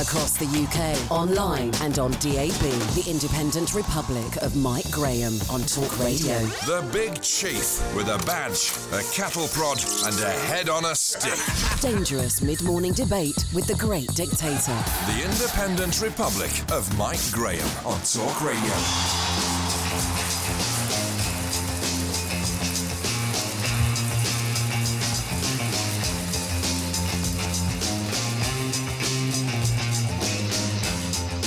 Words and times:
Across 0.00 0.38
the 0.38 0.46
UK, 0.46 1.10
online 1.10 1.70
and 1.82 1.98
on 1.98 2.12
DAB, 2.12 2.62
the 2.94 3.04
Independent 3.06 3.74
Republic 3.74 4.36
of 4.40 4.56
Mike 4.56 4.90
Graham 4.90 5.34
on 5.50 5.60
Talk 5.62 5.98
Radio. 5.98 6.38
The 6.64 6.82
Big 6.92 7.20
Chief 7.20 7.78
with 7.94 8.08
a 8.08 8.16
badge, 8.24 8.72
a 8.92 9.02
cattle 9.12 9.48
prod, 9.48 9.84
and 10.06 10.18
a 10.18 10.30
head 10.46 10.70
on 10.70 10.86
a 10.86 10.94
stick. 10.94 11.38
Dangerous 11.82 12.40
mid-morning 12.40 12.94
debate 12.94 13.44
with 13.52 13.66
the 13.66 13.74
great 13.74 14.08
dictator. 14.14 14.78
The 15.06 15.28
Independent 15.30 16.00
Republic 16.00 16.50
of 16.72 16.96
Mike 16.96 17.20
Graham 17.30 17.68
on 17.84 18.00
Talk 18.00 18.40
Radio. 18.42 19.51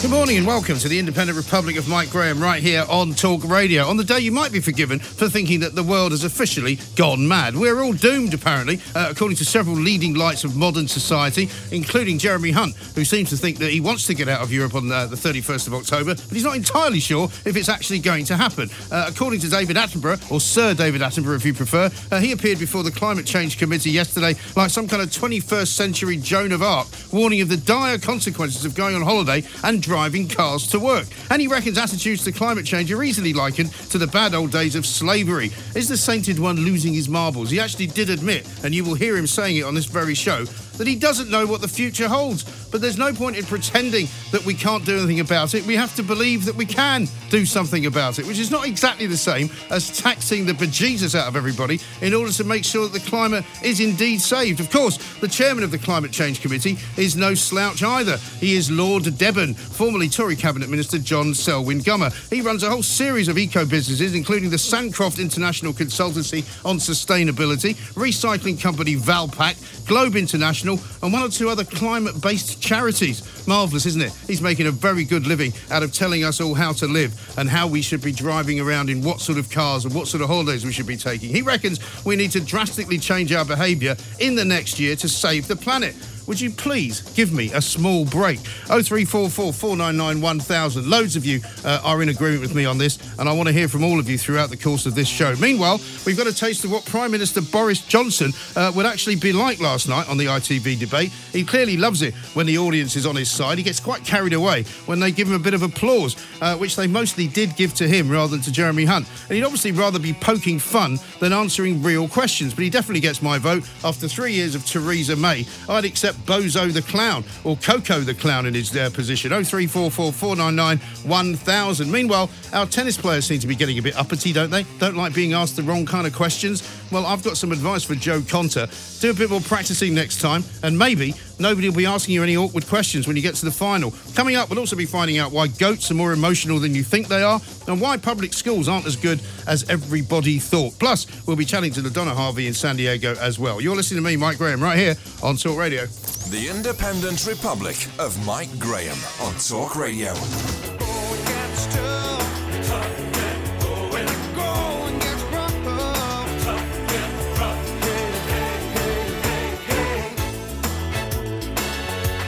Good 0.06 0.12
morning 0.12 0.38
and 0.38 0.46
welcome 0.46 0.78
to 0.78 0.88
the 0.88 1.00
Independent 1.00 1.36
Republic 1.36 1.78
of 1.78 1.90
Mike 1.90 2.12
Graham 2.12 2.40
right 2.40 2.62
here 2.62 2.86
on 2.88 3.16
Talk 3.16 3.44
Radio. 3.44 3.88
On 3.88 3.98
the 3.98 4.04
day 4.04 4.20
you 4.20 4.32
might 4.32 4.52
be 4.52 4.60
forgiven 4.60 5.00
for 5.00 5.28
thinking 5.28 5.62
that 5.62 5.74
the 5.74 5.82
world 5.82 6.12
has 6.12 6.24
officially 6.24 6.78
gone 6.96 7.28
mad. 7.28 7.56
We're 7.56 7.82
all 7.82 7.92
doomed, 7.92 8.36
apparently, 8.36 8.80
uh, 8.94 9.08
according 9.10 9.38
to 9.38 9.46
several 9.46 9.76
leading 9.76 10.14
lights 10.14 10.44
of 10.44 10.56
modern 10.56 10.88
society, 10.88 11.50
including 11.72 12.20
Jeremy 12.20 12.52
Hunt, 12.52 12.76
who 12.94 13.04
seems 13.04 13.32
to 13.32 13.36
think 13.36 13.58
that 13.58 13.72
he 13.72 13.82
wants 13.82 14.06
to 14.06 14.14
get 14.14 14.30
out 14.30 14.42
of 14.42 14.54
Europe 14.54 14.76
on 14.76 14.92
uh, 14.92 15.08
the 15.08 15.16
31st 15.16 15.66
of 15.66 15.74
October, 15.74 16.14
but 16.14 16.30
he's 16.30 16.44
not 16.44 16.56
entirely 16.56 17.00
sure 17.00 17.26
if 17.44 17.56
it's 17.56 17.68
actually 17.68 17.98
going 17.98 18.26
to 18.26 18.38
happen. 18.38 18.70
Uh, 18.92 19.08
according 19.10 19.40
to 19.40 19.50
David 19.50 19.76
Attenborough, 19.76 20.32
or 20.32 20.40
Sir 20.40 20.76
David 20.76 21.02
Attenborough 21.02 21.38
if 21.38 21.46
you 21.46 21.56
prefer, 21.56 21.90
uh, 22.12 22.20
he 22.20 22.32
appeared 22.32 22.60
before 22.60 22.84
the 22.84 22.92
Climate 22.92 23.26
Change 23.26 23.58
Committee 23.58 23.90
yesterday 23.90 24.36
like 24.56 24.70
some 24.70 24.88
kind 24.88 25.02
of 25.02 25.10
21st 25.10 25.68
century 25.68 26.18
Joan 26.18 26.52
of 26.52 26.62
Arc, 26.62 26.88
warning 27.12 27.42
of 27.42 27.50
the 27.50 27.58
dire 27.58 27.98
consequences 27.98 28.66
of 28.66 28.76
going 28.76 28.96
on 28.96 29.02
holiday 29.02 29.44
and 29.64 29.82
driving 29.82 29.95
cars 30.28 30.68
to 30.68 30.80
work. 30.80 31.08
And 31.30 31.42
he 31.42 31.48
reckons 31.48 31.78
attitudes 31.78 32.24
to 32.26 32.32
climate 32.32 32.66
change 32.66 32.92
are 32.92 33.04
easily 33.04 33.34
likened 33.34 33.72
to 33.90 33.98
the 33.98 34.08
bad 34.08 34.34
old 34.34 34.52
days 34.52 34.76
of 34.76 34.86
slavery. 34.86 35.52
Is 35.76 35.88
the 35.88 35.98
sainted 35.98 36.38
one 36.38 36.58
losing 36.58 36.94
his 36.94 37.08
marbles? 37.08 37.50
He 37.50 37.60
actually 37.60 37.88
did 37.88 38.10
admit, 38.10 38.48
and 38.64 38.76
you 38.76 38.84
will 38.84 38.96
hear 38.96 39.16
him 39.16 39.28
saying 39.28 39.58
it 39.58 39.64
on 39.64 39.74
this 39.74 39.86
very 39.86 40.14
show, 40.14 40.46
that 40.78 40.88
he 40.88 40.96
doesn't 40.96 41.30
know 41.30 41.46
what 41.46 41.62
the 41.62 41.68
future 41.68 42.08
holds. 42.08 42.44
But 42.70 42.82
there's 42.82 42.98
no 42.98 43.14
point 43.14 43.38
in 43.38 43.46
pretending 43.46 44.08
that 44.32 44.46
we 44.46 44.54
can't 44.54 44.86
do 44.86 44.98
anything 44.98 45.20
about 45.20 45.54
it. 45.54 45.66
We 45.66 45.76
have 45.76 45.96
to 45.96 46.04
believe 46.04 46.46
that 46.46 46.56
we 46.56 46.66
can 46.66 47.08
do 47.30 47.46
something 47.46 47.86
about 47.86 48.20
it, 48.20 48.28
which 48.28 48.40
is 48.40 48.52
not 48.52 48.68
exactly 48.68 49.08
the 49.08 49.18
same 49.18 49.50
as 49.70 49.98
taxing 49.98 50.46
the 50.46 50.54
bejesus 50.54 51.16
out 51.16 51.28
of 51.28 51.36
everybody 51.36 51.80
in 52.02 52.14
order 52.14 52.32
to 52.34 52.44
make 52.44 52.66
sure 52.66 52.88
that 52.88 52.94
the 52.94 53.10
climate 53.10 53.46
is 53.64 53.80
indeed 53.80 54.20
saved. 54.20 54.60
Of 54.60 54.72
course, 54.72 54.98
the 55.20 55.28
chairman 55.28 55.64
of 55.64 55.72
the 55.72 55.78
Climate 55.78 56.12
Change 56.12 56.42
Committee 56.42 56.78
is 56.98 57.16
no 57.16 57.34
slouch 57.34 57.84
either. 57.84 58.18
He 58.40 58.56
is 58.56 58.70
Lord 58.70 59.04
Deben, 59.04 59.56
formerly 59.56 60.10
Tory 60.10 60.36
Cabinet 60.36 60.70
Minister 60.70 60.98
John 60.98 61.34
Selwyn 61.34 61.80
Gummer. 61.80 62.12
He 62.30 62.42
runs 62.42 62.64
a 62.64 62.70
whole 62.70 62.84
series 62.84 63.28
of 63.28 63.38
eco 63.38 63.66
businesses, 63.66 64.16
including 64.16 64.50
the 64.50 64.58
Sancroft 64.58 65.20
International 65.20 65.74
Consultancy 65.74 66.44
on 66.66 66.78
Sustainability, 66.78 67.76
recycling 67.94 68.60
company 68.60 68.96
Valpak, 68.96 69.56
Globe 69.88 70.16
International, 70.16 70.65
and 70.74 71.14
one 71.14 71.24
or 71.24 71.30
two 71.30 71.50
other 71.50 71.64
climate 71.64 72.22
based 72.22 72.62
charities. 72.62 73.48
Marvellous, 73.48 73.86
isn't 73.86 74.02
it? 74.02 74.12
He's 74.28 74.42
making 74.42 74.68
a 74.68 74.72
very 74.72 75.04
good 75.04 75.28
living 75.28 75.54
out 75.72 75.84
of 75.84 75.94
telling 75.94 76.24
us 76.24 76.42
all 76.42 76.54
how 76.54 76.74
to 76.74 76.88
live 76.88 77.14
and 77.38 77.50
how 77.50 77.68
we 77.68 77.82
should 77.82 78.02
be 78.02 78.12
driving 78.12 78.60
around 78.60 78.90
in 78.90 79.02
what 79.02 79.20
sort 79.20 79.38
of 79.38 79.50
cars 79.50 79.86
and 79.86 79.94
what 79.94 80.08
sort 80.08 80.22
of 80.22 80.28
holidays 80.28 80.66
we 80.66 80.72
should 80.72 80.88
be 80.88 80.98
taking. 80.98 81.30
He 81.30 81.42
reckons 81.42 81.80
we 82.06 82.16
need 82.16 82.32
to 82.32 82.42
drastically 82.42 82.98
change 82.98 83.32
our 83.32 83.46
behaviour 83.46 83.96
in 84.20 84.36
the 84.36 84.46
next 84.46 84.80
year 84.80 84.96
to 84.98 85.10
save 85.10 85.48
the 85.48 85.56
planet. 85.56 85.96
Would 86.28 86.42
you 86.42 86.50
please 86.50 87.02
give 87.14 87.32
me 87.32 87.52
a 87.54 87.62
small 87.62 88.06
break? 88.06 88.40
0344 88.40 89.54
499 89.54 90.22
1000. 90.22 90.90
Loads 90.90 91.16
of 91.16 91.26
you 91.26 91.40
uh, 91.64 91.82
are 91.84 92.02
in 92.02 92.10
agreement 92.10 92.42
with 92.42 92.56
me 92.56 92.66
on 92.66 92.78
this, 92.78 92.98
and 93.20 93.30
I 93.30 93.34
want 93.34 93.48
to 93.48 93.54
hear 93.54 93.68
from 93.68 93.84
all 93.84 94.00
of 94.00 94.10
you 94.10 94.18
throughout 94.18 94.50
the 94.50 94.58
course 94.58 94.86
of 94.86 94.96
this 94.96 95.08
show. 95.08 95.36
Meanwhile, 95.36 95.80
we've 96.06 96.18
got 96.18 96.28
a 96.28 96.34
taste 96.34 96.66
of 96.66 96.72
what 96.72 96.84
Prime 96.86 97.12
Minister 97.12 97.42
Boris 97.42 97.86
Johnson 97.86 98.32
uh, 98.56 98.72
would 98.76 98.86
actually 98.86 99.16
be 99.18 99.34
like 99.34 99.60
last 99.60 99.88
night 99.88 100.10
on 100.10 100.18
the 100.18 100.26
ITV 100.26 100.80
debate. 100.80 101.12
He 101.32 101.44
clearly 101.44 101.78
loves 101.78 102.02
it 102.02 102.16
when 102.34 102.46
the 102.46 102.58
audience 102.58 102.96
is 102.96 103.06
on 103.06 103.16
his 103.16 103.30
side. 103.30 103.58
He 103.58 103.64
gets 103.64 103.80
quite 103.80 104.04
carried 104.04 104.34
away 104.34 104.64
when 104.88 105.00
they 105.00 105.12
give 105.12 105.28
him 105.28 105.36
a 105.36 105.40
bit 105.40 105.54
of 105.54 105.62
applause, 105.62 106.16
uh, 106.42 106.56
which 106.58 106.76
they 106.76 106.88
mostly 106.88 107.28
did 107.28 107.56
give 107.56 107.74
to 107.76 107.88
him 107.88 108.10
rather 108.10 108.32
than 108.32 108.42
to 108.42 108.52
Jeremy 108.52 108.86
Hunt. 108.86 109.08
And 109.30 109.36
he'd 109.36 109.44
obviously 109.44 109.72
rather 109.72 110.00
be 110.00 110.14
poking 110.14 110.58
fun 110.60 110.98
than 111.20 111.34
answering 111.34 111.84
real 111.84 112.08
questions, 112.08 112.54
but 112.54 112.64
he 112.64 112.70
definitely 112.70 113.02
gets 113.02 113.22
my 113.22 113.38
vote. 113.38 113.64
After 113.84 114.08
three 114.08 114.34
years 114.34 114.56
of 114.56 114.66
Theresa 114.66 115.16
May, 115.16 115.46
I'd 115.70 115.86
accept 115.86 116.15
Bozo 116.26 116.72
the 116.72 116.82
Clown 116.82 117.24
or 117.44 117.58
Coco 117.58 118.00
the 118.00 118.14
Clown 118.14 118.46
in 118.46 118.54
his 118.54 118.76
uh, 118.76 118.90
position. 118.92 119.30
0344 119.30 120.12
499 120.12 120.78
1000. 121.08 121.92
Meanwhile, 121.92 122.30
our 122.54 122.66
tennis 122.66 122.98
players 122.98 123.26
seem 123.26 123.40
to 123.40 123.48
be 123.48 123.56
getting 123.56 123.78
a 123.78 123.82
bit 123.82 123.96
uppity, 123.96 124.34
don't 124.34 124.50
they? 124.50 124.64
Don't 124.80 124.96
like 124.96 125.14
being 125.14 125.34
asked 125.34 125.56
the 125.56 125.64
wrong 125.64 125.86
kind 125.86 126.08
of 126.08 126.14
questions. 126.14 126.62
Well, 126.92 127.06
I've 127.06 127.24
got 127.24 127.36
some 127.36 127.52
advice 127.52 127.84
for 127.84 127.96
Jo 127.96 128.20
Konta. 128.22 128.70
Do 129.02 129.12
a 129.12 129.14
bit 129.14 129.30
more 129.30 129.42
practicing 129.42 129.94
next 129.94 130.22
time, 130.22 130.44
and 130.64 130.78
maybe 130.78 131.14
nobody 131.40 131.68
will 131.68 131.76
be 131.76 131.86
asking 131.86 132.16
you 132.16 132.24
any 132.24 132.38
awkward 132.38 132.68
questions 132.68 133.08
when 133.08 133.16
you 133.16 133.22
get 133.22 133.36
to 133.36 133.46
the 133.46 133.52
final. 133.52 133.94
Coming 134.14 134.36
up, 134.36 134.50
we'll 134.50 134.60
also 134.60 134.76
be 134.76 134.86
finding 134.86 135.18
out 135.18 135.32
why 135.32 135.48
goats 135.48 135.90
are 135.92 135.96
more 135.96 136.14
emotional 136.14 136.60
than 136.60 136.76
you 136.76 136.84
think 136.84 137.08
they 137.08 137.24
are, 137.24 137.42
and 137.68 137.82
why 137.82 137.98
public 137.98 138.34
schools 138.34 138.68
aren't 138.68 138.86
as 138.86 138.96
good 138.96 139.20
as 139.48 139.68
everybody 139.70 140.40
thought. 140.40 140.78
Plus, 140.80 141.08
we'll 141.28 141.36
be 141.36 141.46
chatting 141.46 141.72
to 141.74 141.82
the 141.82 141.90
Donna 141.90 142.14
Harvey 142.14 142.48
in 142.48 142.54
San 142.54 142.78
Diego 142.78 143.16
as 143.20 143.40
well. 143.40 143.60
You're 143.60 143.76
listening 143.76 144.04
to 144.04 144.10
me, 144.10 144.16
Mike 144.16 144.38
Graham, 144.38 144.62
right 144.62 144.78
here 144.78 144.96
on 145.24 145.36
Talk 145.38 145.58
Radio. 145.58 145.86
The 146.30 146.48
Independent 146.50 147.26
Republic 147.28 147.88
of 148.00 148.24
Mike 148.26 148.58
Graham 148.60 148.98
on 149.22 149.34
Talk 149.36 149.76
Radio. 149.76 150.14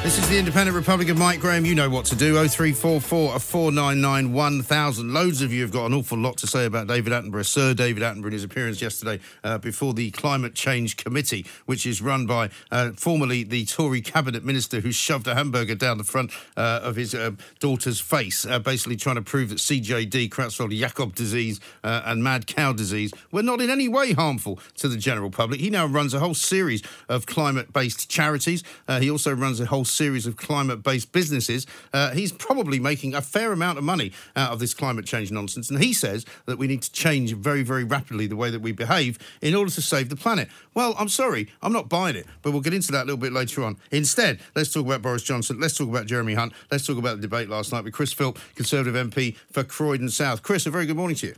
This 0.08 0.20
is 0.20 0.30
the 0.30 0.40
Independent 0.40 0.74
Republic 0.78 1.10
of 1.10 1.18
Mike 1.18 1.42
Graham. 1.42 1.66
You 1.66 1.76
know 1.76 1.90
what 1.90 2.06
to 2.06 2.16
do. 2.16 2.36
0344 2.36 3.40
499 3.40 4.32
1000. 4.32 5.14
Loads 5.14 5.42
of 5.42 5.52
you 5.52 5.62
have 5.64 5.72
got 5.72 5.88
an 5.88 5.94
awful 5.94 6.18
lot 6.18 6.38
to 6.38 6.48
say 6.48 6.64
about 6.64 6.88
David 6.88 7.12
Attenborough, 7.12 7.46
Sir 7.46 7.74
David 7.74 8.04
Attenborough, 8.04 8.28
in 8.28 8.32
his 8.32 8.46
appearance 8.46 8.82
yesterday 8.82 9.20
uh, 9.44 9.58
before 9.58 9.94
the 9.94 10.10
Climate 10.12 10.56
Change 10.56 10.96
Committee, 10.96 11.46
which 11.66 11.86
is 11.86 12.02
run 12.02 12.26
by 12.26 12.50
uh, 12.72 12.92
formerly 12.92 13.44
the 13.44 13.66
Tory 13.66 14.00
Cabinet 14.00 14.46
Minister 14.46 14.80
who 14.80 14.94
shoved 14.94 15.28
a 15.28 15.36
hamburger 15.36 15.76
down 15.76 15.98
the 15.98 16.06
front 16.06 16.32
uh, 16.56 16.80
of 16.84 16.96
his 16.96 17.14
uh, 17.14 17.32
daughter's 17.60 18.00
face, 18.00 18.46
uh, 18.46 18.60
basically 18.60 18.96
trying 18.96 19.18
to 19.18 19.22
prove 19.22 19.50
that 19.50 19.58
CJD, 19.58 20.30
Creutzfeldt 20.30 20.72
Jakob 20.80 21.16
disease, 21.16 21.60
uh, 21.84 22.04
and 22.06 22.24
mad 22.24 22.48
cow 22.48 22.72
disease 22.72 23.12
were 23.34 23.44
not 23.44 23.60
in 23.60 23.70
any 23.70 23.90
way 23.90 24.14
harmful 24.14 24.58
to 24.76 24.88
the 24.88 24.96
general 24.96 25.32
public. 25.32 25.60
He 25.60 25.70
now 25.70 25.86
runs 25.86 26.14
a 26.14 26.20
whole 26.20 26.34
series 26.34 26.82
of 27.10 27.26
climate 27.26 27.74
based 27.74 28.10
charities. 28.10 28.64
He 29.02 29.12
also 29.12 29.36
runs 29.36 29.60
a 29.60 29.66
whole 29.66 29.84
series 29.98 30.28
of 30.28 30.38
climate 30.38 30.84
based 30.84 31.12
businesses. 31.12 31.66
Uh, 31.92 32.12
he's 32.12 32.32
probably 32.32 32.80
making 32.80 33.16
a 33.16 33.22
fair 33.22 33.52
amount 33.52 33.78
of 33.78 33.84
money 33.84 34.12
out 34.36 34.52
of 34.52 34.60
this 34.60 34.74
climate 34.74 35.06
change 35.06 35.32
nonsense. 35.32 35.70
And 35.70 35.84
he 35.84 35.92
says 35.92 36.26
that 36.46 36.58
we 36.58 36.68
need 36.68 36.84
to 36.84 36.92
change 36.92 37.34
very, 37.34 37.64
very 37.64 37.84
rapidly 37.84 38.28
the 38.28 38.36
way 38.36 38.50
that 38.52 38.62
we 38.62 38.72
behave 38.72 39.18
in 39.42 39.56
order 39.56 39.72
to 39.72 39.82
save 39.82 40.10
the 40.10 40.16
planet. 40.16 40.48
Well, 40.74 40.96
I'm 41.00 41.10
sorry, 41.10 41.50
I'm 41.62 41.74
not 41.74 41.90
buying 41.90 42.16
it, 42.16 42.28
but 42.42 42.52
we'll 42.52 42.62
get 42.62 42.74
into 42.74 42.92
that 42.92 43.04
a 43.04 43.06
little 43.06 43.18
bit 43.18 43.34
later 43.34 43.64
on. 43.64 43.78
Instead, 43.92 44.40
let's 44.56 44.72
talk 44.72 44.86
about 44.86 45.02
Boris 45.02 45.24
Johnson. 45.24 45.60
Let's 45.60 45.76
talk 45.76 45.90
about 45.90 46.06
Jeremy 46.06 46.36
Hunt. 46.36 46.54
Let's 46.72 46.86
talk 46.86 46.98
about 46.98 47.16
the 47.16 47.22
debate 47.24 47.50
last 47.50 47.74
night 47.74 47.84
with 47.84 47.94
Chris 47.94 48.14
Philp, 48.14 48.38
Conservative 48.56 48.96
MP 48.96 49.36
for 49.52 49.64
Croydon 49.64 50.10
South. 50.10 50.44
Chris, 50.44 50.66
a 50.66 50.70
very 50.70 50.86
good 50.86 50.98
morning 50.98 51.16
to 51.18 51.28
you. 51.28 51.36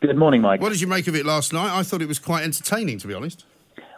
Good 0.00 0.16
morning, 0.16 0.42
Mike. 0.42 0.60
What 0.60 0.70
did 0.70 0.80
you 0.80 0.86
make 0.86 1.08
of 1.08 1.16
it 1.16 1.24
last 1.26 1.52
night? 1.52 1.76
I 1.76 1.82
thought 1.82 2.02
it 2.02 2.08
was 2.08 2.18
quite 2.18 2.44
entertaining, 2.44 2.98
to 2.98 3.08
be 3.08 3.14
honest. 3.14 3.44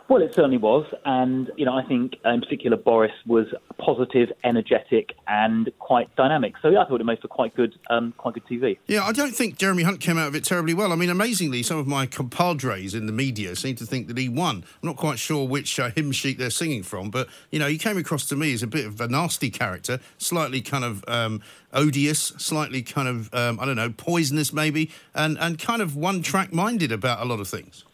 Well, 0.08 0.22
it 0.22 0.34
certainly 0.34 0.56
was, 0.56 0.87
and 1.05 1.50
you 1.58 1.66
know, 1.66 1.76
I 1.76 1.84
think 1.84 2.16
uh, 2.25 2.31
in 2.31 2.40
particular 2.40 2.78
Boris 2.78 3.12
was 3.26 3.46
positive, 3.76 4.31
energetic, 4.43 5.12
and 5.26 5.70
quite 5.81 6.14
dynamic. 6.16 6.55
So 6.62 6.70
yeah, 6.70 6.81
I 6.81 6.87
thought 6.87 7.02
it 7.02 7.05
made 7.05 7.20
for 7.20 7.28
quite 7.28 7.55
good, 7.55 7.78
um, 7.90 8.14
quite 8.16 8.32
good 8.32 8.46
TV. 8.46 8.78
Yeah, 8.87 9.05
I 9.05 9.12
don't 9.12 9.34
think 9.34 9.58
Jeremy 9.58 9.82
Hunt 9.82 10.00
came 10.00 10.16
out 10.16 10.28
of 10.28 10.34
it 10.34 10.44
terribly 10.44 10.72
well. 10.72 10.94
I 10.94 10.96
mean, 10.96 11.10
amazingly, 11.10 11.62
some 11.62 11.76
of 11.76 11.87
my 11.87 12.06
compadres 12.06 12.94
in 12.94 13.05
the 13.05 13.12
media 13.12 13.55
seem 13.55 13.76
to 13.76 13.84
think 13.84 14.08
that 14.08 14.16
he 14.16 14.31
won. 14.31 14.64
I'm 14.82 14.87
not 14.87 14.96
quite 14.96 15.19
sure 15.19 15.46
which 15.46 15.78
uh, 15.78 15.90
hymn 15.90 16.12
sheet 16.12 16.38
they're 16.38 16.49
singing 16.49 16.84
from, 16.84 17.10
but 17.10 17.28
you 17.50 17.58
know, 17.58 17.69
he 17.69 17.76
came 17.76 17.99
across 17.99 18.25
to 18.28 18.37
me 18.37 18.55
as 18.55 18.62
a 18.62 18.66
bit 18.66 18.87
of 18.87 18.99
a 19.02 19.08
nasty 19.08 19.50
character, 19.50 20.00
slightly 20.16 20.62
kind 20.62 20.84
of 20.84 21.05
um, 21.06 21.43
odious, 21.75 22.19
slightly 22.38 22.81
kind 22.81 23.08
of 23.08 23.34
um, 23.34 23.60
I 23.60 23.66
don't 23.66 23.76
know, 23.76 23.90
poisonous 23.90 24.55
maybe, 24.55 24.90
and 25.14 25.37
and 25.38 25.58
kind 25.58 25.82
of 25.82 25.96
one-track 25.96 26.50
minded 26.50 26.93
about 26.93 27.20
a 27.20 27.26
lot 27.26 27.40
of 27.40 27.49
things. 27.49 27.84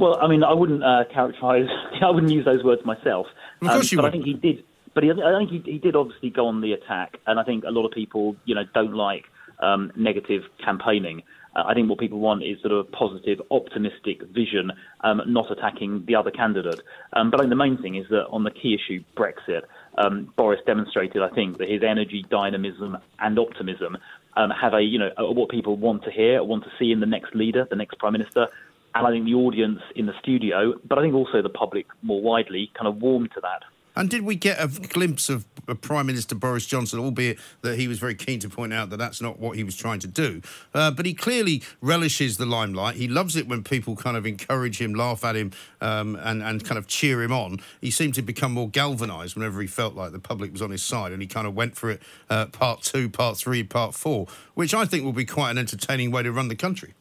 Well, 0.00 0.18
I 0.18 0.28
mean, 0.28 0.42
I 0.42 0.54
wouldn't 0.54 0.82
uh, 0.82 1.04
characterise, 1.14 1.68
I 2.02 2.10
wouldn't 2.10 2.32
use 2.32 2.46
those 2.46 2.64
words 2.64 2.82
myself. 2.86 3.26
Of 3.60 3.68
course 3.68 3.92
um, 3.92 3.96
you 3.96 3.96
but 3.98 4.02
would. 4.04 4.08
I 4.08 4.12
think 4.12 4.24
he 4.24 4.32
did. 4.32 4.64
But 4.94 5.04
he, 5.04 5.10
I 5.10 5.38
think 5.38 5.50
he, 5.50 5.72
he 5.72 5.78
did 5.78 5.94
obviously 5.94 6.30
go 6.30 6.46
on 6.46 6.62
the 6.62 6.72
attack, 6.72 7.18
and 7.26 7.38
I 7.38 7.44
think 7.44 7.64
a 7.64 7.70
lot 7.70 7.84
of 7.84 7.92
people, 7.92 8.34
you 8.46 8.54
know, 8.54 8.64
don't 8.74 8.94
like 8.94 9.26
um, 9.60 9.92
negative 9.94 10.42
campaigning. 10.64 11.22
Uh, 11.54 11.64
I 11.66 11.74
think 11.74 11.90
what 11.90 11.98
people 11.98 12.18
want 12.18 12.42
is 12.42 12.58
sort 12.62 12.72
of 12.72 12.78
a 12.78 12.84
positive, 12.84 13.42
optimistic 13.50 14.22
vision, 14.22 14.72
um, 15.02 15.20
not 15.26 15.50
attacking 15.50 16.04
the 16.06 16.14
other 16.14 16.30
candidate. 16.30 16.80
Um, 17.12 17.30
but 17.30 17.40
I 17.40 17.42
think 17.42 17.50
the 17.50 17.56
main 17.56 17.76
thing 17.76 17.96
is 17.96 18.06
that 18.08 18.26
on 18.28 18.44
the 18.44 18.50
key 18.50 18.74
issue, 18.74 19.04
Brexit, 19.16 19.62
um, 19.98 20.32
Boris 20.36 20.60
demonstrated, 20.64 21.22
I 21.22 21.28
think, 21.28 21.58
that 21.58 21.68
his 21.68 21.82
energy, 21.82 22.24
dynamism, 22.30 22.96
and 23.18 23.38
optimism 23.38 23.98
um, 24.36 24.50
have 24.50 24.72
a, 24.72 24.80
you 24.80 24.98
know, 24.98 25.10
what 25.18 25.50
people 25.50 25.76
want 25.76 26.04
to 26.04 26.10
hear, 26.10 26.42
want 26.42 26.64
to 26.64 26.70
see 26.78 26.90
in 26.90 27.00
the 27.00 27.06
next 27.06 27.34
leader, 27.34 27.66
the 27.68 27.76
next 27.76 27.98
prime 27.98 28.14
minister. 28.14 28.48
And 28.94 29.06
I 29.06 29.10
think 29.10 29.24
the 29.24 29.34
audience 29.34 29.80
in 29.94 30.06
the 30.06 30.14
studio, 30.20 30.74
but 30.84 30.98
I 30.98 31.02
think 31.02 31.14
also 31.14 31.42
the 31.42 31.48
public 31.48 31.86
more 32.02 32.20
widely, 32.20 32.70
kind 32.74 32.88
of 32.88 33.00
warmed 33.00 33.30
to 33.34 33.40
that. 33.40 33.62
And 33.96 34.08
did 34.08 34.22
we 34.22 34.36
get 34.36 34.62
a 34.62 34.68
glimpse 34.68 35.28
of 35.28 35.44
uh, 35.68 35.74
Prime 35.74 36.06
Minister 36.06 36.34
Boris 36.34 36.64
Johnson, 36.64 37.00
albeit 37.00 37.38
that 37.62 37.78
he 37.78 37.88
was 37.88 37.98
very 37.98 38.14
keen 38.14 38.38
to 38.40 38.48
point 38.48 38.72
out 38.72 38.90
that 38.90 38.98
that's 38.98 39.20
not 39.20 39.38
what 39.38 39.56
he 39.56 39.64
was 39.64 39.76
trying 39.76 39.98
to 40.00 40.06
do? 40.06 40.42
Uh, 40.72 40.90
but 40.90 41.06
he 41.06 41.12
clearly 41.12 41.62
relishes 41.80 42.36
the 42.36 42.46
limelight. 42.46 42.96
He 42.96 43.08
loves 43.08 43.36
it 43.36 43.48
when 43.48 43.64
people 43.64 43.96
kind 43.96 44.16
of 44.16 44.26
encourage 44.26 44.80
him, 44.80 44.94
laugh 44.94 45.24
at 45.24 45.36
him, 45.36 45.52
um, 45.80 46.16
and, 46.22 46.42
and 46.42 46.64
kind 46.64 46.78
of 46.78 46.86
cheer 46.86 47.22
him 47.22 47.32
on. 47.32 47.60
He 47.80 47.90
seemed 47.90 48.14
to 48.14 48.22
become 48.22 48.52
more 48.52 48.68
galvanised 48.68 49.34
whenever 49.34 49.60
he 49.60 49.66
felt 49.66 49.94
like 49.94 50.12
the 50.12 50.20
public 50.20 50.52
was 50.52 50.62
on 50.62 50.70
his 50.70 50.82
side, 50.82 51.12
and 51.12 51.20
he 51.20 51.28
kind 51.28 51.46
of 51.46 51.54
went 51.54 51.76
for 51.76 51.90
it 51.90 52.02
uh, 52.28 52.46
part 52.46 52.82
two, 52.82 53.10
part 53.10 53.38
three, 53.38 53.64
part 53.64 53.94
four, 53.94 54.28
which 54.54 54.72
I 54.72 54.84
think 54.84 55.04
will 55.04 55.12
be 55.12 55.24
quite 55.24 55.50
an 55.50 55.58
entertaining 55.58 56.10
way 56.10 56.22
to 56.22 56.30
run 56.32 56.48
the 56.48 56.56
country. 56.56 56.94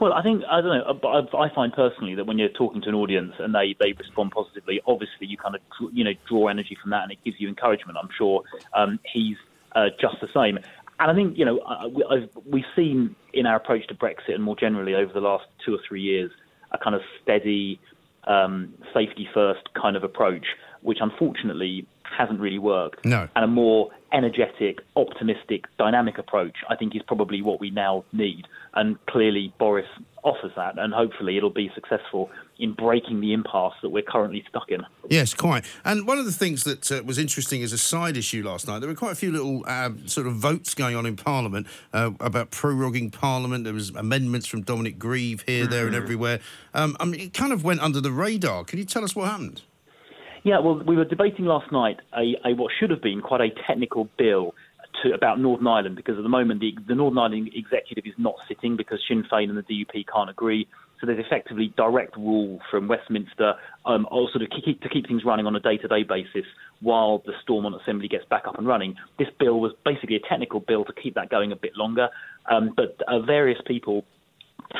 Well, 0.00 0.12
I 0.12 0.22
think 0.22 0.44
I 0.48 0.60
don't 0.60 0.78
know. 0.78 0.94
but 0.94 1.36
I 1.36 1.52
find 1.52 1.72
personally 1.72 2.14
that 2.14 2.24
when 2.24 2.38
you're 2.38 2.48
talking 2.50 2.80
to 2.82 2.88
an 2.88 2.94
audience 2.94 3.34
and 3.38 3.54
they, 3.54 3.74
they 3.80 3.92
respond 3.92 4.30
positively, 4.30 4.80
obviously 4.86 5.26
you 5.26 5.36
kind 5.36 5.56
of 5.56 5.60
you 5.92 6.04
know 6.04 6.12
draw 6.28 6.48
energy 6.48 6.76
from 6.80 6.90
that 6.90 7.02
and 7.02 7.12
it 7.12 7.18
gives 7.24 7.40
you 7.40 7.48
encouragement. 7.48 7.98
I'm 8.00 8.08
sure 8.16 8.42
um, 8.74 9.00
he's 9.12 9.36
uh, 9.74 9.88
just 10.00 10.16
the 10.20 10.28
same. 10.32 10.58
And 11.00 11.10
I 11.10 11.14
think 11.14 11.36
you 11.36 11.44
know 11.44 11.60
I've, 11.62 12.28
we've 12.46 12.64
seen 12.76 13.16
in 13.32 13.46
our 13.46 13.56
approach 13.56 13.88
to 13.88 13.94
Brexit 13.94 14.34
and 14.34 14.42
more 14.42 14.56
generally 14.56 14.94
over 14.94 15.12
the 15.12 15.20
last 15.20 15.46
two 15.64 15.74
or 15.74 15.78
three 15.88 16.02
years 16.02 16.30
a 16.70 16.78
kind 16.78 16.94
of 16.94 17.02
steady, 17.22 17.80
um, 18.26 18.74
safety 18.94 19.28
first 19.32 19.62
kind 19.80 19.96
of 19.96 20.04
approach, 20.04 20.46
which 20.82 20.98
unfortunately 21.00 21.86
hasn't 22.16 22.40
really 22.40 22.58
worked. 22.58 23.04
No. 23.04 23.28
And 23.34 23.44
a 23.44 23.48
more 23.48 23.90
energetic, 24.12 24.80
optimistic, 24.96 25.64
dynamic 25.78 26.18
approach, 26.18 26.56
I 26.68 26.76
think, 26.76 26.96
is 26.96 27.02
probably 27.06 27.42
what 27.42 27.60
we 27.60 27.70
now 27.70 28.04
need. 28.12 28.46
And 28.74 29.04
clearly, 29.06 29.52
Boris 29.58 29.86
offers 30.24 30.52
that, 30.56 30.78
and 30.78 30.92
hopefully, 30.92 31.36
it'll 31.36 31.50
be 31.50 31.70
successful 31.74 32.30
in 32.58 32.72
breaking 32.72 33.20
the 33.20 33.32
impasse 33.32 33.74
that 33.82 33.90
we're 33.90 34.02
currently 34.02 34.44
stuck 34.48 34.70
in. 34.70 34.84
Yes, 35.08 35.32
quite. 35.32 35.64
And 35.84 36.06
one 36.06 36.18
of 36.18 36.24
the 36.24 36.32
things 36.32 36.64
that 36.64 36.90
uh, 36.90 37.02
was 37.04 37.18
interesting 37.18 37.62
as 37.62 37.72
a 37.72 37.78
side 37.78 38.16
issue 38.16 38.42
last 38.44 38.66
night, 38.66 38.80
there 38.80 38.88
were 38.88 38.94
quite 38.94 39.12
a 39.12 39.16
few 39.16 39.30
little 39.30 39.62
uh, 39.66 39.90
sort 40.06 40.26
of 40.26 40.34
votes 40.34 40.74
going 40.74 40.96
on 40.96 41.06
in 41.06 41.16
Parliament 41.16 41.66
uh, 41.92 42.10
about 42.20 42.50
proroguing 42.50 43.12
Parliament. 43.12 43.64
There 43.64 43.74
was 43.74 43.90
amendments 43.90 44.46
from 44.46 44.62
Dominic 44.62 44.98
Grieve 44.98 45.42
here, 45.46 45.66
there, 45.66 45.86
and 45.86 45.94
everywhere. 45.94 46.40
Um, 46.74 46.96
I 46.98 47.04
mean, 47.04 47.20
it 47.20 47.34
kind 47.34 47.52
of 47.52 47.64
went 47.64 47.80
under 47.80 48.00
the 48.00 48.12
radar. 48.12 48.64
Can 48.64 48.78
you 48.78 48.84
tell 48.84 49.04
us 49.04 49.14
what 49.14 49.28
happened? 49.28 49.62
Yeah, 50.48 50.60
well, 50.60 50.82
we 50.82 50.96
were 50.96 51.04
debating 51.04 51.44
last 51.44 51.70
night 51.72 51.98
a, 52.16 52.32
a 52.42 52.54
what 52.54 52.72
should 52.80 52.88
have 52.88 53.02
been 53.02 53.20
quite 53.20 53.42
a 53.42 53.50
technical 53.66 54.08
bill 54.16 54.54
to, 55.02 55.12
about 55.12 55.38
Northern 55.38 55.66
Ireland 55.66 55.94
because 55.94 56.16
at 56.16 56.22
the 56.22 56.30
moment 56.30 56.60
the, 56.60 56.72
the 56.88 56.94
Northern 56.94 57.18
Ireland 57.18 57.50
executive 57.54 58.06
is 58.06 58.14
not 58.16 58.36
sitting 58.48 58.74
because 58.74 58.98
Sinn 59.06 59.24
Féin 59.30 59.50
and 59.50 59.58
the 59.58 59.62
DUP 59.62 60.06
can't 60.10 60.30
agree. 60.30 60.66
So 61.02 61.06
there's 61.06 61.22
effectively 61.22 61.74
direct 61.76 62.16
rule 62.16 62.60
from 62.70 62.88
Westminster, 62.88 63.56
um, 63.84 64.06
also 64.10 64.38
to 64.38 64.46
keep, 64.46 64.80
to 64.80 64.88
keep 64.88 65.06
things 65.06 65.22
running 65.22 65.44
on 65.44 65.54
a 65.54 65.60
day-to-day 65.60 66.04
basis 66.04 66.48
while 66.80 67.22
the 67.26 67.34
Stormont 67.42 67.76
Assembly 67.82 68.08
gets 68.08 68.24
back 68.24 68.44
up 68.46 68.56
and 68.56 68.66
running. 68.66 68.96
This 69.18 69.28
bill 69.38 69.60
was 69.60 69.72
basically 69.84 70.16
a 70.16 70.26
technical 70.30 70.60
bill 70.60 70.86
to 70.86 70.94
keep 70.94 71.14
that 71.16 71.28
going 71.28 71.52
a 71.52 71.56
bit 71.56 71.76
longer, 71.76 72.08
um, 72.50 72.72
but 72.74 72.96
uh, 73.06 73.20
various 73.20 73.60
people 73.66 74.06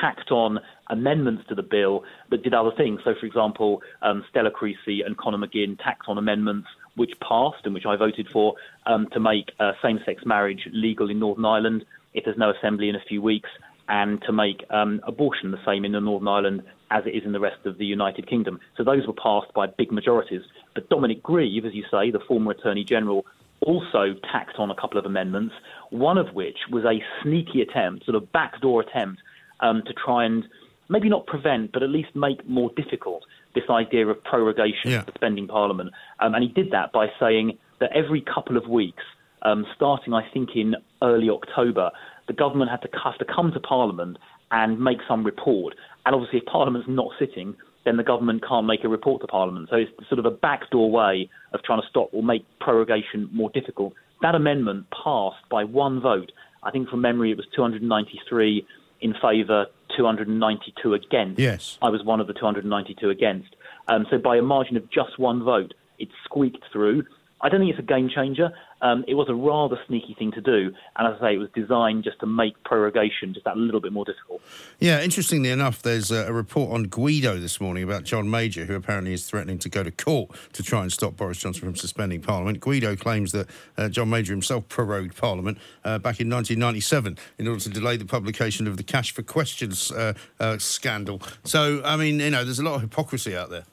tacked 0.00 0.30
on 0.30 0.60
amendments 0.90 1.44
to 1.48 1.54
the 1.54 1.62
bill 1.62 2.04
that 2.30 2.42
did 2.42 2.54
other 2.54 2.72
things. 2.76 3.00
So, 3.04 3.14
for 3.18 3.26
example, 3.26 3.82
um, 4.02 4.24
Stella 4.30 4.50
Creasy 4.50 5.02
and 5.02 5.16
Conor 5.16 5.38
McGinn 5.38 5.78
tacked 5.78 6.08
on 6.08 6.18
amendments 6.18 6.68
which 6.96 7.12
passed 7.20 7.64
and 7.64 7.74
which 7.74 7.86
I 7.86 7.96
voted 7.96 8.28
for 8.28 8.54
um, 8.86 9.08
to 9.12 9.20
make 9.20 9.52
uh, 9.60 9.72
same 9.82 10.00
sex 10.04 10.24
marriage 10.26 10.68
legal 10.72 11.10
in 11.10 11.18
Northern 11.20 11.44
Ireland 11.44 11.84
if 12.14 12.24
there's 12.24 12.38
no 12.38 12.50
assembly 12.50 12.88
in 12.88 12.96
a 12.96 13.02
few 13.08 13.22
weeks, 13.22 13.50
and 13.88 14.20
to 14.22 14.32
make 14.32 14.64
um, 14.70 15.00
abortion 15.04 15.50
the 15.50 15.64
same 15.64 15.84
in 15.84 15.92
the 15.92 16.00
Northern 16.00 16.28
Ireland 16.28 16.62
as 16.90 17.04
it 17.06 17.10
is 17.10 17.24
in 17.24 17.32
the 17.32 17.40
rest 17.40 17.64
of 17.64 17.78
the 17.78 17.84
United 17.84 18.26
Kingdom. 18.28 18.58
So, 18.76 18.84
those 18.84 19.06
were 19.06 19.12
passed 19.12 19.52
by 19.54 19.66
big 19.66 19.92
majorities. 19.92 20.42
But 20.74 20.88
Dominic 20.88 21.22
Grieve, 21.22 21.64
as 21.64 21.74
you 21.74 21.84
say, 21.90 22.10
the 22.10 22.20
former 22.20 22.50
Attorney 22.50 22.84
General, 22.84 23.24
also 23.60 24.14
tacked 24.32 24.58
on 24.58 24.70
a 24.70 24.74
couple 24.74 24.98
of 24.98 25.04
amendments, 25.04 25.54
one 25.90 26.18
of 26.18 26.34
which 26.34 26.58
was 26.70 26.84
a 26.84 27.02
sneaky 27.22 27.62
attempt, 27.62 28.04
sort 28.04 28.14
of 28.14 28.30
backdoor 28.32 28.82
attempt, 28.82 29.20
um, 29.60 29.82
to 29.86 29.92
try 29.92 30.24
and 30.24 30.44
maybe 30.88 31.08
not 31.08 31.26
prevent, 31.26 31.72
but 31.72 31.82
at 31.82 31.90
least 31.90 32.14
make 32.14 32.46
more 32.48 32.70
difficult 32.76 33.24
this 33.54 33.64
idea 33.70 34.06
of 34.06 34.22
prorogation, 34.24 34.90
Yeah. 34.90 35.04
suspending 35.04 35.46
Parliament. 35.46 35.90
Um, 36.20 36.34
and 36.34 36.42
he 36.42 36.48
did 36.48 36.70
that 36.70 36.92
by 36.92 37.10
saying 37.18 37.58
that 37.78 37.90
every 37.92 38.20
couple 38.20 38.56
of 38.56 38.68
weeks, 38.68 39.02
um, 39.42 39.66
starting 39.74 40.12
I 40.14 40.22
think 40.32 40.56
in 40.56 40.76
early 41.02 41.30
October, 41.30 41.90
the 42.26 42.32
government 42.32 42.70
had 42.70 42.82
to 42.82 42.88
have 43.02 43.18
to 43.18 43.24
come 43.24 43.52
to 43.52 43.60
Parliament 43.60 44.18
and 44.50 44.80
make 44.80 44.98
some 45.06 45.24
report. 45.24 45.74
And 46.06 46.14
obviously, 46.14 46.38
if 46.40 46.46
Parliament's 46.46 46.88
not 46.88 47.10
sitting, 47.18 47.54
then 47.84 47.96
the 47.96 48.02
government 48.02 48.42
can't 48.46 48.66
make 48.66 48.84
a 48.84 48.88
report 48.88 49.20
to 49.20 49.26
Parliament. 49.26 49.68
So 49.70 49.76
it's 49.76 49.90
sort 50.08 50.18
of 50.18 50.26
a 50.26 50.30
backdoor 50.30 50.90
way 50.90 51.30
of 51.52 51.62
trying 51.62 51.80
to 51.80 51.86
stop 51.88 52.08
or 52.12 52.22
make 52.22 52.44
prorogation 52.60 53.28
more 53.32 53.50
difficult. 53.50 53.94
That 54.20 54.34
amendment 54.34 54.86
passed 54.90 55.48
by 55.48 55.64
one 55.64 56.00
vote. 56.00 56.32
I 56.62 56.70
think 56.70 56.88
from 56.88 57.00
memory 57.00 57.30
it 57.30 57.36
was 57.36 57.46
293 57.54 58.66
in 59.00 59.14
favour, 59.20 59.66
292 59.96 60.94
against. 60.94 61.38
Yes. 61.38 61.78
I 61.82 61.88
was 61.88 62.04
one 62.04 62.20
of 62.20 62.26
the 62.26 62.32
292 62.34 63.10
against. 63.10 63.54
Um, 63.88 64.06
so 64.10 64.18
by 64.18 64.36
a 64.36 64.42
margin 64.42 64.76
of 64.76 64.90
just 64.90 65.18
one 65.18 65.42
vote, 65.42 65.74
it 65.98 66.08
squeaked 66.24 66.64
through. 66.72 67.04
I 67.40 67.48
don't 67.48 67.60
think 67.60 67.70
it's 67.70 67.78
a 67.78 67.82
game 67.82 68.08
changer. 68.12 68.50
Um, 68.80 69.04
it 69.08 69.14
was 69.14 69.28
a 69.28 69.34
rather 69.34 69.78
sneaky 69.86 70.14
thing 70.14 70.30
to 70.32 70.40
do, 70.40 70.72
and 70.96 71.08
as 71.08 71.20
I 71.20 71.28
say, 71.28 71.34
it 71.34 71.38
was 71.38 71.48
designed 71.54 72.04
just 72.04 72.20
to 72.20 72.26
make 72.26 72.62
prorogation 72.64 73.34
just 73.34 73.44
that 73.44 73.56
little 73.56 73.80
bit 73.80 73.92
more 73.92 74.04
difficult. 74.04 74.40
Yeah, 74.78 75.02
interestingly 75.02 75.50
enough, 75.50 75.82
there's 75.82 76.10
a, 76.10 76.32
report 76.32 76.72
on 76.72 76.84
Guido 76.84 77.38
this 77.38 77.60
morning 77.60 77.82
about 77.82 78.04
John 78.04 78.30
Major, 78.30 78.64
who 78.64 78.74
apparently 78.74 79.12
is 79.12 79.26
threatening 79.26 79.58
to 79.60 79.68
go 79.68 79.82
to 79.82 79.90
court 79.90 80.30
to 80.52 80.62
try 80.62 80.82
and 80.82 80.92
stop 80.92 81.16
Boris 81.16 81.38
Johnson 81.38 81.62
from 81.62 81.74
suspending 81.74 82.20
Parliament. 82.20 82.60
Guido 82.60 82.94
claims 82.94 83.32
that 83.32 83.48
uh, 83.76 83.88
John 83.88 84.10
Major 84.10 84.32
himself 84.32 84.68
prorogued 84.68 85.16
Parliament 85.16 85.58
uh, 85.84 85.98
back 85.98 86.20
in 86.20 86.30
1997 86.30 87.18
in 87.38 87.48
order 87.48 87.60
to 87.60 87.68
delay 87.68 87.96
the 87.96 88.04
publication 88.04 88.68
of 88.68 88.76
the 88.76 88.84
Cash 88.84 89.12
for 89.12 89.22
Questions 89.22 89.90
uh, 89.90 90.14
uh, 90.38 90.58
scandal. 90.58 91.20
So, 91.42 91.82
I 91.84 91.96
mean, 91.96 92.20
you 92.20 92.30
know, 92.30 92.44
there's 92.44 92.60
a 92.60 92.64
lot 92.64 92.76
of 92.76 92.82
hypocrisy 92.82 93.36
out 93.36 93.50
there. 93.50 93.64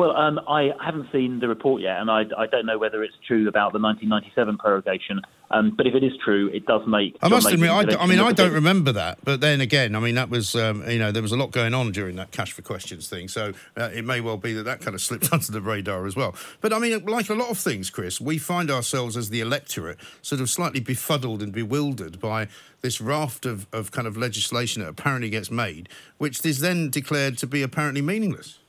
Well, 0.00 0.16
um, 0.16 0.40
I 0.48 0.70
haven't 0.82 1.08
seen 1.12 1.40
the 1.40 1.48
report 1.48 1.82
yet, 1.82 1.98
and 1.98 2.10
I, 2.10 2.22
I, 2.38 2.46
don't 2.46 2.64
know 2.64 2.78
whether 2.78 3.04
it's 3.04 3.12
true 3.26 3.46
about 3.48 3.74
the 3.74 3.78
1997 3.78 4.56
prorogation. 4.56 5.20
Um, 5.50 5.74
but 5.76 5.86
if 5.86 5.94
it 5.94 6.02
is 6.02 6.12
true, 6.24 6.48
it 6.54 6.64
does 6.64 6.80
make. 6.86 7.18
I 7.20 7.28
must 7.28 7.52
admit, 7.52 7.68
I, 7.68 7.80
I, 8.00 8.06
mean, 8.06 8.18
I 8.18 8.32
don't 8.32 8.54
remember 8.54 8.92
that. 8.92 9.18
But 9.24 9.42
then 9.42 9.60
again, 9.60 9.94
I 9.94 10.00
mean, 10.00 10.14
that 10.14 10.30
was, 10.30 10.56
um, 10.56 10.88
you 10.88 10.98
know, 10.98 11.12
there 11.12 11.20
was 11.20 11.32
a 11.32 11.36
lot 11.36 11.50
going 11.50 11.74
on 11.74 11.92
during 11.92 12.16
that 12.16 12.30
cash 12.30 12.52
for 12.52 12.62
questions 12.62 13.10
thing. 13.10 13.28
So 13.28 13.52
uh, 13.76 13.90
it 13.92 14.06
may 14.06 14.22
well 14.22 14.38
be 14.38 14.54
that 14.54 14.62
that 14.62 14.80
kind 14.80 14.94
of 14.94 15.02
slipped 15.02 15.30
under 15.34 15.52
the 15.52 15.60
radar 15.60 16.06
as 16.06 16.16
well. 16.16 16.34
But 16.62 16.72
I 16.72 16.78
mean, 16.78 17.04
like 17.04 17.28
a 17.28 17.34
lot 17.34 17.50
of 17.50 17.58
things, 17.58 17.90
Chris, 17.90 18.22
we 18.22 18.38
find 18.38 18.70
ourselves 18.70 19.18
as 19.18 19.28
the 19.28 19.42
electorate 19.42 19.98
sort 20.22 20.40
of 20.40 20.48
slightly 20.48 20.80
befuddled 20.80 21.42
and 21.42 21.52
bewildered 21.52 22.18
by 22.18 22.48
this 22.80 23.02
raft 23.02 23.44
of, 23.44 23.66
of 23.70 23.90
kind 23.90 24.06
of 24.06 24.16
legislation 24.16 24.80
that 24.80 24.88
apparently 24.88 25.28
gets 25.28 25.50
made, 25.50 25.90
which 26.16 26.42
is 26.46 26.60
then 26.60 26.88
declared 26.88 27.36
to 27.36 27.46
be 27.46 27.62
apparently 27.62 28.00
meaningless. 28.00 28.59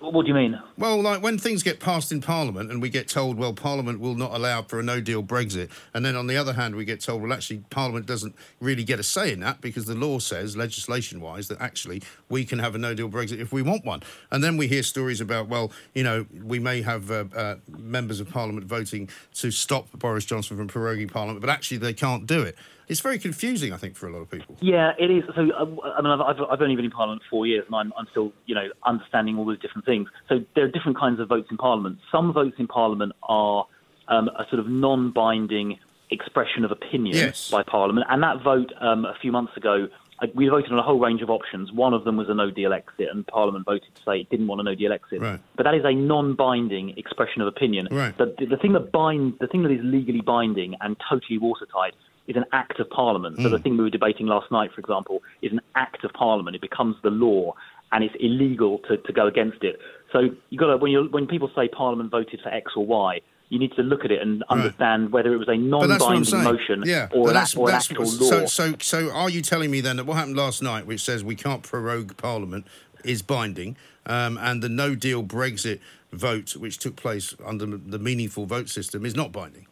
What 0.00 0.22
do 0.24 0.28
you 0.28 0.34
mean? 0.34 0.58
Well, 0.78 1.02
like 1.02 1.22
when 1.22 1.36
things 1.36 1.62
get 1.62 1.78
passed 1.78 2.10
in 2.10 2.22
Parliament 2.22 2.70
and 2.70 2.80
we 2.80 2.88
get 2.88 3.06
told, 3.06 3.36
well, 3.36 3.52
Parliament 3.52 4.00
will 4.00 4.14
not 4.14 4.32
allow 4.32 4.62
for 4.62 4.80
a 4.80 4.82
no 4.82 4.98
deal 4.98 5.22
Brexit. 5.22 5.68
And 5.92 6.04
then 6.06 6.16
on 6.16 6.26
the 6.26 6.38
other 6.38 6.54
hand, 6.54 6.74
we 6.74 6.86
get 6.86 7.00
told, 7.00 7.20
well, 7.20 7.34
actually, 7.34 7.64
Parliament 7.68 8.06
doesn't 8.06 8.34
really 8.60 8.82
get 8.82 8.98
a 8.98 9.02
say 9.02 9.30
in 9.30 9.40
that 9.40 9.60
because 9.60 9.84
the 9.84 9.94
law 9.94 10.18
says, 10.18 10.56
legislation 10.56 11.20
wise, 11.20 11.48
that 11.48 11.60
actually 11.60 12.02
we 12.30 12.46
can 12.46 12.60
have 12.60 12.74
a 12.74 12.78
no 12.78 12.94
deal 12.94 13.10
Brexit 13.10 13.40
if 13.40 13.52
we 13.52 13.60
want 13.60 13.84
one. 13.84 14.02
And 14.30 14.42
then 14.42 14.56
we 14.56 14.68
hear 14.68 14.82
stories 14.82 15.20
about, 15.20 15.48
well, 15.48 15.70
you 15.94 16.02
know, 16.02 16.24
we 16.44 16.58
may 16.58 16.80
have 16.80 17.10
uh, 17.10 17.24
uh, 17.36 17.56
members 17.68 18.20
of 18.20 18.30
Parliament 18.30 18.66
voting 18.66 19.10
to 19.34 19.50
stop 19.50 19.86
Boris 19.98 20.24
Johnson 20.24 20.56
from 20.56 20.68
proroguing 20.68 21.12
Parliament, 21.12 21.42
but 21.42 21.50
actually 21.50 21.76
they 21.76 21.92
can't 21.92 22.26
do 22.26 22.40
it 22.40 22.56
it's 22.90 23.00
very 23.00 23.20
confusing, 23.20 23.72
I 23.72 23.76
think, 23.76 23.94
for 23.94 24.08
a 24.08 24.12
lot 24.12 24.18
of 24.18 24.30
people. 24.30 24.56
Yeah, 24.60 24.92
it 24.98 25.12
is. 25.12 25.22
So, 25.36 25.48
uh, 25.52 25.90
I 25.96 26.02
mean, 26.02 26.10
I've, 26.10 26.40
I've 26.50 26.60
only 26.60 26.74
been 26.74 26.84
in 26.84 26.90
Parliament 26.90 27.22
four 27.30 27.46
years, 27.46 27.64
and 27.66 27.76
I'm, 27.76 27.92
I'm 27.96 28.06
still, 28.10 28.32
you 28.46 28.54
know, 28.54 28.66
understanding 28.84 29.38
all 29.38 29.46
those 29.46 29.60
different 29.60 29.86
things. 29.86 30.08
So 30.28 30.40
there 30.56 30.64
are 30.64 30.68
different 30.68 30.98
kinds 30.98 31.20
of 31.20 31.28
votes 31.28 31.46
in 31.52 31.56
Parliament. 31.56 31.98
Some 32.10 32.32
votes 32.32 32.56
in 32.58 32.66
Parliament 32.66 33.12
are 33.22 33.64
um, 34.08 34.28
a 34.28 34.44
sort 34.50 34.58
of 34.58 34.68
non-binding 34.68 35.78
expression 36.10 36.64
of 36.64 36.72
opinion 36.72 37.16
yes. 37.16 37.48
by 37.48 37.62
Parliament, 37.62 38.08
and 38.10 38.22
that 38.24 38.42
vote 38.42 38.72
um, 38.80 39.04
a 39.04 39.14
few 39.22 39.30
months 39.30 39.56
ago. 39.56 39.86
Uh, 40.18 40.26
we 40.34 40.48
voted 40.48 40.70
on 40.70 40.78
a 40.78 40.82
whole 40.82 40.98
range 40.98 41.22
of 41.22 41.30
options. 41.30 41.72
One 41.72 41.94
of 41.94 42.04
them 42.04 42.16
was 42.16 42.28
a 42.28 42.34
no 42.34 42.50
deal 42.50 42.72
exit, 42.72 43.06
and 43.10 43.24
Parliament 43.28 43.64
voted 43.64 43.94
to 43.94 44.02
say 44.02 44.20
it 44.20 44.28
didn't 44.30 44.48
want 44.48 44.60
a 44.60 44.64
no 44.64 44.74
deal 44.74 44.92
exit. 44.92 45.20
Right. 45.20 45.40
But 45.56 45.62
that 45.62 45.74
is 45.74 45.82
a 45.84 45.94
non 45.94 46.34
binding 46.34 46.90
expression 46.98 47.40
of 47.40 47.46
opinion. 47.46 47.86
Right. 47.90 48.18
The, 48.18 48.34
the, 48.50 48.56
thing 48.56 48.72
that 48.72 48.90
binds, 48.90 49.38
the 49.38 49.46
thing 49.46 49.62
that 49.62 49.70
is 49.70 49.80
legally 49.82 50.20
binding 50.20 50.74
and 50.80 50.96
totally 51.08 51.38
watertight 51.38 51.94
is 52.26 52.36
an 52.36 52.44
act 52.52 52.78
of 52.80 52.88
parliament. 52.90 53.36
So 53.38 53.48
the 53.48 53.56
hmm. 53.56 53.62
thing 53.62 53.76
we 53.76 53.84
were 53.84 53.90
debating 53.90 54.26
last 54.26 54.50
night, 54.52 54.70
for 54.72 54.80
example, 54.80 55.22
is 55.42 55.52
an 55.52 55.60
act 55.74 56.04
of 56.04 56.12
parliament. 56.12 56.54
It 56.54 56.62
becomes 56.62 56.96
the 57.02 57.10
law, 57.10 57.54
and 57.92 58.04
it's 58.04 58.14
illegal 58.20 58.78
to, 58.88 58.96
to 58.98 59.12
go 59.12 59.26
against 59.26 59.62
it. 59.64 59.78
So 60.12 60.30
you 60.50 60.58
got 60.58 60.66
to 60.66 60.76
when 60.76 60.92
you 60.92 61.08
when 61.10 61.26
people 61.26 61.50
say 61.54 61.68
parliament 61.68 62.10
voted 62.10 62.40
for 62.42 62.50
X 62.50 62.72
or 62.76 62.86
Y, 62.86 63.20
you 63.50 63.58
need 63.58 63.72
to 63.72 63.82
look 63.82 64.04
at 64.04 64.12
it 64.12 64.22
and 64.22 64.44
understand 64.48 65.04
right. 65.04 65.12
whether 65.12 65.34
it 65.34 65.36
was 65.36 65.48
a 65.48 65.56
non-binding 65.56 66.42
motion 66.42 66.84
yeah. 66.86 67.08
or, 67.12 67.28
an, 67.28 67.34
that's, 67.34 67.56
or 67.56 67.68
an 67.68 67.74
actual 67.74 68.04
law. 68.04 68.06
So, 68.06 68.46
so, 68.46 68.74
so, 68.80 69.10
are 69.10 69.28
you 69.28 69.42
telling 69.42 69.72
me 69.72 69.80
then 69.80 69.96
that 69.96 70.06
what 70.06 70.16
happened 70.16 70.36
last 70.36 70.62
night, 70.62 70.86
which 70.86 71.02
says 71.02 71.24
we 71.24 71.34
can't 71.34 71.62
prorogue 71.62 72.16
Parliament, 72.16 72.64
is 73.04 73.22
binding, 73.22 73.76
um, 74.06 74.38
and 74.38 74.62
the 74.62 74.68
No 74.68 74.94
Deal 74.94 75.24
Brexit 75.24 75.80
vote, 76.12 76.54
which 76.56 76.78
took 76.78 76.94
place 76.94 77.34
under 77.44 77.66
the 77.66 77.98
meaningful 77.98 78.46
vote 78.46 78.68
system, 78.68 79.04
is 79.04 79.16
not 79.16 79.32
binding? 79.32 79.66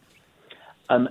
Um, 0.89 1.09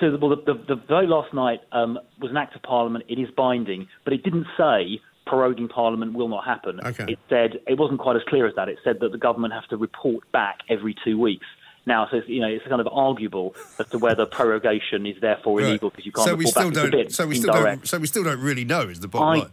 so 0.00 0.10
the, 0.10 0.18
well, 0.18 0.30
the, 0.30 0.52
the, 0.52 0.74
the 0.74 0.82
vote 0.88 1.08
last 1.08 1.32
night 1.32 1.60
um, 1.72 1.98
was 2.20 2.30
an 2.30 2.36
act 2.36 2.54
of 2.54 2.62
parliament. 2.62 3.04
It 3.08 3.18
is 3.18 3.28
binding, 3.36 3.88
but 4.04 4.12
it 4.12 4.22
didn't 4.22 4.46
say 4.56 5.00
proroguing 5.26 5.68
parliament 5.68 6.14
will 6.14 6.28
not 6.28 6.44
happen. 6.44 6.80
Okay. 6.84 7.04
It 7.08 7.18
said 7.28 7.60
it 7.66 7.78
wasn't 7.78 8.00
quite 8.00 8.16
as 8.16 8.22
clear 8.28 8.46
as 8.46 8.54
that. 8.56 8.68
It 8.68 8.78
said 8.82 9.00
that 9.00 9.12
the 9.12 9.18
government 9.18 9.54
have 9.54 9.66
to 9.68 9.76
report 9.76 10.30
back 10.32 10.58
every 10.68 10.94
two 11.04 11.18
weeks. 11.18 11.46
Now, 11.86 12.06
so 12.10 12.20
you 12.26 12.40
know, 12.40 12.48
it's 12.48 12.66
kind 12.66 12.80
of 12.80 12.88
arguable 12.88 13.54
as 13.78 13.86
to 13.88 13.98
whether 13.98 14.26
prorogation 14.26 15.10
is 15.10 15.18
therefore 15.20 15.58
right. 15.58 15.68
illegal 15.68 15.90
because 15.90 16.04
you 16.04 16.12
can't 16.12 16.26
so 16.26 16.32
report 16.32 16.44
we 16.44 16.50
still 16.50 16.70
back. 16.70 16.92
Don't, 16.92 17.12
so 17.12 17.26
we 17.26 17.34
still 17.36 17.52
don't. 17.52 17.88
So 17.88 17.98
we 17.98 18.06
still 18.06 18.24
don't 18.24 18.40
really 18.40 18.64
know. 18.64 18.82
Is 18.82 19.00
the 19.00 19.08
bottom 19.08 19.28
I, 19.28 19.38
line? 19.38 19.52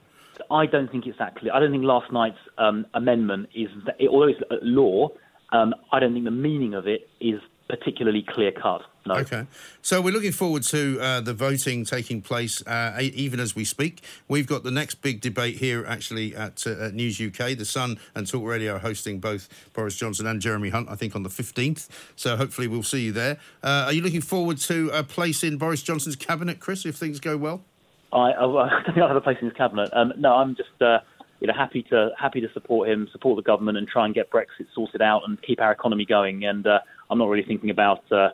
I 0.51 0.65
don't 0.65 0.91
think 0.91 1.07
it's 1.07 1.17
that 1.17 1.35
clear. 1.35 1.53
I 1.53 1.59
don't 1.59 1.71
think 1.71 1.83
last 1.83 2.11
night's 2.11 2.37
um, 2.57 2.85
amendment 2.93 3.49
is, 3.55 3.69
that, 3.85 3.95
although 4.09 4.27
it's 4.27 4.41
law, 4.61 5.09
um, 5.51 5.73
I 5.91 5.99
don't 5.99 6.13
think 6.13 6.25
the 6.25 6.31
meaning 6.31 6.73
of 6.73 6.87
it 6.87 7.09
is 7.19 7.39
particularly 7.67 8.23
clear 8.27 8.51
cut. 8.51 8.81
No. 9.07 9.15
Okay. 9.15 9.45
So 9.81 10.01
we're 10.01 10.13
looking 10.13 10.31
forward 10.31 10.63
to 10.63 10.99
uh, 10.99 11.21
the 11.21 11.33
voting 11.33 11.85
taking 11.85 12.21
place 12.21 12.65
uh, 12.65 12.97
even 12.99 13.39
as 13.39 13.55
we 13.55 13.63
speak. 13.63 14.03
We've 14.27 14.47
got 14.47 14.63
the 14.63 14.71
next 14.71 14.95
big 14.95 15.21
debate 15.21 15.57
here 15.57 15.85
actually 15.85 16.35
at, 16.35 16.65
uh, 16.65 16.85
at, 16.85 16.93
News 16.93 17.21
UK. 17.21 17.57
The 17.57 17.65
Sun 17.65 17.99
and 18.15 18.27
Talk 18.27 18.43
Radio 18.43 18.75
are 18.75 18.79
hosting 18.79 19.19
both 19.19 19.47
Boris 19.73 19.95
Johnson 19.95 20.25
and 20.25 20.41
Jeremy 20.41 20.69
Hunt, 20.69 20.89
I 20.89 20.95
think, 20.95 21.15
on 21.15 21.23
the 21.23 21.29
15th. 21.29 21.87
So 22.15 22.35
hopefully 22.35 22.67
we'll 22.67 22.83
see 22.83 23.05
you 23.05 23.11
there. 23.11 23.37
Uh, 23.63 23.85
are 23.85 23.93
you 23.93 24.01
looking 24.01 24.21
forward 24.21 24.57
to 24.59 24.89
a 24.93 25.03
place 25.03 25.43
in 25.43 25.57
Boris 25.57 25.83
Johnson's 25.83 26.15
cabinet, 26.15 26.59
Chris, 26.59 26.85
if 26.85 26.95
things 26.95 27.19
go 27.19 27.37
well? 27.37 27.63
I, 28.11 28.31
I, 28.31 28.83
think 28.85 28.97
I'll 28.97 29.07
have 29.07 29.17
a 29.17 29.21
place 29.21 29.37
in 29.39 29.47
his 29.47 29.57
cabinet. 29.57 29.89
Um, 29.93 30.13
no, 30.17 30.33
I'm 30.33 30.55
just 30.55 30.81
uh, 30.81 30.99
you 31.39 31.47
know, 31.47 31.53
happy 31.53 31.83
to 31.83 32.09
happy 32.17 32.41
to 32.41 32.51
support 32.53 32.89
him, 32.89 33.07
support 33.11 33.35
the 33.35 33.43
government, 33.43 33.77
and 33.77 33.87
try 33.87 34.05
and 34.05 34.15
get 34.15 34.31
Brexit 34.31 34.67
sorted 34.73 35.01
out 35.01 35.23
and 35.27 35.41
keep 35.41 35.61
our 35.61 35.71
economy 35.71 36.05
going. 36.05 36.45
And 36.45 36.65
uh, 36.65 36.79
I'm 37.09 37.17
not 37.17 37.29
really 37.29 37.43
thinking 37.43 37.69
about 37.69 38.09
uh, 38.11 38.29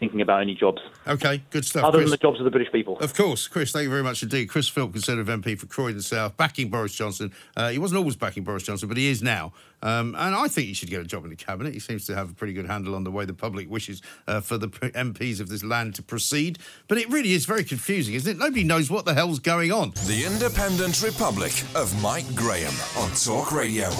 thinking 0.00 0.22
about 0.22 0.40
any 0.40 0.54
jobs. 0.54 0.80
Okay, 1.06 1.42
good 1.50 1.64
stuff. 1.64 1.84
Other 1.84 1.98
Chris. 1.98 2.06
than 2.06 2.10
the 2.12 2.16
jobs 2.16 2.40
of 2.40 2.44
the 2.44 2.50
British 2.50 2.72
people. 2.72 2.98
Of 2.98 3.14
course, 3.14 3.46
Chris, 3.46 3.70
thank 3.70 3.84
you 3.84 3.90
very 3.90 4.02
much 4.02 4.22
indeed. 4.22 4.48
Chris 4.48 4.68
Philp, 4.68 4.92
Conservative 4.92 5.28
MP 5.28 5.56
for 5.56 5.66
Croydon 5.66 6.00
South, 6.00 6.36
backing 6.36 6.70
Boris 6.70 6.94
Johnson. 6.94 7.32
Uh, 7.56 7.68
he 7.68 7.78
wasn't 7.78 7.98
always 7.98 8.16
backing 8.16 8.42
Boris 8.42 8.64
Johnson, 8.64 8.88
but 8.88 8.96
he 8.96 9.08
is 9.08 9.22
now. 9.22 9.52
Um, 9.82 10.14
and 10.18 10.34
I 10.34 10.48
think 10.48 10.66
he 10.66 10.74
should 10.74 10.90
get 10.90 11.00
a 11.00 11.04
job 11.04 11.24
in 11.24 11.30
the 11.30 11.36
cabinet. 11.36 11.74
He 11.74 11.80
seems 11.80 12.06
to 12.06 12.14
have 12.14 12.30
a 12.30 12.34
pretty 12.34 12.52
good 12.52 12.66
handle 12.66 12.94
on 12.94 13.04
the 13.04 13.10
way 13.10 13.24
the 13.24 13.34
public 13.34 13.70
wishes 13.70 14.02
uh, 14.26 14.40
for 14.40 14.58
the 14.58 14.68
MPs 14.68 15.40
of 15.40 15.48
this 15.48 15.62
land 15.62 15.94
to 15.96 16.02
proceed. 16.02 16.58
But 16.88 16.98
it 16.98 17.08
really 17.10 17.32
is 17.32 17.46
very 17.46 17.64
confusing, 17.64 18.14
isn't 18.14 18.36
it? 18.36 18.38
Nobody 18.38 18.64
knows 18.64 18.90
what 18.90 19.04
the 19.04 19.14
hell's 19.14 19.38
going 19.38 19.70
on. 19.70 19.90
The 20.06 20.24
Independent 20.26 21.02
Republic 21.02 21.52
of 21.74 22.00
Mike 22.02 22.34
Graham 22.34 22.74
on 22.98 23.10
Talk 23.12 23.52
Radio. 23.52 23.90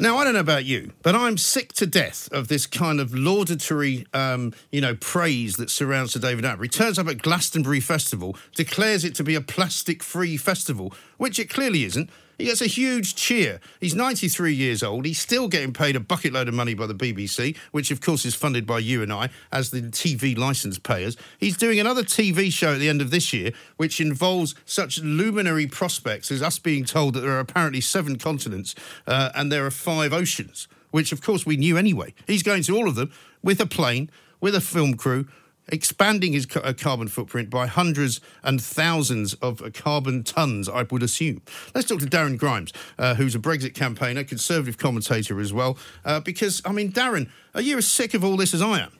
Now, 0.00 0.18
I 0.18 0.24
don't 0.24 0.34
know 0.34 0.40
about 0.40 0.64
you, 0.64 0.90
but 1.02 1.14
I'm 1.14 1.38
sick 1.38 1.72
to 1.74 1.86
death 1.86 2.28
of 2.32 2.48
this 2.48 2.66
kind 2.66 2.98
of 2.98 3.14
laudatory, 3.14 4.06
um, 4.12 4.52
you 4.72 4.80
know, 4.80 4.96
praise 4.96 5.54
that 5.56 5.70
surrounds 5.70 6.12
Sir 6.12 6.20
David 6.20 6.44
Attenborough. 6.44 6.64
He 6.64 6.68
turns 6.68 6.98
up 6.98 7.06
at 7.06 7.22
Glastonbury 7.22 7.78
Festival, 7.78 8.36
declares 8.56 9.04
it 9.04 9.14
to 9.14 9.22
be 9.22 9.36
a 9.36 9.40
plastic-free 9.40 10.36
festival, 10.38 10.92
which 11.16 11.38
it 11.38 11.48
clearly 11.48 11.84
isn't. 11.84 12.10
He 12.38 12.46
gets 12.46 12.60
a 12.60 12.66
huge 12.66 13.14
cheer. 13.14 13.60
He's 13.80 13.94
93 13.94 14.52
years 14.52 14.82
old. 14.82 15.04
He's 15.04 15.20
still 15.20 15.48
getting 15.48 15.72
paid 15.72 15.96
a 15.96 16.00
bucket 16.00 16.32
load 16.32 16.48
of 16.48 16.54
money 16.54 16.74
by 16.74 16.86
the 16.86 16.94
BBC, 16.94 17.56
which 17.70 17.90
of 17.90 18.00
course 18.00 18.24
is 18.24 18.34
funded 18.34 18.66
by 18.66 18.80
you 18.80 19.02
and 19.02 19.12
I 19.12 19.30
as 19.52 19.70
the 19.70 19.82
TV 19.82 20.36
license 20.36 20.78
payers. 20.78 21.16
He's 21.38 21.56
doing 21.56 21.78
another 21.78 22.02
TV 22.02 22.52
show 22.52 22.74
at 22.74 22.78
the 22.78 22.88
end 22.88 23.00
of 23.00 23.10
this 23.10 23.32
year, 23.32 23.52
which 23.76 24.00
involves 24.00 24.54
such 24.64 25.00
luminary 25.00 25.66
prospects 25.66 26.30
as 26.30 26.42
us 26.42 26.58
being 26.58 26.84
told 26.84 27.14
that 27.14 27.20
there 27.20 27.32
are 27.32 27.40
apparently 27.40 27.80
seven 27.80 28.16
continents 28.16 28.74
uh, 29.06 29.30
and 29.34 29.52
there 29.52 29.64
are 29.64 29.70
five 29.70 30.12
oceans, 30.12 30.68
which 30.90 31.12
of 31.12 31.22
course 31.22 31.46
we 31.46 31.56
knew 31.56 31.76
anyway. 31.76 32.14
He's 32.26 32.42
going 32.42 32.62
to 32.64 32.76
all 32.76 32.88
of 32.88 32.94
them 32.96 33.12
with 33.42 33.60
a 33.60 33.66
plane, 33.66 34.10
with 34.40 34.54
a 34.54 34.60
film 34.60 34.94
crew, 34.94 35.26
expanding 35.68 36.32
his 36.32 36.46
uh, 36.56 36.72
carbon 36.78 37.08
footprint 37.08 37.50
by 37.50 37.66
hundreds 37.66 38.20
and 38.42 38.62
thousands 38.62 39.34
of 39.34 39.62
uh, 39.62 39.70
carbon 39.70 40.22
tons, 40.22 40.68
I 40.68 40.82
would 40.82 41.02
assume. 41.02 41.42
Let's 41.74 41.88
talk 41.88 42.00
to 42.00 42.06
Darren 42.06 42.38
Grimes, 42.38 42.72
uh, 42.98 43.14
who's 43.14 43.34
a 43.34 43.38
Brexit 43.38 43.74
campaigner, 43.74 44.24
conservative 44.24 44.78
commentator 44.78 45.40
as 45.40 45.52
well. 45.52 45.78
Uh, 46.04 46.20
because, 46.20 46.62
I 46.64 46.72
mean, 46.72 46.92
Darren, 46.92 47.28
are 47.54 47.62
you 47.62 47.78
as 47.78 47.86
sick 47.86 48.14
of 48.14 48.24
all 48.24 48.36
this 48.36 48.54
as 48.54 48.62
I 48.62 48.80
am? 48.80 48.92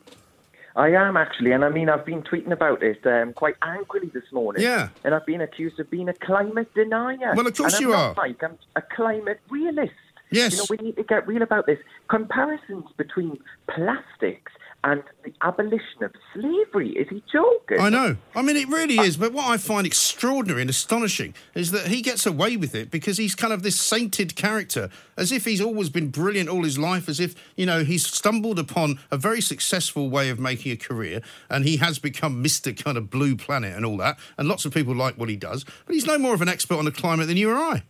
I 0.76 0.88
am 0.88 1.16
actually, 1.16 1.52
and 1.52 1.64
I 1.64 1.68
mean, 1.68 1.88
I've 1.88 2.04
been 2.04 2.23
tweeting 2.23 2.50
about 2.50 2.83
it 2.83 3.06
um, 3.06 3.33
quite 3.33 3.54
angrily 3.62 4.11
this 4.12 4.25
morning. 4.33 4.61
Yeah. 4.61 4.88
And 5.04 5.14
I've 5.14 5.25
been 5.25 5.40
accused 5.40 5.78
of 5.78 5.88
being 5.88 6.09
a 6.09 6.14
climate 6.14 6.73
denier. 6.75 7.33
Well, 7.37 7.47
of 7.47 7.56
course 7.56 7.75
and 7.75 7.83
you 7.83 7.94
I'm 7.94 8.11
are. 8.11 8.14
Like, 8.14 8.42
I'm 8.42 8.59
a 8.75 8.83
climate 8.83 9.40
realist. 9.50 9.92
Yes. 10.33 10.52
You 10.52 10.59
know, 10.59 10.64
we 10.71 10.76
need 10.78 10.97
to 10.97 11.04
get 11.04 11.28
real 11.28 11.42
about 11.42 11.66
this. 11.66 11.78
Comparisons 12.09 12.87
between 12.97 13.38
plastics 13.68 14.50
and 14.85 15.03
the 15.25 15.33
abolition 15.41 16.03
of 16.03 16.12
slavery. 16.35 16.91
Is 16.91 17.09
he 17.09 17.23
joking? 17.33 17.81
I 17.81 17.88
know. 17.88 18.17
I 18.37 18.43
mean, 18.43 18.57
it 18.57 18.69
really 18.69 18.99
is. 18.99 19.17
But 19.17 19.33
what 19.33 19.49
I 19.49 19.57
find 19.57 19.87
extraordinary 19.87 20.61
and 20.61 20.69
astonishing 20.69 21.35
is 21.55 21.71
that 21.71 21.87
he 21.87 22.03
gets 22.03 22.26
away 22.26 22.59
with 22.59 22.75
it 22.75 22.91
because 22.91 23.17
he's 23.17 23.35
kind 23.35 23.53
of 23.53 23.62
this 23.62 23.81
sainted 23.81 24.37
character, 24.37 24.91
as 25.17 25.33
if 25.33 25.47
he's 25.47 25.61
always 25.61 25.88
been 25.88 26.09
brilliant 26.09 26.50
all 26.50 26.64
his 26.64 26.79
life, 26.79 27.09
as 27.09 27.19
if, 27.19 27.35
you 27.57 27.64
know, 27.64 27.83
he's 27.83 28.07
stumbled 28.07 28.59
upon 28.59 28.99
a 29.11 29.17
very 29.17 29.41
successful 29.41 30.11
way 30.11 30.29
of 30.29 30.38
making 30.38 30.71
a 30.71 30.76
career 30.76 31.23
and 31.49 31.64
he 31.64 31.79
has 31.79 31.99
become 31.99 32.45
Mr. 32.45 32.76
kind 32.76 32.99
of 32.99 33.09
blue 33.09 33.37
planet 33.37 33.75
and 33.75 33.87
all 33.87 33.97
that. 33.97 34.19
And 34.37 34.49
lots 34.49 34.67
of 34.67 34.75
people 34.75 34.95
like 34.95 35.17
what 35.17 35.31
he 35.31 35.37
does. 35.37 35.64
But 35.87 35.95
he's 35.95 36.07
no 36.07 36.19
more 36.19 36.35
of 36.35 36.43
an 36.43 36.49
expert 36.49 36.76
on 36.76 36.85
the 36.85 36.93
climate 36.93 37.26
than 37.26 37.38
you 37.38 37.50
or 37.50 37.57
I. 37.57 37.85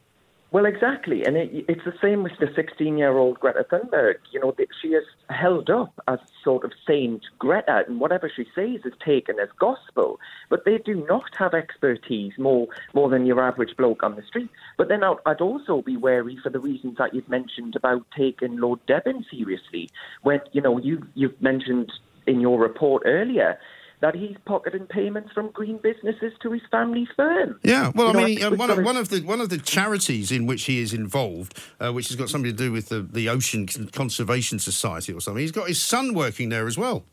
Well, 0.54 0.66
exactly, 0.66 1.24
and 1.24 1.36
it, 1.36 1.64
it's 1.66 1.84
the 1.84 1.94
same 2.00 2.22
with 2.22 2.38
the 2.38 2.46
16-year-old 2.46 3.40
Greta 3.40 3.66
Thunberg. 3.68 4.18
You 4.30 4.38
know, 4.38 4.54
she 4.80 4.90
is 4.90 5.02
held 5.28 5.68
up 5.68 5.92
as 6.06 6.20
sort 6.44 6.64
of 6.64 6.70
Saint 6.86 7.22
Greta, 7.40 7.82
and 7.88 7.98
whatever 7.98 8.30
she 8.32 8.44
says 8.54 8.82
is 8.84 8.92
taken 9.04 9.40
as 9.40 9.48
gospel. 9.58 10.20
But 10.50 10.64
they 10.64 10.78
do 10.78 11.04
not 11.08 11.34
have 11.38 11.54
expertise 11.54 12.34
more 12.38 12.68
more 12.92 13.10
than 13.10 13.26
your 13.26 13.42
average 13.42 13.76
bloke 13.76 14.04
on 14.04 14.14
the 14.14 14.22
street. 14.22 14.48
But 14.78 14.86
then 14.86 15.02
I'd, 15.02 15.16
I'd 15.26 15.40
also 15.40 15.82
be 15.82 15.96
wary 15.96 16.38
for 16.40 16.50
the 16.50 16.60
reasons 16.60 16.98
that 16.98 17.14
you've 17.14 17.28
mentioned 17.28 17.74
about 17.74 18.06
taking 18.16 18.58
Lord 18.58 18.78
Deben 18.86 19.28
seriously. 19.28 19.90
When 20.22 20.40
you 20.52 20.60
know 20.60 20.78
you 20.78 21.04
you've 21.16 21.42
mentioned 21.42 21.92
in 22.28 22.40
your 22.40 22.60
report 22.60 23.02
earlier 23.06 23.58
that 24.00 24.14
he's 24.14 24.36
pocketing 24.44 24.86
payments 24.86 25.32
from 25.32 25.50
green 25.50 25.78
businesses 25.78 26.32
to 26.42 26.52
his 26.52 26.62
family 26.70 27.08
firm. 27.16 27.58
Yeah, 27.62 27.92
well, 27.94 28.12
You 28.12 28.20
I 28.20 28.24
mean, 28.24 28.42
uh, 28.42 28.50
one, 28.50 28.70
of, 28.70 28.84
one 28.84 28.96
of 28.96 29.08
the 29.08 29.20
one 29.22 29.40
of 29.40 29.48
the 29.48 29.58
charities 29.58 30.30
in 30.30 30.46
which 30.46 30.64
he 30.64 30.80
is 30.80 30.92
involved, 30.92 31.58
uh, 31.80 31.92
which 31.92 32.08
has 32.08 32.16
got 32.16 32.28
something 32.28 32.50
to 32.50 32.56
do 32.56 32.72
with 32.72 32.88
the, 32.88 33.02
the 33.02 33.28
Ocean 33.28 33.66
Conservation 33.66 34.58
Society 34.58 35.12
or 35.12 35.20
something, 35.20 35.40
he's 35.40 35.52
got 35.52 35.68
his 35.68 35.82
son 35.82 36.14
working 36.14 36.48
there 36.48 36.66
as 36.66 36.76
well. 36.76 37.04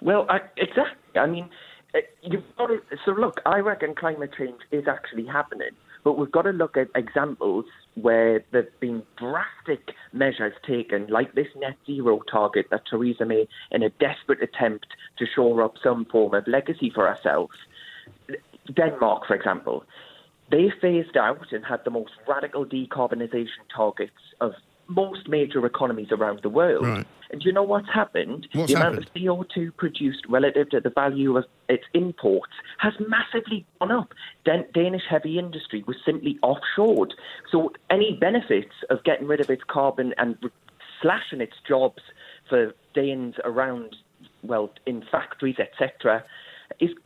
Well, 0.00 0.26
I, 0.28 0.40
exactly. 0.56 1.20
I 1.20 1.26
mean, 1.26 1.48
uh, 1.94 2.00
you've 2.22 2.44
got 2.58 2.66
to, 2.66 2.80
so 3.04 3.12
look. 3.12 3.40
I 3.46 3.58
reckon 3.58 3.94
climate 3.94 4.30
change 4.36 4.60
is 4.70 4.86
actually 4.86 5.26
happening, 5.26 5.70
but 6.02 6.18
we've 6.18 6.32
got 6.32 6.42
to 6.42 6.50
look 6.50 6.76
at 6.76 6.88
examples 6.94 7.64
where 7.94 8.44
there've 8.50 8.80
been 8.80 9.02
drastic 9.16 9.94
measures 10.12 10.54
taken, 10.66 11.06
like 11.06 11.34
this 11.34 11.46
net 11.56 11.76
zero 11.86 12.20
target 12.30 12.66
that 12.70 12.82
Theresa 12.90 13.24
May, 13.24 13.46
in 13.70 13.82
a 13.82 13.90
desperate 13.90 14.42
attempt 14.42 14.86
to 15.18 15.26
shore 15.34 15.62
up 15.62 15.74
some 15.82 16.04
form 16.06 16.34
of 16.34 16.46
legacy 16.46 16.90
for 16.94 17.08
ourselves. 17.08 17.54
Denmark, 18.74 19.26
for 19.26 19.34
example, 19.34 19.84
they 20.50 20.72
phased 20.80 21.16
out 21.16 21.52
and 21.52 21.64
had 21.64 21.80
the 21.84 21.90
most 21.90 22.12
radical 22.28 22.64
decarbonisation 22.66 23.64
targets 23.74 24.12
of 24.40 24.52
most 24.86 25.28
major 25.28 25.64
economies 25.66 26.08
around 26.12 26.40
the 26.42 26.48
world. 26.48 26.84
Right. 26.86 27.06
And 27.30 27.40
do 27.40 27.48
you 27.48 27.52
know 27.52 27.62
what's 27.62 27.88
happened? 27.92 28.46
What's 28.52 28.72
the 28.72 28.78
amount 28.78 28.96
happened? 29.04 29.10
of 29.16 29.22
CO2 29.48 29.76
produced 29.76 30.24
relative 30.28 30.70
to 30.70 30.80
the 30.80 30.90
value 30.90 31.36
of 31.36 31.44
its 31.68 31.84
imports 31.94 32.52
has 32.78 32.92
massively 33.08 33.66
gone 33.80 33.90
up. 33.90 34.12
Dan- 34.44 34.66
Danish 34.72 35.02
heavy 35.08 35.38
industry 35.38 35.82
was 35.86 35.96
simply 36.04 36.38
offshored. 36.42 37.12
So 37.50 37.72
any 37.90 38.16
benefits 38.20 38.72
of 38.90 39.02
getting 39.04 39.26
rid 39.26 39.40
of 39.40 39.50
its 39.50 39.62
carbon 39.66 40.14
and 40.18 40.36
re- 40.42 40.50
slashing 41.00 41.40
its 41.40 41.54
jobs 41.66 42.02
for 42.48 42.72
Danes 42.94 43.34
around, 43.44 43.96
well, 44.42 44.70
in 44.86 45.02
factories, 45.10 45.56
etc., 45.58 46.24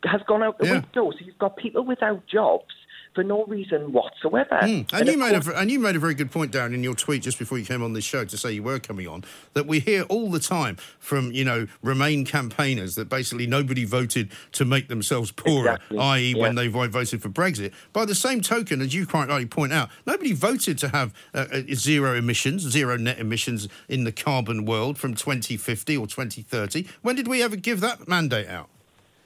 has 0.03 0.21
gone 0.27 0.43
out 0.43 0.57
the 0.59 0.65
Yeah. 0.65 0.73
window. 0.73 1.11
So 1.11 1.17
you've 1.25 1.37
got 1.39 1.57
people 1.57 1.83
without 1.83 2.25
jobs 2.27 2.73
for 3.15 3.23
no 3.23 3.45
reason 3.45 3.91
whatsoever. 3.91 4.59
Mm. 4.61 4.91
And, 4.93 4.93
And 4.93 5.07
you 5.09 5.17
made 5.17 5.35
a, 5.35 5.59
and 5.59 5.71
you 5.71 5.79
made 5.79 5.95
a 5.95 5.99
very 5.99 6.13
good 6.13 6.31
point, 6.31 6.51
Darren, 6.51 6.73
in 6.73 6.83
your 6.83 6.95
tweet 6.95 7.23
just 7.23 7.39
before 7.39 7.57
you 7.57 7.65
came 7.65 7.83
on 7.83 7.93
this 7.93 8.03
show 8.03 8.25
to 8.25 8.37
say 8.37 8.51
you 8.51 8.63
were 8.63 8.79
coming 8.79 9.07
on, 9.07 9.23
that 9.53 9.65
we 9.65 9.79
hear 9.79 10.03
all 10.03 10.29
the 10.29 10.39
time 10.39 10.77
from, 10.99 11.31
you 11.31 11.43
know, 11.43 11.67
Remain 11.81 12.25
campaigners 12.25 12.95
that 12.95 13.09
basically 13.09 13.47
nobody 13.47 13.85
voted 13.85 14.31
to 14.51 14.65
make 14.65 14.89
themselves 14.89 15.31
poorer, 15.31 15.73
Exactly, 15.73 15.97
i.e. 15.97 16.35
when 16.35 16.55
they 16.55 16.67
voted 16.67 17.21
for 17.21 17.29
Brexit. 17.29 17.73
By 17.93 18.05
the 18.05 18.15
same 18.15 18.41
token, 18.41 18.81
as 18.81 18.93
you 18.93 19.07
quite 19.07 19.29
rightly 19.29 19.45
point 19.45 19.73
out, 19.73 19.89
nobody 20.05 20.33
voted 20.33 20.77
to 20.79 20.89
have 20.89 21.13
uh, 21.33 21.45
uh, 21.51 21.61
zero 21.73 22.15
emissions, 22.15 22.63
zero 22.63 22.97
net 22.97 23.17
emissions 23.17 23.67
in 23.87 24.03
the 24.03 24.11
carbon 24.11 24.65
world 24.65 24.97
from 24.97 25.13
2050 25.13 25.97
or 25.97 26.05
2030. 26.05 26.85
When 27.01 27.15
did 27.15 27.27
we 27.27 27.41
ever 27.41 27.55
give 27.55 27.79
that 27.81 28.07
mandate 28.07 28.47
out? 28.47 28.69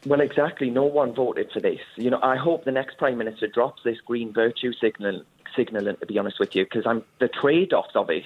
Well, 0.05 0.19
exactly. 0.19 0.69
No 0.69 0.83
one 0.83 1.13
voted 1.13 1.51
for 1.51 1.61
this. 1.61 1.79
You 1.95 2.09
know, 2.09 2.19
I 2.21 2.35
hope 2.35 2.65
the 2.65 2.71
next 2.71 2.97
prime 2.97 3.17
minister 3.17 3.47
drops 3.47 3.83
this 3.83 3.99
green 4.01 4.33
virtue 4.33 4.73
signal, 4.73 5.23
signaling. 5.55 5.95
To 5.97 6.05
be 6.05 6.17
honest 6.17 6.39
with 6.39 6.55
you, 6.55 6.65
because 6.65 6.85
I'm 6.85 7.03
the 7.19 7.29
trade-offs 7.29 7.95
of 7.95 8.09
it, 8.09 8.23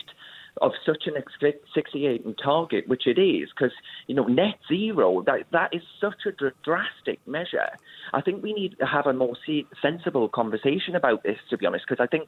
of 0.59 0.71
such 0.83 1.05
an 1.05 1.13
asphyxiating 1.15 2.33
target, 2.35 2.87
which 2.87 3.05
it 3.05 3.19
is, 3.19 3.49
because 3.49 3.73
you 4.07 4.15
know, 4.15 4.25
net 4.25 4.55
zero. 4.67 5.21
That 5.21 5.45
that 5.51 5.75
is 5.75 5.83
such 6.01 6.25
a 6.25 6.31
dr- 6.31 6.55
drastic 6.63 7.19
measure. 7.27 7.69
I 8.11 8.21
think 8.21 8.41
we 8.41 8.53
need 8.53 8.77
to 8.79 8.85
have 8.87 9.05
a 9.05 9.13
more 9.13 9.37
se- 9.45 9.67
sensible 9.79 10.29
conversation 10.29 10.95
about 10.95 11.21
this. 11.21 11.37
To 11.51 11.57
be 11.57 11.67
honest, 11.67 11.85
because 11.87 12.03
I 12.03 12.07
think 12.07 12.27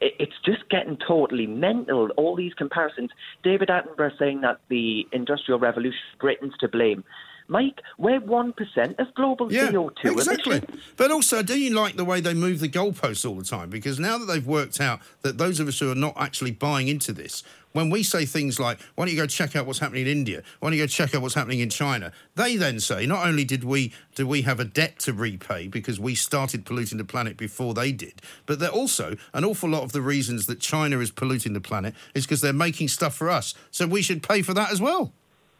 it, 0.00 0.14
it's 0.18 0.40
just 0.42 0.68
getting 0.70 0.96
totally 0.96 1.46
mental. 1.46 2.08
All 2.16 2.34
these 2.34 2.54
comparisons. 2.54 3.10
David 3.42 3.68
Attenborough 3.68 4.18
saying 4.18 4.40
that 4.40 4.60
the 4.68 5.06
industrial 5.12 5.60
revolution, 5.60 6.00
Britain's 6.18 6.56
to 6.60 6.68
blame. 6.68 7.04
Mike, 7.48 7.80
we're 7.98 8.20
one 8.20 8.52
percent 8.52 8.98
of 8.98 9.14
global 9.14 9.52
Yeah, 9.52 9.68
CO2 9.68 10.12
exactly. 10.12 10.56
emissions. 10.58 10.82
But 10.96 11.10
also, 11.10 11.42
do 11.42 11.58
you 11.58 11.74
like 11.74 11.96
the 11.96 12.04
way 12.04 12.20
they 12.20 12.34
move 12.34 12.60
the 12.60 12.68
goalposts 12.68 13.28
all 13.28 13.36
the 13.36 13.44
time? 13.44 13.70
Because 13.70 13.98
now 14.00 14.18
that 14.18 14.26
they've 14.26 14.46
worked 14.46 14.80
out 14.80 15.00
that 15.22 15.38
those 15.38 15.60
of 15.60 15.68
us 15.68 15.78
who 15.78 15.90
are 15.90 15.94
not 15.94 16.14
actually 16.16 16.50
buying 16.50 16.88
into 16.88 17.12
this, 17.12 17.42
when 17.72 17.90
we 17.90 18.02
say 18.02 18.24
things 18.24 18.58
like, 18.58 18.80
why 18.94 19.04
don't 19.04 19.14
you 19.14 19.20
go 19.20 19.26
check 19.26 19.54
out 19.54 19.66
what's 19.66 19.78
happening 19.80 20.06
in 20.06 20.08
India? 20.08 20.42
Why 20.60 20.70
don't 20.70 20.78
you 20.78 20.82
go 20.82 20.86
check 20.88 21.14
out 21.14 21.20
what's 21.20 21.34
happening 21.34 21.60
in 21.60 21.68
China? 21.68 22.10
They 22.34 22.56
then 22.56 22.80
say, 22.80 23.04
not 23.04 23.26
only 23.26 23.44
did 23.44 23.64
we 23.64 23.92
do 24.14 24.26
we 24.26 24.42
have 24.42 24.58
a 24.58 24.64
debt 24.64 24.98
to 25.00 25.12
repay 25.12 25.68
because 25.68 26.00
we 26.00 26.14
started 26.14 26.64
polluting 26.64 26.96
the 26.98 27.04
planet 27.04 27.36
before 27.36 27.74
they 27.74 27.92
did, 27.92 28.22
but 28.46 28.58
they're 28.58 28.70
also 28.70 29.16
an 29.34 29.44
awful 29.44 29.68
lot 29.68 29.82
of 29.82 29.92
the 29.92 30.00
reasons 30.00 30.46
that 30.46 30.58
China 30.58 31.00
is 31.00 31.10
polluting 31.10 31.52
the 31.52 31.60
planet 31.60 31.94
is 32.14 32.24
because 32.24 32.40
they're 32.40 32.52
making 32.54 32.88
stuff 32.88 33.14
for 33.14 33.28
us. 33.28 33.54
So 33.70 33.86
we 33.86 34.00
should 34.00 34.22
pay 34.22 34.40
for 34.42 34.54
that 34.54 34.72
as 34.72 34.80
well. 34.80 35.12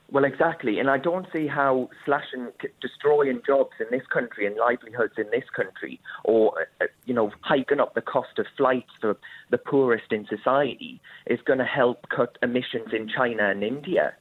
Well, 0.08 0.24
exactly, 0.24 0.78
and 0.78 0.88
I 0.88 0.98
don't 0.98 1.26
see 1.34 1.48
how 1.48 1.90
slashing, 2.04 2.52
destroying 2.80 3.42
jobs 3.44 3.72
in 3.80 3.86
this 3.90 4.06
country 4.06 4.46
and 4.46 4.56
livelihoods 4.56 5.14
in 5.18 5.26
this 5.32 5.50
country, 5.54 6.00
or 6.24 6.68
uh, 6.80 6.84
you 7.06 7.12
know, 7.12 7.32
hiking 7.40 7.80
up 7.80 7.94
the 7.94 8.02
cost 8.02 8.38
of 8.38 8.46
flights 8.56 8.90
for 9.00 9.16
the 9.50 9.58
poorest 9.58 10.12
in 10.12 10.24
society, 10.26 11.00
is 11.26 11.40
going 11.44 11.58
to 11.58 11.64
help 11.64 12.08
cut 12.08 12.38
emissions 12.40 12.92
in 12.92 13.08
China 13.08 13.50
and 13.50 13.64
India. 13.64 14.14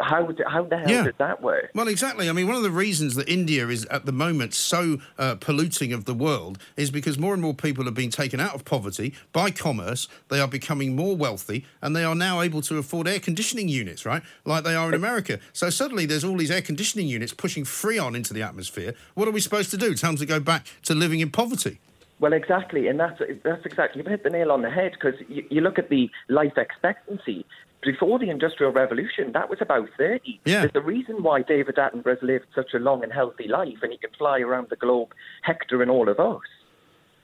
How 0.00 0.28
how 0.46 0.64
the 0.64 0.78
hell 0.78 0.90
Yeah. 0.90 1.04
does 1.04 1.14
that 1.18 1.42
work? 1.42 1.70
Well, 1.74 1.88
exactly. 1.88 2.28
I 2.28 2.32
mean, 2.32 2.46
one 2.46 2.56
of 2.56 2.62
the 2.62 2.70
reasons 2.70 3.14
that 3.16 3.28
India 3.28 3.68
is 3.68 3.84
at 3.86 4.06
the 4.06 4.12
moment 4.12 4.54
so 4.54 4.98
uh, 5.18 5.36
polluting 5.36 5.92
of 5.92 6.04
the 6.04 6.14
world 6.14 6.58
is 6.76 6.90
because 6.90 7.18
more 7.18 7.32
and 7.32 7.42
more 7.42 7.54
people 7.54 7.88
are 7.88 7.92
being 7.92 8.10
taken 8.10 8.40
out 8.40 8.54
of 8.54 8.64
poverty 8.64 9.14
by 9.32 9.50
commerce. 9.50 10.08
They 10.28 10.40
are 10.40 10.48
becoming 10.48 10.96
more 10.96 11.16
wealthy 11.16 11.64
and 11.82 11.94
they 11.94 12.04
are 12.04 12.14
now 12.14 12.40
able 12.40 12.62
to 12.62 12.78
afford 12.78 13.08
air 13.08 13.20
conditioning 13.20 13.68
units, 13.68 14.04
right? 14.06 14.22
Like 14.44 14.64
they 14.64 14.74
are 14.74 14.88
in 14.88 14.94
America. 14.94 15.38
So 15.52 15.70
suddenly 15.70 16.06
there's 16.06 16.24
all 16.24 16.36
these 16.36 16.50
air 16.50 16.62
conditioning 16.62 17.08
units 17.08 17.32
pushing 17.32 17.64
freon 17.64 18.16
into 18.16 18.34
the 18.34 18.42
atmosphere. 18.42 18.94
What 19.14 19.28
are 19.28 19.32
we 19.32 19.40
supposed 19.40 19.70
to 19.70 19.76
do? 19.76 19.94
Tell 19.94 20.10
them 20.10 20.18
to 20.18 20.26
go 20.26 20.40
back 20.40 20.66
to 20.84 20.94
living 20.94 21.20
in 21.20 21.30
poverty. 21.30 21.78
Well, 22.20 22.32
exactly, 22.32 22.88
and 22.88 22.98
that's 22.98 23.20
that's 23.44 23.64
exactly 23.64 24.00
you've 24.00 24.08
hit 24.10 24.24
the 24.24 24.30
nail 24.30 24.50
on 24.50 24.62
the 24.62 24.70
head 24.70 24.90
because 24.92 25.14
you, 25.28 25.44
you 25.50 25.60
look 25.60 25.78
at 25.78 25.88
the 25.88 26.10
life 26.28 26.58
expectancy. 26.58 27.46
Before 27.88 28.18
the 28.18 28.28
Industrial 28.28 28.70
Revolution, 28.70 29.32
that 29.32 29.48
was 29.48 29.62
about 29.62 29.88
30. 29.96 30.42
Yeah. 30.44 30.60
There's 30.60 30.72
a 30.74 30.82
reason 30.82 31.22
why 31.22 31.40
David 31.40 31.76
Attenborough's 31.76 32.22
lived 32.22 32.44
such 32.54 32.74
a 32.74 32.78
long 32.78 33.02
and 33.02 33.10
healthy 33.10 33.48
life 33.48 33.78
and 33.80 33.90
he 33.90 33.96
can 33.96 34.10
fly 34.10 34.40
around 34.40 34.66
the 34.68 34.76
globe 34.76 35.14
hectoring 35.40 35.88
all 35.88 36.10
of 36.10 36.20
us. 36.20 36.42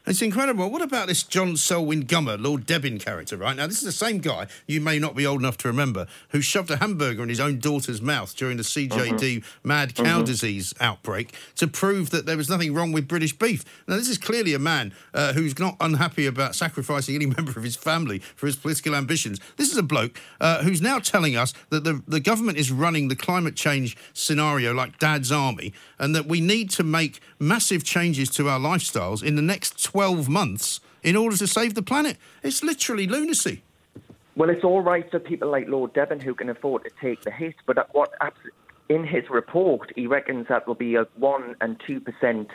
It's 0.07 0.21
incredible. 0.21 0.71
What 0.71 0.83
about 0.83 1.09
this 1.09 1.23
John 1.23 1.57
Selwyn 1.57 2.05
Gummer, 2.05 2.39
Lord 2.39 2.67
Deben 2.67 3.01
character, 3.01 3.39
right? 3.39 3.57
Now, 3.57 3.67
this 3.67 3.79
is 3.79 3.85
the 3.85 3.93
same 3.93 4.19
guy, 4.19 4.49
you 4.67 4.79
may 4.79 4.99
not 4.99 5.17
be 5.17 5.27
old 5.27 5.41
enough 5.41 5.57
to 5.59 5.69
remember, 5.69 6.07
who 6.29 6.43
shoved 6.43 6.71
a 6.71 6.77
hamburger 6.77 7.23
in 7.23 7.31
his 7.31 7.41
own 7.41 7.59
daughter's 7.59 8.03
mouth 8.03 8.37
during 8.37 8.59
the 8.59 8.65
CJD 8.65 9.43
mad 9.63 9.95
cow 9.95 10.21
disease 10.21 10.75
outbreak 10.79 11.35
to 11.57 11.67
prove 11.67 12.11
that 12.11 12.27
there 12.27 12.37
was 12.37 12.51
nothing 12.51 12.75
wrong 12.75 12.93
with 12.93 13.09
British 13.09 13.33
beef. 13.33 13.65
Now, 13.89 13.97
this 13.97 14.11
is 14.11 14.19
clearly 14.19 14.53
a 14.53 14.59
man 14.59 14.93
uh, 15.15 15.33
who's 15.33 15.59
not 15.59 15.75
unhappy 15.81 16.27
about 16.27 16.55
sacrificing 16.55 17.15
any 17.15 17.27
member 17.37 17.53
of 17.53 17.63
his 17.63 17.77
family 17.77 18.19
for 18.19 18.45
his 18.45 18.57
political 18.57 18.95
ambitions. 18.95 19.41
This 19.57 19.73
is 19.73 19.79
a 19.79 19.83
bloke 19.83 20.21
uh, 20.39 20.65
who's 20.65 20.83
now 20.83 20.99
telling 20.99 21.35
us 21.35 21.55
that 21.71 21.85
the, 21.85 22.03
the 22.07 22.21
government 22.21 22.59
is 22.59 22.71
running 22.71 23.09
the 23.09 23.17
climate 23.17 23.57
change 23.57 23.97
scenario 24.13 24.75
like 24.75 24.99
dad's 24.99 25.33
army 25.33 25.73
and 25.99 26.15
that 26.15 26.27
we 26.27 26.43
need 26.43 26.69
to 26.69 26.85
make 26.85 27.21
massive 27.39 27.85
changes 27.85 28.29
to 28.29 28.51
our 28.51 28.61
lifestyles 28.61 29.23
in 29.23 29.37
the 29.37 29.43
next 29.43 29.79
12 29.95 30.29
months 30.29 30.81
in 31.05 31.15
order 31.15 31.37
to 31.37 31.47
save 31.47 31.75
the 31.75 31.83
planet. 31.83 32.17
It's 32.43 32.65
literally 32.65 33.07
lunacy. 33.07 33.63
Well, 34.35 34.51
it's 34.51 34.65
all 34.65 34.81
right 34.81 35.09
for 35.09 35.21
people 35.21 35.49
like 35.49 35.69
Lord 35.69 35.95
Deben 35.95 36.21
who 36.21 36.35
can 36.35 36.51
afford 36.51 36.83
to 36.83 36.91
take 37.01 37.23
the 37.23 37.31
hit, 37.31 37.55
but 37.65 37.89
what 37.95 38.13
in 38.89 39.05
his 39.05 39.31
report 39.31 39.93
he 39.95 40.09
reckons 40.09 40.47
that 40.49 40.67
will 40.67 40.75
be 40.75 40.97
a 40.97 41.07
one 41.15 41.55
and 41.61 41.81
two 41.87 42.01
percent 42.01 42.49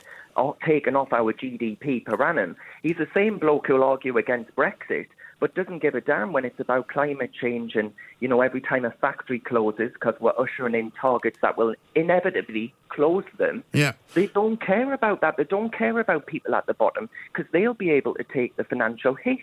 taken 0.66 0.98
off 0.98 1.14
our 1.14 1.32
GDP 1.32 2.04
per 2.04 2.22
annum. 2.22 2.58
He's 2.84 2.98
the 2.98 3.08
same 3.14 3.40
bloke 3.40 3.68
who'll 3.68 3.86
argue 3.86 4.18
against 4.18 4.54
Brexit, 4.58 5.08
but 5.40 5.56
doesn't 5.56 5.80
give 5.80 5.96
a 5.96 6.02
damn 6.02 6.34
when 6.34 6.46
it's 6.46 6.60
about 6.60 6.88
climate 6.88 7.32
change 7.34 7.76
and 7.76 7.92
you 8.20 8.28
know 8.28 8.42
every 8.42 8.62
time 8.62 8.86
a 8.86 8.92
factory 8.92 9.40
closes 9.40 9.92
because 9.94 10.16
we're 10.20 10.38
ushering 10.38 10.76
in 10.76 10.92
targets 10.92 11.40
that 11.42 11.58
will 11.58 11.74
inevitably 11.96 12.74
close 12.90 13.24
them. 13.38 13.64
Yeah. 13.74 13.94
They 14.14 14.28
don't 14.28 14.62
care 14.62 14.94
about 14.94 15.22
that. 15.22 15.38
They 15.38 15.44
don't 15.44 15.74
care 15.74 16.00
about 16.00 16.26
people 16.26 16.56
at 16.56 16.66
the 16.66 16.74
bottom 16.74 17.10
because 17.32 17.50
they'll 17.52 17.74
be 17.74 17.92
able 17.92 18.16
to 18.16 18.24
take 18.24 18.56
the 18.58 18.64
financial 18.64 19.16
hit. 19.16 19.40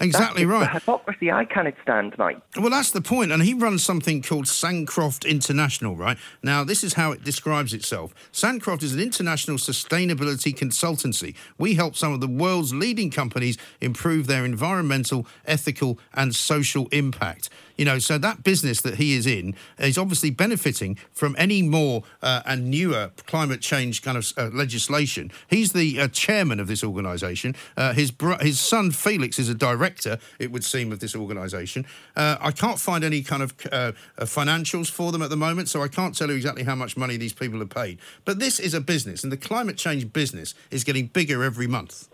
Exactly 0.00 0.44
That's 0.44 0.52
right. 0.52 0.72
The 0.72 0.78
hypocrisy 0.78 1.32
I 1.32 1.44
cannot 1.44 1.74
stand, 1.82 2.16
mate. 2.18 2.36
Well, 2.56 2.70
that's 2.70 2.92
the 2.92 3.00
point. 3.00 3.32
And 3.32 3.42
he 3.42 3.54
runs 3.54 3.84
something 3.84 4.22
called 4.22 4.46
Sancroft 4.46 5.24
International, 5.24 5.96
right? 5.96 6.16
Now, 6.42 6.62
this 6.62 6.84
is 6.84 6.94
how 6.94 7.10
it 7.12 7.24
describes 7.24 7.74
itself. 7.74 8.14
Sancroft 8.30 8.82
is 8.82 8.94
an 8.94 9.00
international 9.00 9.56
sustainability 9.56 10.56
consultancy. 10.56 11.34
We 11.58 11.74
help 11.74 11.96
some 11.96 12.12
of 12.12 12.20
the 12.20 12.28
world's 12.28 12.72
leading 12.72 13.10
companies 13.10 13.58
improve 13.80 14.28
their 14.28 14.44
environmental, 14.44 15.26
ethical, 15.46 15.98
and 16.14 16.34
social 16.34 16.86
impact. 16.92 17.50
You 17.78 17.84
know, 17.84 18.00
so 18.00 18.18
that 18.18 18.42
business 18.42 18.80
that 18.80 18.96
he 18.96 19.14
is 19.14 19.24
in 19.24 19.54
is 19.78 19.96
obviously 19.96 20.30
benefiting 20.30 20.98
from 21.12 21.36
any 21.38 21.62
more 21.62 22.02
uh, 22.22 22.42
and 22.44 22.68
newer 22.68 23.12
climate 23.26 23.60
change 23.60 24.02
kind 24.02 24.18
of 24.18 24.32
uh, 24.36 24.50
legislation. 24.52 25.30
He's 25.48 25.72
the 25.72 26.00
uh, 26.00 26.08
chairman 26.08 26.58
of 26.58 26.66
this 26.66 26.82
organisation. 26.82 27.54
Uh, 27.76 27.92
his 27.92 28.10
bro- 28.10 28.38
his 28.38 28.58
son 28.58 28.90
Felix 28.90 29.38
is 29.38 29.48
a 29.48 29.54
director, 29.54 30.18
it 30.40 30.50
would 30.50 30.64
seem, 30.64 30.90
of 30.90 30.98
this 30.98 31.14
organisation. 31.14 31.86
Uh, 32.16 32.36
I 32.40 32.50
can't 32.50 32.80
find 32.80 33.04
any 33.04 33.22
kind 33.22 33.44
of 33.44 33.54
uh, 33.70 33.92
financials 34.22 34.90
for 34.90 35.12
them 35.12 35.22
at 35.22 35.30
the 35.30 35.36
moment, 35.36 35.68
so 35.68 35.80
I 35.80 35.88
can't 35.88 36.16
tell 36.18 36.28
you 36.28 36.34
exactly 36.34 36.64
how 36.64 36.74
much 36.74 36.96
money 36.96 37.16
these 37.16 37.32
people 37.32 37.62
are 37.62 37.66
paid. 37.66 38.00
But 38.24 38.40
this 38.40 38.58
is 38.58 38.74
a 38.74 38.80
business, 38.80 39.22
and 39.22 39.30
the 39.30 39.36
climate 39.36 39.76
change 39.76 40.12
business 40.12 40.52
is 40.72 40.82
getting 40.82 41.06
bigger 41.06 41.44
every 41.44 41.68
month. 41.68 42.08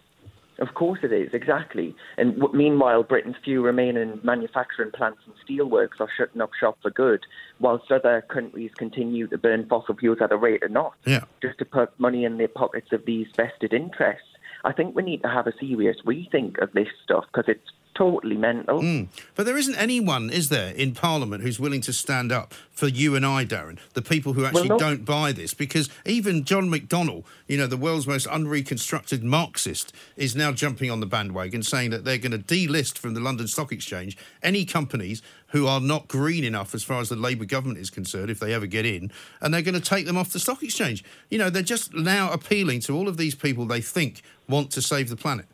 Of 0.58 0.74
course 0.74 1.00
it 1.02 1.12
is, 1.12 1.34
exactly. 1.34 1.96
And 2.16 2.38
w- 2.38 2.56
meanwhile, 2.56 3.02
Britain's 3.02 3.36
few 3.44 3.60
remaining 3.62 4.20
manufacturing 4.22 4.92
plants 4.92 5.20
and 5.26 5.34
steelworks 5.44 5.98
are 6.00 6.08
shutting 6.16 6.40
up 6.40 6.50
shop 6.54 6.78
for 6.80 6.90
good, 6.90 7.26
whilst 7.58 7.90
other 7.90 8.22
countries 8.28 8.70
continue 8.76 9.26
to 9.28 9.38
burn 9.38 9.66
fossil 9.66 9.96
fuels 9.96 10.18
at 10.20 10.30
a 10.30 10.36
rate 10.36 10.62
of 10.62 10.70
knots, 10.70 10.96
Yeah. 11.06 11.24
just 11.42 11.58
to 11.58 11.64
put 11.64 11.98
money 11.98 12.24
in 12.24 12.38
the 12.38 12.46
pockets 12.46 12.92
of 12.92 13.04
these 13.04 13.26
vested 13.36 13.72
interests. 13.72 14.28
I 14.64 14.72
think 14.72 14.94
we 14.94 15.02
need 15.02 15.22
to 15.22 15.28
have 15.28 15.46
a 15.46 15.52
serious 15.58 15.96
rethink 16.06 16.62
of 16.62 16.72
this 16.72 16.88
stuff 17.02 17.24
because 17.32 17.48
it's 17.48 17.70
totally 17.94 18.36
mental. 18.36 18.80
Mm. 18.80 19.08
But 19.34 19.46
there 19.46 19.56
isn't 19.56 19.76
anyone, 19.76 20.30
is 20.30 20.48
there, 20.48 20.74
in 20.74 20.94
Parliament 20.94 21.42
who's 21.42 21.60
willing 21.60 21.80
to 21.82 21.92
stand 21.92 22.32
up 22.32 22.54
for 22.70 22.88
you 22.88 23.14
and 23.14 23.24
I, 23.24 23.44
Darren, 23.44 23.78
the 23.94 24.02
people 24.02 24.32
who 24.32 24.44
actually 24.44 24.68
no. 24.68 24.78
don't 24.78 25.04
buy 25.04 25.32
this? 25.32 25.54
Because 25.54 25.88
even 26.04 26.44
John 26.44 26.68
McDonnell, 26.70 27.24
you 27.46 27.56
know, 27.56 27.66
the 27.66 27.76
world's 27.76 28.06
most 28.06 28.26
unreconstructed 28.26 29.22
Marxist, 29.22 29.94
is 30.16 30.34
now 30.34 30.52
jumping 30.52 30.90
on 30.90 31.00
the 31.00 31.06
bandwagon 31.06 31.62
saying 31.62 31.90
that 31.90 32.04
they're 32.04 32.18
going 32.18 32.32
to 32.32 32.38
delist 32.38 32.98
from 32.98 33.14
the 33.14 33.20
London 33.20 33.46
Stock 33.46 33.72
Exchange 33.72 34.16
any 34.42 34.64
companies 34.64 35.22
who 35.48 35.68
are 35.68 35.80
not 35.80 36.08
green 36.08 36.42
enough 36.42 36.74
as 36.74 36.82
far 36.82 37.00
as 37.00 37.08
the 37.08 37.16
Labour 37.16 37.44
government 37.44 37.78
is 37.78 37.88
concerned, 37.88 38.28
if 38.28 38.40
they 38.40 38.52
ever 38.52 38.66
get 38.66 38.84
in, 38.84 39.12
and 39.40 39.54
they're 39.54 39.62
going 39.62 39.72
to 39.72 39.80
take 39.80 40.04
them 40.04 40.16
off 40.16 40.32
the 40.32 40.40
stock 40.40 40.64
exchange. 40.64 41.04
You 41.30 41.38
know, 41.38 41.48
they're 41.48 41.62
just 41.62 41.94
now 41.94 42.32
appealing 42.32 42.80
to 42.80 42.96
all 42.96 43.06
of 43.06 43.16
these 43.16 43.36
people 43.36 43.64
they 43.64 43.80
think 43.80 44.22
want 44.48 44.72
to 44.72 44.82
save 44.82 45.08
the 45.08 45.16
planet. 45.16 45.46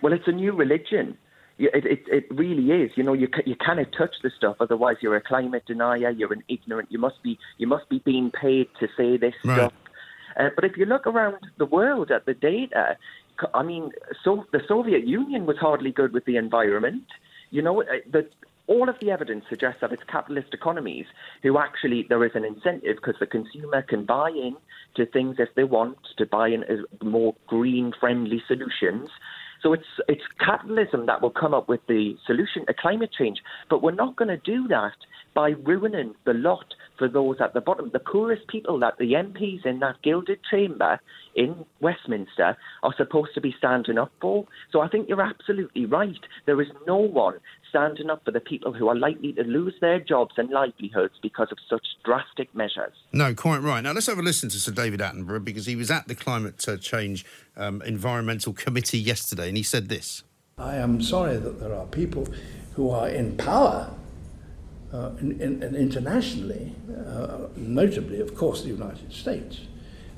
Well, 0.00 0.12
it's 0.12 0.26
a 0.26 0.32
new 0.32 0.52
religion. 0.52 1.16
It, 1.62 1.86
it, 1.86 2.02
it 2.08 2.26
really 2.30 2.70
is. 2.82 2.90
You 2.96 3.04
know, 3.04 3.12
you 3.12 3.28
you 3.46 3.54
cannot 3.56 3.86
touch 3.96 4.14
the 4.22 4.30
stuff, 4.36 4.56
otherwise 4.60 4.96
you're 5.00 5.16
a 5.16 5.20
climate 5.22 5.64
denier. 5.66 6.10
You're 6.10 6.32
an 6.32 6.42
ignorant. 6.48 6.90
You 6.90 6.98
must 6.98 7.22
be 7.22 7.38
you 7.58 7.66
must 7.66 7.88
be 7.88 8.00
being 8.04 8.30
paid 8.30 8.68
to 8.80 8.88
say 8.96 9.16
this 9.16 9.34
Right. 9.44 9.58
stuff. 9.58 9.72
Uh, 10.38 10.48
but 10.54 10.64
if 10.64 10.76
you 10.76 10.86
look 10.86 11.06
around 11.06 11.36
the 11.58 11.66
world 11.66 12.10
at 12.10 12.24
the 12.26 12.34
data, 12.34 12.96
I 13.54 13.62
mean, 13.62 13.92
so 14.24 14.44
the 14.52 14.60
Soviet 14.66 15.06
Union 15.06 15.46
was 15.46 15.58
hardly 15.58 15.92
good 15.92 16.12
with 16.12 16.24
the 16.24 16.36
environment. 16.36 17.04
You 17.50 17.62
know, 17.62 17.82
uh, 17.82 17.86
the, 18.10 18.28
all 18.66 18.88
of 18.88 18.96
the 19.00 19.10
evidence 19.10 19.44
suggests 19.48 19.80
that 19.80 19.92
it's 19.92 20.02
capitalist 20.04 20.54
economies 20.54 21.06
who 21.42 21.58
actually 21.58 22.06
there 22.08 22.24
is 22.24 22.32
an 22.34 22.44
incentive 22.44 22.96
because 22.96 23.16
the 23.20 23.26
consumer 23.26 23.82
can 23.82 24.04
buy 24.04 24.30
in 24.30 24.56
to 24.96 25.06
things 25.06 25.36
if 25.38 25.48
they 25.54 25.64
want 25.64 25.98
to 26.16 26.26
buy 26.26 26.48
in 26.48 26.62
as 26.64 26.78
more 27.02 27.34
green 27.46 27.92
friendly 27.98 28.42
solutions. 28.46 29.08
So 29.62 29.72
it's 29.72 29.86
it's 30.08 30.22
capitalism 30.40 31.06
that 31.06 31.22
will 31.22 31.30
come 31.30 31.54
up 31.54 31.68
with 31.68 31.80
the 31.86 32.16
solution 32.26 32.66
to 32.66 32.74
climate 32.74 33.10
change, 33.16 33.40
but 33.70 33.82
we're 33.82 33.92
not 33.92 34.16
going 34.16 34.28
to 34.28 34.36
do 34.36 34.66
that 34.68 34.92
by 35.34 35.50
ruining 35.50 36.14
the 36.24 36.34
lot 36.34 36.74
for 36.98 37.08
those 37.08 37.36
at 37.40 37.54
the 37.54 37.60
bottom, 37.60 37.90
the 37.92 37.98
poorest 37.98 38.46
people 38.48 38.78
that 38.80 38.98
the 38.98 39.12
MPs 39.12 39.64
in 39.64 39.80
that 39.80 40.00
gilded 40.02 40.38
chamber 40.50 41.00
in 41.34 41.64
Westminster 41.80 42.56
are 42.82 42.94
supposed 42.96 43.34
to 43.34 43.40
be 43.40 43.54
standing 43.56 43.98
up 43.98 44.12
for. 44.20 44.46
So 44.70 44.80
I 44.80 44.88
think 44.88 45.08
you're 45.08 45.22
absolutely 45.22 45.86
right. 45.86 46.18
There 46.46 46.60
is 46.60 46.68
no 46.86 46.96
one 46.96 47.38
standing 47.70 48.10
up 48.10 48.24
for 48.24 48.30
the 48.30 48.40
people 48.40 48.72
who 48.72 48.88
are 48.88 48.94
likely 48.94 49.32
to 49.32 49.42
lose 49.42 49.74
their 49.80 49.98
jobs 49.98 50.34
and 50.36 50.50
livelihoods 50.50 51.14
because 51.22 51.48
of 51.50 51.58
such 51.68 51.86
drastic 52.04 52.54
measures. 52.54 52.92
No, 53.12 53.34
quite 53.34 53.62
right. 53.62 53.80
Now 53.82 53.92
let's 53.92 54.06
have 54.06 54.18
a 54.18 54.22
listen 54.22 54.50
to 54.50 54.58
Sir 54.58 54.72
David 54.72 55.00
Attenborough 55.00 55.44
because 55.44 55.66
he 55.66 55.76
was 55.76 55.90
at 55.90 56.06
the 56.06 56.14
Climate 56.14 56.68
uh, 56.68 56.76
Change 56.76 57.24
um, 57.56 57.80
Environmental 57.82 58.52
Committee 58.52 58.98
yesterday 58.98 59.48
and 59.48 59.56
he 59.56 59.62
said 59.62 59.88
this. 59.88 60.22
I 60.58 60.76
am 60.76 61.00
sorry 61.00 61.38
that 61.38 61.58
there 61.60 61.74
are 61.74 61.86
people 61.86 62.28
who 62.74 62.90
are 62.90 63.08
in 63.08 63.36
power 63.36 63.90
uh, 64.92 65.10
in, 65.20 65.62
internationally, 65.76 66.74
uh, 67.06 67.48
notably, 67.56 68.20
of 68.20 68.34
course, 68.34 68.62
the 68.62 68.68
United 68.68 69.12
States, 69.12 69.60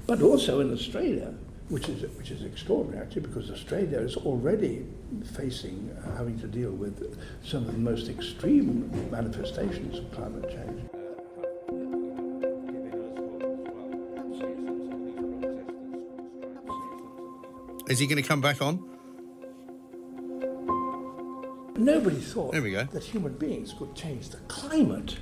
but 0.06 0.20
also 0.20 0.60
in 0.60 0.72
Australia, 0.72 1.32
which 1.68 1.88
is 1.88 2.02
which 2.18 2.30
is 2.30 2.42
extraordinary 2.42 3.04
actually, 3.04 3.22
because 3.22 3.50
Australia 3.50 3.98
is 3.98 4.16
already 4.16 4.86
facing 5.36 5.90
uh, 6.04 6.16
having 6.16 6.38
to 6.40 6.46
deal 6.46 6.70
with 6.70 7.18
some 7.42 7.66
of 7.66 7.72
the 7.72 7.78
most 7.78 8.08
extreme 8.08 8.90
manifestations 9.10 9.98
of 9.98 10.10
climate 10.12 10.50
change. 10.50 10.82
Is 17.88 17.98
he 17.98 18.06
going 18.06 18.22
to 18.22 18.28
come 18.28 18.40
back 18.40 18.60
on? 18.60 18.93
Nobody 21.84 22.16
thought 22.16 22.52
There 22.52 22.62
we 22.62 22.70
go. 22.70 22.84
that 22.84 23.04
human 23.04 23.34
beings 23.34 23.74
could 23.78 23.94
change 23.94 24.30
the 24.30 24.38
climate. 24.48 25.18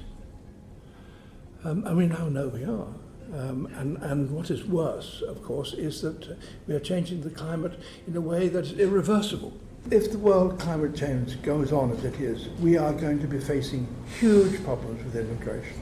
Um, 1.64 1.84
and 1.86 1.96
we 1.96 2.06
now 2.06 2.28
know 2.28 2.48
we 2.48 2.64
are. 2.64 2.86
Um, 3.34 3.66
and, 3.76 3.96
and 3.98 4.30
what 4.30 4.50
is 4.50 4.64
worse, 4.64 5.22
of 5.26 5.42
course, 5.42 5.72
is 5.72 6.02
that 6.02 6.22
uh, 6.30 6.34
we 6.66 6.74
are 6.74 6.80
changing 6.80 7.22
the 7.22 7.30
climate 7.30 7.78
in 8.06 8.14
a 8.16 8.20
way 8.20 8.48
that 8.48 8.66
is 8.66 8.78
irreversible. 8.78 9.52
If 9.90 10.12
the 10.12 10.18
world 10.18 10.60
climate 10.60 10.94
change 10.94 11.40
goes 11.42 11.72
on 11.72 11.90
as 11.92 12.04
it 12.04 12.20
is, 12.20 12.48
we 12.60 12.76
are 12.76 12.92
going 12.92 13.18
to 13.20 13.26
be 13.26 13.40
facing 13.40 13.88
huge 14.20 14.62
problems 14.64 15.02
with 15.04 15.16
immigration. 15.16 15.80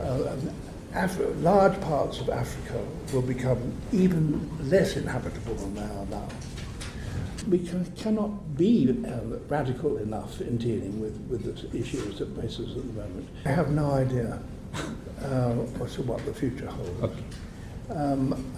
Uh, 0.00 0.24
and 0.30 0.54
Af- 0.94 1.20
large 1.42 1.80
parts 1.80 2.20
of 2.20 2.28
Africa 2.28 2.84
will 3.14 3.22
become 3.22 3.72
even 3.92 4.50
less 4.68 4.96
inhabitable 4.96 5.54
than 5.54 5.74
they 5.74 5.80
are 5.82 6.06
now 6.10 6.28
we 7.48 7.58
can, 7.58 7.84
cannot 7.96 8.56
be 8.56 8.88
um, 8.90 9.40
radical 9.48 9.98
enough 9.98 10.40
in 10.40 10.56
dealing 10.58 11.00
with, 11.00 11.16
with 11.28 11.42
the 11.44 11.78
issues 11.78 12.18
that 12.18 12.34
face 12.40 12.58
us 12.60 12.76
at 12.76 12.86
the 12.86 12.92
moment. 12.92 13.28
I 13.44 13.50
have 13.50 13.70
no 13.70 13.90
idea 13.92 14.40
uh, 15.24 15.54
as 15.82 15.94
to 15.94 16.02
what 16.02 16.24
the 16.24 16.32
future 16.32 16.70
holds. 16.70 17.14
Um, 17.90 18.52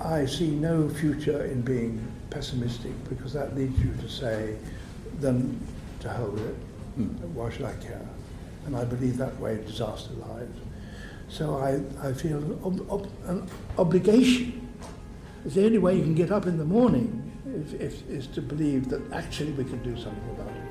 I, 0.00 0.22
I 0.22 0.26
see 0.26 0.50
no 0.50 0.88
future 0.88 1.44
in 1.44 1.62
being 1.62 2.06
pessimistic 2.30 2.92
because 3.08 3.32
that 3.32 3.54
leads 3.56 3.78
you 3.78 3.94
to 4.00 4.08
say, 4.08 4.56
then 5.20 5.58
to 6.00 6.10
hold 6.10 6.34
with 6.34 6.48
it. 6.48 6.56
Why 7.32 7.50
should 7.50 7.64
I 7.64 7.74
care? 7.74 8.06
And 8.66 8.76
I 8.76 8.84
believe 8.84 9.16
that 9.18 9.38
way 9.40 9.56
disaster 9.66 10.12
lies. 10.14 10.48
So 11.28 11.56
I, 11.56 11.80
I 12.06 12.12
feel 12.12 12.38
an, 12.38 12.60
ob- 12.64 12.90
ob- 12.90 13.10
an 13.26 13.48
obligation. 13.78 14.68
It's 15.44 15.54
the 15.54 15.64
only 15.64 15.78
way 15.78 15.96
you 15.96 16.02
can 16.02 16.14
get 16.14 16.30
up 16.30 16.46
in 16.46 16.58
the 16.58 16.64
morning 16.64 17.23
if, 17.46 18.08
is 18.08 18.26
to 18.28 18.40
believe 18.40 18.88
that 18.88 19.12
actually 19.12 19.52
we 19.52 19.64
can 19.64 19.82
do 19.82 19.96
something 20.00 20.30
about 20.30 20.48
it. 20.48 20.62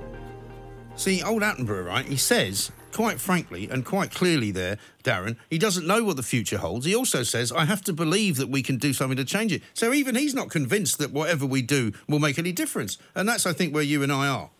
See, 0.95 1.23
old 1.23 1.41
Attenborough, 1.41 1.87
right? 1.87 2.05
He 2.05 2.17
says, 2.17 2.71
quite 2.91 3.19
frankly 3.19 3.67
and 3.69 3.83
quite 3.83 4.11
clearly 4.11 4.51
there, 4.51 4.77
Darren, 5.03 5.37
he 5.49 5.57
doesn't 5.57 5.87
know 5.87 6.03
what 6.03 6.17
the 6.17 6.23
future 6.23 6.59
holds. 6.59 6.85
He 6.85 6.95
also 6.95 7.23
says, 7.23 7.51
I 7.51 7.65
have 7.65 7.81
to 7.85 7.93
believe 7.93 8.37
that 8.37 8.49
we 8.49 8.61
can 8.61 8.77
do 8.77 8.93
something 8.93 9.17
to 9.17 9.25
change 9.25 9.51
it. 9.51 9.63
So 9.73 9.91
even 9.91 10.15
he's 10.15 10.35
not 10.35 10.51
convinced 10.51 10.99
that 10.99 11.11
whatever 11.11 11.47
we 11.47 11.63
do 11.63 11.93
will 12.07 12.19
make 12.19 12.37
any 12.37 12.51
difference. 12.51 12.99
And 13.15 13.27
that's, 13.27 13.47
I 13.47 13.53
think, 13.53 13.73
where 13.73 13.83
you 13.83 14.03
and 14.03 14.11
I 14.11 14.27
are. 14.27 14.51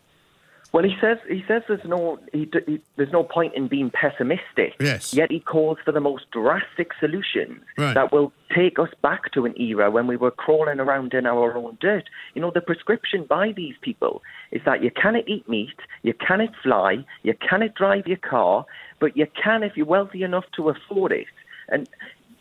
Well, 0.74 0.82
he 0.82 0.96
says 1.00 1.18
he 1.28 1.44
says 1.46 1.62
there's 1.68 1.84
no 1.84 2.18
he, 2.32 2.50
he, 2.66 2.80
there's 2.96 3.12
no 3.12 3.22
point 3.22 3.54
in 3.54 3.68
being 3.68 3.90
pessimistic. 3.90 4.74
Yes. 4.80 5.14
Yet 5.14 5.30
he 5.30 5.38
calls 5.38 5.78
for 5.84 5.92
the 5.92 6.00
most 6.00 6.28
drastic 6.32 6.90
solutions 6.98 7.62
Right. 7.78 7.94
that 7.94 8.10
will 8.12 8.32
take 8.52 8.80
us 8.80 8.88
back 9.00 9.30
to 9.34 9.46
an 9.46 9.54
era 9.56 9.88
when 9.88 10.08
we 10.08 10.16
were 10.16 10.32
crawling 10.32 10.80
around 10.80 11.14
in 11.14 11.26
our 11.26 11.56
own 11.56 11.78
dirt. 11.80 12.08
You 12.34 12.42
know, 12.42 12.50
the 12.50 12.60
prescription 12.60 13.24
by 13.24 13.52
these 13.52 13.76
people 13.82 14.20
is 14.50 14.62
that 14.64 14.82
you 14.82 14.90
cannot 14.90 15.28
eat 15.28 15.48
meat, 15.48 15.78
you 16.02 16.12
cannot 16.14 16.50
fly, 16.60 17.04
you 17.22 17.34
cannot 17.48 17.74
drive 17.74 18.08
your 18.08 18.16
car, 18.16 18.66
but 18.98 19.16
you 19.16 19.28
can 19.40 19.62
if 19.62 19.76
you're 19.76 19.86
wealthy 19.86 20.24
enough 20.24 20.46
to 20.56 20.70
afford 20.70 21.12
it. 21.12 21.28
And 21.68 21.88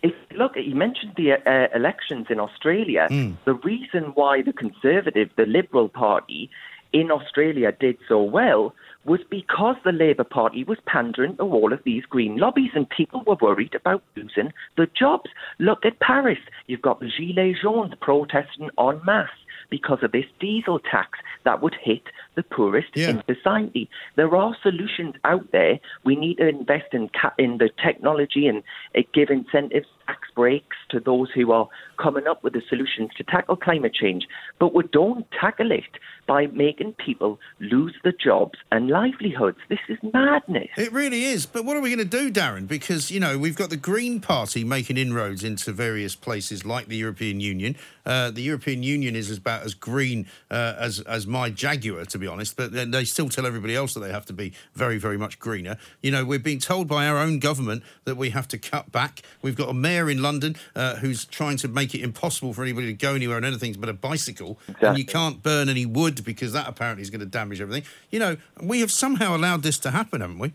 if 0.01 0.11
you 0.31 0.37
look, 0.39 0.55
he 0.55 0.73
mentioned 0.73 1.13
the 1.17 1.33
uh, 1.33 1.67
elections 1.75 2.27
in 2.31 2.39
Australia. 2.39 3.07
The 3.45 3.53
reason 3.53 4.05
why 4.15 4.41
the 4.41 4.53
Conservative, 4.53 5.29
the 5.37 5.45
Liberal 5.45 5.87
Party 5.87 6.49
in 6.93 7.11
Australia 7.11 7.71
did 7.71 7.97
so 8.07 8.21
well 8.21 8.73
was 9.05 9.19
because 9.29 9.75
the 9.83 9.91
Labour 9.91 10.23
Party 10.23 10.63
was 10.63 10.77
pandering 10.85 11.35
to 11.37 11.43
all 11.43 11.73
of 11.73 11.83
these 11.83 12.05
green 12.05 12.37
lobbies 12.37 12.71
and 12.73 12.89
people 12.89 13.23
were 13.25 13.37
worried 13.41 13.75
about 13.75 14.03
losing 14.15 14.53
the 14.77 14.87
jobs. 14.97 15.29
Look 15.59 15.85
at 15.85 15.99
Paris. 15.99 16.39
You've 16.67 16.81
got 16.81 16.99
the 16.99 17.07
Gilets 17.07 17.61
jaunes 17.61 17.93
protesting 17.99 18.69
en 18.79 19.01
masse. 19.05 19.29
because 19.73 20.03
of 20.03 20.11
this 20.11 20.25
diesel 20.39 20.77
tax 20.79 21.17
that 21.45 21.61
would 21.63 21.75
hit 21.81 22.03
the 22.35 22.43
poorest 22.43 22.95
in 23.09 23.23
society. 23.35 23.89
There 24.15 24.35
are 24.35 24.55
solutions 24.61 25.15
out 25.23 25.51
there. 25.51 25.79
We 26.03 26.15
need 26.15 26.37
to 26.37 26.47
invest 26.47 26.93
in 26.93 27.09
ca- 27.09 27.33
in 27.39 27.57
the 27.57 27.69
technology 27.83 28.47
and 28.47 28.61
uh, 28.95 29.01
give 29.15 29.29
incentives, 29.31 29.87
tax 30.05 30.27
breaks 30.35 30.77
to 30.89 30.99
those 30.99 31.29
who 31.31 31.51
are 31.51 31.67
coming 31.97 32.27
up 32.27 32.43
with 32.43 32.53
the 32.53 32.61
solutions 32.69 33.11
to 33.17 33.23
tackle 33.23 33.55
climate 33.55 33.93
change. 33.93 34.27
But 34.59 34.73
we 34.73 34.83
don't 34.91 35.25
tackle 35.39 35.71
it 35.71 35.83
by 36.25 36.47
making 36.47 36.93
people 36.93 37.39
lose 37.59 37.93
their 38.03 38.13
jobs 38.13 38.57
and 38.71 38.89
livelihoods. 38.89 39.57
This 39.69 39.79
is 39.89 39.97
madness. 40.13 40.69
It 40.77 40.91
really 40.93 41.25
is. 41.25 41.45
But 41.45 41.65
what 41.65 41.75
are 41.75 41.81
we 41.81 41.93
going 41.93 42.09
to 42.09 42.17
do, 42.17 42.31
Darren? 42.31 42.67
Because, 42.67 43.11
you 43.11 43.19
know, 43.19 43.37
we've 43.37 43.55
got 43.55 43.69
the 43.69 43.77
Green 43.77 44.19
Party 44.21 44.63
making 44.63 44.97
inroads 44.97 45.43
into 45.43 45.71
various 45.71 46.15
places 46.15 46.65
like 46.65 46.87
the 46.87 46.95
European 46.95 47.39
Union. 47.39 47.75
Uh, 48.05 48.31
the 48.31 48.41
European 48.41 48.83
Union 48.83 49.15
is 49.15 49.35
about 49.37 49.63
as 49.63 49.73
green 49.73 50.27
uh, 50.49 50.75
as, 50.77 50.99
as 51.01 51.27
my 51.27 51.49
Jaguar, 51.49 52.05
to 52.05 52.17
be 52.17 52.27
honest, 52.27 52.55
but 52.55 52.71
they 52.71 53.05
still 53.05 53.29
tell 53.29 53.45
everybody 53.45 53.75
else 53.75 53.93
that 53.93 53.99
they 53.99 54.11
have 54.11 54.25
to 54.25 54.33
be 54.33 54.53
very, 54.73 54.97
very 54.97 55.17
much 55.17 55.39
greener. 55.39 55.77
You 56.01 56.11
know, 56.11 56.25
we're 56.25 56.39
being 56.39 56.59
told 56.59 56.87
by 56.87 57.07
our 57.07 57.17
own 57.17 57.39
government 57.39 57.83
that 58.05 58.15
we 58.15 58.29
have 58.31 58.47
to 58.49 58.57
cut 58.57 58.91
back. 58.91 59.21
We've 59.41 59.55
got 59.55 59.69
a 59.69 59.73
mayor 59.73 59.92
in 59.93 60.21
London 60.21 60.55
uh, 60.75 60.95
who's 60.95 61.25
trying 61.25 61.57
to 61.57 61.67
make 61.67 61.93
it 61.95 62.01
impossible 62.01 62.53
for 62.53 62.63
anybody 62.63 62.87
to 62.87 62.93
go 62.93 63.15
anywhere 63.15 63.37
on 63.37 63.45
anything 63.45 63.73
but 63.79 63.89
a 63.89 63.93
bicycle. 63.93 64.59
And 64.81 64.97
you 64.97 65.05
can't 65.05 65.41
burn 65.41 65.69
any 65.69 65.85
wood 65.85 66.23
because 66.23 66.53
that 66.53 66.67
apparently 66.67 67.01
is 67.01 67.09
going 67.09 67.21
to 67.21 67.25
damage 67.25 67.61
everything. 67.61 67.83
You 68.09 68.19
know, 68.19 68.37
we 68.61 68.79
have 68.81 68.91
somehow 68.91 69.35
allowed 69.35 69.63
this 69.63 69.77
to 69.79 69.91
happen, 69.91 70.21
haven't 70.21 70.39
we? 70.39 70.53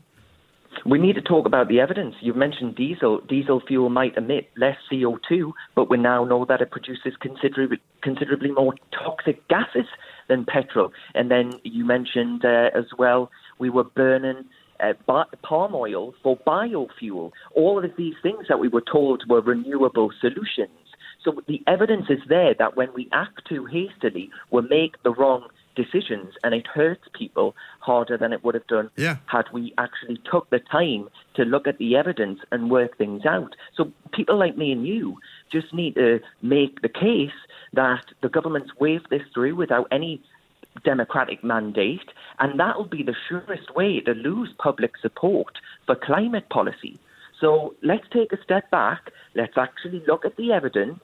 We 0.84 0.98
need 0.98 1.14
to 1.14 1.22
talk 1.22 1.46
about 1.46 1.68
the 1.68 1.80
evidence. 1.80 2.14
You've 2.20 2.36
mentioned 2.36 2.76
diesel. 2.76 3.20
Diesel 3.20 3.60
fuel 3.66 3.90
might 3.90 4.16
emit 4.16 4.50
less 4.56 4.76
CO2, 4.90 5.52
but 5.74 5.90
we 5.90 5.96
now 5.96 6.24
know 6.24 6.44
that 6.44 6.60
it 6.60 6.70
produces 6.70 7.14
considerably, 7.20 7.78
considerably 8.02 8.50
more 8.52 8.74
toxic 8.92 9.46
gases 9.48 9.86
than 10.28 10.44
petrol. 10.44 10.92
And 11.14 11.30
then 11.30 11.52
you 11.64 11.84
mentioned 11.84 12.44
uh, 12.44 12.70
as 12.74 12.86
well, 12.96 13.30
we 13.58 13.70
were 13.70 13.84
burning 13.84 14.44
uh, 14.80 14.92
bi- 15.06 15.24
palm 15.42 15.74
oil 15.74 16.14
for 16.22 16.36
biofuel. 16.38 17.32
All 17.54 17.84
of 17.84 17.90
these 17.96 18.14
things 18.22 18.46
that 18.48 18.58
we 18.60 18.68
were 18.68 18.80
told 18.82 19.24
were 19.28 19.40
renewable 19.40 20.12
solutions. 20.20 20.70
So 21.24 21.42
the 21.46 21.62
evidence 21.66 22.06
is 22.08 22.20
there 22.28 22.54
that 22.58 22.76
when 22.76 22.92
we 22.94 23.08
act 23.12 23.42
too 23.48 23.64
hastily, 23.66 24.30
we 24.50 24.62
make 24.62 25.02
the 25.02 25.10
wrong 25.12 25.48
decisions 25.74 26.34
and 26.42 26.54
it 26.54 26.66
hurts 26.66 27.04
people 27.12 27.54
harder 27.80 28.16
than 28.16 28.32
it 28.32 28.42
would 28.44 28.54
have 28.54 28.66
done 28.66 28.90
Yeah. 28.96 29.16
had 29.26 29.46
we 29.52 29.72
actually 29.78 30.18
took 30.30 30.50
the 30.50 30.58
time 30.58 31.08
to 31.34 31.44
look 31.44 31.68
at 31.68 31.78
the 31.78 31.96
evidence 31.96 32.40
and 32.50 32.70
work 32.70 32.98
things 32.98 33.24
out. 33.24 33.54
So 33.76 33.92
people 34.12 34.36
like 34.36 34.56
me 34.56 34.72
and 34.72 34.86
you 34.86 35.18
just 35.52 35.72
need 35.72 35.94
to 35.94 36.20
make 36.42 36.82
the 36.82 36.88
case 36.88 37.30
that 37.74 38.04
the 38.22 38.28
government's 38.28 38.70
waved 38.80 39.08
this 39.10 39.22
through 39.32 39.54
without 39.54 39.86
any 39.92 40.20
democratic 40.84 41.42
mandate, 41.44 42.10
and 42.38 42.58
that'll 42.58 42.84
be 42.84 43.02
the 43.02 43.14
surest 43.28 43.74
way 43.74 44.00
to 44.00 44.12
lose 44.12 44.50
public 44.58 44.96
support 45.00 45.58
for 45.86 45.94
climate 45.94 46.48
policy. 46.50 46.98
So 47.40 47.74
let's 47.82 48.06
take 48.12 48.32
a 48.32 48.42
step 48.42 48.70
back, 48.70 49.12
let's 49.34 49.56
actually 49.56 50.02
look 50.06 50.24
at 50.24 50.36
the 50.36 50.52
evidence, 50.52 51.00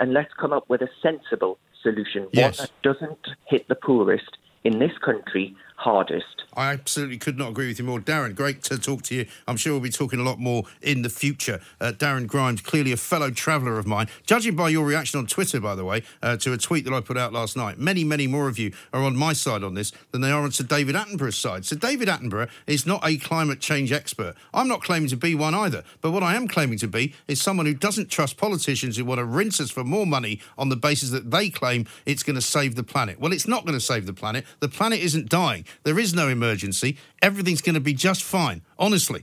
and 0.00 0.12
let's 0.12 0.32
come 0.34 0.52
up 0.52 0.68
with 0.68 0.82
a 0.82 0.88
sensible 1.02 1.58
solution, 1.82 2.28
Yes. 2.32 2.58
one 2.58 2.66
that 2.66 2.82
doesn't 2.82 3.28
hit 3.46 3.68
the 3.68 3.74
poorest 3.74 4.36
in 4.64 4.78
this 4.78 4.96
country 4.98 5.56
hardest. 5.78 6.42
I 6.56 6.72
absolutely 6.72 7.18
could 7.18 7.38
not 7.38 7.50
agree 7.50 7.68
with 7.68 7.78
you 7.78 7.84
more. 7.84 8.00
Darren, 8.00 8.34
great 8.34 8.64
to 8.64 8.78
talk 8.78 9.02
to 9.02 9.14
you. 9.14 9.26
I'm 9.46 9.56
sure 9.56 9.74
we'll 9.74 9.80
be 9.80 9.90
talking 9.90 10.18
a 10.18 10.24
lot 10.24 10.40
more 10.40 10.64
in 10.82 11.02
the 11.02 11.08
future. 11.08 11.60
Uh, 11.80 11.92
Darren 11.92 12.26
Grimes, 12.26 12.60
clearly 12.60 12.90
a 12.90 12.96
fellow 12.96 13.30
traveller 13.30 13.78
of 13.78 13.86
mine. 13.86 14.08
Judging 14.26 14.56
by 14.56 14.70
your 14.70 14.84
reaction 14.84 15.20
on 15.20 15.28
Twitter, 15.28 15.60
by 15.60 15.76
the 15.76 15.84
way, 15.84 16.02
uh, 16.20 16.36
to 16.38 16.52
a 16.52 16.58
tweet 16.58 16.84
that 16.84 16.92
I 16.92 17.00
put 17.00 17.16
out 17.16 17.32
last 17.32 17.56
night, 17.56 17.78
many, 17.78 18.02
many 18.02 18.26
more 18.26 18.48
of 18.48 18.58
you 18.58 18.72
are 18.92 19.04
on 19.04 19.14
my 19.14 19.32
side 19.34 19.62
on 19.62 19.74
this 19.74 19.92
than 20.10 20.20
they 20.20 20.32
are 20.32 20.42
on 20.42 20.50
Sir 20.50 20.64
David 20.64 20.96
Attenborough's 20.96 21.38
side. 21.38 21.64
So 21.64 21.76
David 21.76 22.08
Attenborough 22.08 22.50
is 22.66 22.84
not 22.84 23.06
a 23.06 23.16
climate 23.18 23.60
change 23.60 23.92
expert. 23.92 24.34
I'm 24.52 24.66
not 24.66 24.82
claiming 24.82 25.10
to 25.10 25.16
be 25.16 25.36
one 25.36 25.54
either. 25.54 25.84
But 26.00 26.10
what 26.10 26.24
I 26.24 26.34
am 26.34 26.48
claiming 26.48 26.78
to 26.78 26.88
be 26.88 27.14
is 27.28 27.40
someone 27.40 27.66
who 27.66 27.74
doesn't 27.74 28.10
trust 28.10 28.36
politicians 28.36 28.96
who 28.96 29.04
want 29.04 29.20
to 29.20 29.24
rinse 29.24 29.60
us 29.60 29.70
for 29.70 29.84
more 29.84 30.06
money 30.06 30.40
on 30.58 30.70
the 30.70 30.76
basis 30.76 31.10
that 31.10 31.30
they 31.30 31.50
claim 31.50 31.86
it's 32.04 32.24
going 32.24 32.34
to 32.34 32.42
save 32.42 32.74
the 32.74 32.82
planet. 32.82 33.20
Well, 33.20 33.32
it's 33.32 33.46
not 33.46 33.64
going 33.64 33.78
to 33.78 33.84
save 33.84 34.06
the 34.06 34.12
planet. 34.12 34.44
The 34.58 34.68
planet 34.68 34.98
isn't 34.98 35.28
dying. 35.28 35.66
There 35.84 35.98
is 35.98 36.14
no 36.14 36.28
emergency. 36.28 36.96
Everything's 37.22 37.62
going 37.62 37.74
to 37.74 37.80
be 37.80 37.94
just 37.94 38.22
fine. 38.22 38.62
Honestly. 38.78 39.22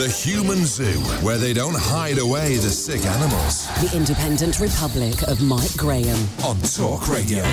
The 0.00 0.08
Human 0.08 0.64
Zoo, 0.64 0.98
where 1.22 1.36
they 1.36 1.52
don't 1.52 1.76
hide 1.76 2.16
away 2.16 2.56
the 2.56 2.70
sick 2.70 3.04
animals. 3.04 3.66
The 3.82 3.94
Independent 3.94 4.58
Republic 4.58 5.20
of 5.28 5.42
Mike 5.42 5.76
Graham. 5.76 6.26
On 6.42 6.56
Talk 6.62 7.06
Radio. 7.06 7.44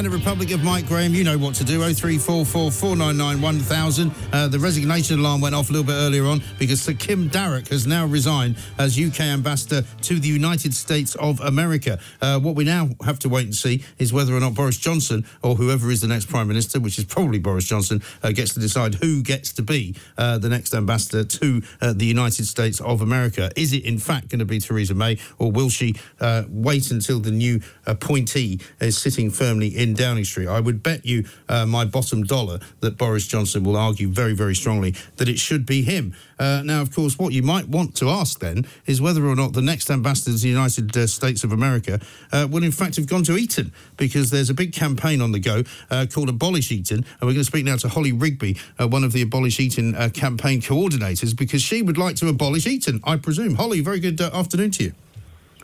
Independent 0.00 0.26
Republic 0.26 0.50
of 0.54 0.64
Mike 0.64 0.86
Graham. 0.86 1.12
You 1.12 1.24
know 1.24 1.36
what 1.36 1.54
to 1.56 1.64
do. 1.64 1.80
0344 1.80 2.70
499 2.70 3.42
1000. 3.42 4.10
Uh, 4.32 4.48
the 4.48 4.58
resignation 4.58 5.18
alarm 5.18 5.42
went 5.42 5.54
off 5.54 5.68
a 5.68 5.72
little 5.72 5.86
bit 5.86 5.92
earlier 5.92 6.24
on 6.24 6.42
because 6.58 6.80
Sir 6.80 6.94
Kim 6.94 7.28
Darroch 7.28 7.68
has 7.68 7.86
now 7.86 8.06
resigned 8.06 8.56
as 8.78 8.98
UK 8.98 9.20
ambassador 9.20 9.86
to 10.00 10.18
the 10.18 10.26
United 10.26 10.72
States 10.72 11.16
of 11.16 11.38
America. 11.40 11.98
Uh, 12.22 12.40
what 12.40 12.54
we 12.54 12.64
now 12.64 12.88
have 13.04 13.18
to 13.18 13.28
wait 13.28 13.44
and 13.44 13.54
see 13.54 13.84
is 13.98 14.10
whether 14.10 14.34
or 14.34 14.40
not 14.40 14.54
Boris 14.54 14.78
Johnson 14.78 15.26
or 15.42 15.54
whoever 15.54 15.90
is 15.90 16.00
the 16.00 16.08
next 16.08 16.30
Prime 16.30 16.48
Minister, 16.48 16.80
which 16.80 16.98
is 16.98 17.04
probably 17.04 17.38
Boris 17.38 17.66
Johnson, 17.66 18.00
uh, 18.22 18.32
gets 18.32 18.54
to 18.54 18.60
decide 18.60 18.94
who 18.94 19.22
gets 19.22 19.52
to 19.52 19.62
be 19.62 19.94
uh, 20.16 20.38
the 20.38 20.48
next 20.48 20.72
ambassador 20.72 21.24
to 21.24 21.60
uh, 21.82 21.92
the 21.92 22.06
United 22.06 22.46
States 22.46 22.80
of 22.80 23.02
America. 23.02 23.50
Is 23.54 23.74
it 23.74 23.84
in 23.84 23.98
fact 23.98 24.30
going 24.30 24.38
to 24.38 24.46
be 24.46 24.60
Theresa 24.60 24.94
May 24.94 25.18
or 25.38 25.52
will 25.52 25.68
she 25.68 25.94
uh, 26.20 26.44
wait 26.48 26.90
until 26.90 27.20
the 27.20 27.32
new 27.32 27.60
appointee 27.84 28.60
is 28.80 28.96
sitting 28.96 29.28
firmly 29.28 29.76
in 29.76 29.89
Downing 29.94 30.24
Street? 30.24 30.48
I 30.48 30.60
would 30.60 30.82
bet 30.82 31.04
you 31.04 31.24
uh, 31.48 31.66
my 31.66 31.84
bottom 31.84 32.24
dollar 32.24 32.60
that 32.80 32.96
Boris 32.96 33.26
Johnson 33.26 33.64
will 33.64 33.76
argue 33.76 34.08
very, 34.08 34.34
very 34.34 34.54
strongly 34.54 34.94
that 35.16 35.28
it 35.28 35.38
should 35.38 35.66
be 35.66 35.82
him. 35.82 36.14
Uh, 36.38 36.62
now, 36.64 36.80
of 36.80 36.94
course, 36.94 37.18
what 37.18 37.32
you 37.32 37.42
might 37.42 37.68
want 37.68 37.94
to 37.96 38.08
ask 38.08 38.40
then 38.40 38.66
is 38.86 39.00
whether 39.00 39.26
or 39.26 39.36
not 39.36 39.52
the 39.52 39.62
next 39.62 39.90
ambassador 39.90 40.32
to 40.32 40.38
the 40.38 40.48
United 40.48 40.96
uh, 40.96 41.06
States 41.06 41.44
of 41.44 41.52
America 41.52 42.00
uh, 42.32 42.46
will, 42.50 42.64
in 42.64 42.72
fact, 42.72 42.96
have 42.96 43.06
gone 43.06 43.22
to 43.24 43.36
Eton, 43.36 43.72
because 43.96 44.30
there's 44.30 44.50
a 44.50 44.54
big 44.54 44.72
campaign 44.72 45.20
on 45.20 45.32
the 45.32 45.40
go 45.40 45.62
uh, 45.90 46.06
called 46.12 46.28
Abolish 46.28 46.72
Eton. 46.72 46.98
And 46.98 47.22
we're 47.22 47.34
going 47.34 47.36
to 47.36 47.44
speak 47.44 47.64
now 47.64 47.76
to 47.76 47.88
Holly 47.88 48.12
Rigby, 48.12 48.56
one 48.78 49.04
of 49.04 49.12
the 49.12 49.22
Abolish 49.22 49.60
Eton 49.60 49.92
campaign 50.12 50.60
coordinators, 50.60 51.36
because 51.36 51.62
she 51.62 51.82
would 51.82 51.98
like 51.98 52.16
to 52.16 52.28
abolish 52.28 52.66
Eton, 52.66 53.00
I 53.04 53.16
presume. 53.16 53.54
Holly, 53.54 53.80
very 53.80 54.00
good 54.00 54.20
afternoon 54.20 54.70
to 54.72 54.84
you. 54.84 54.92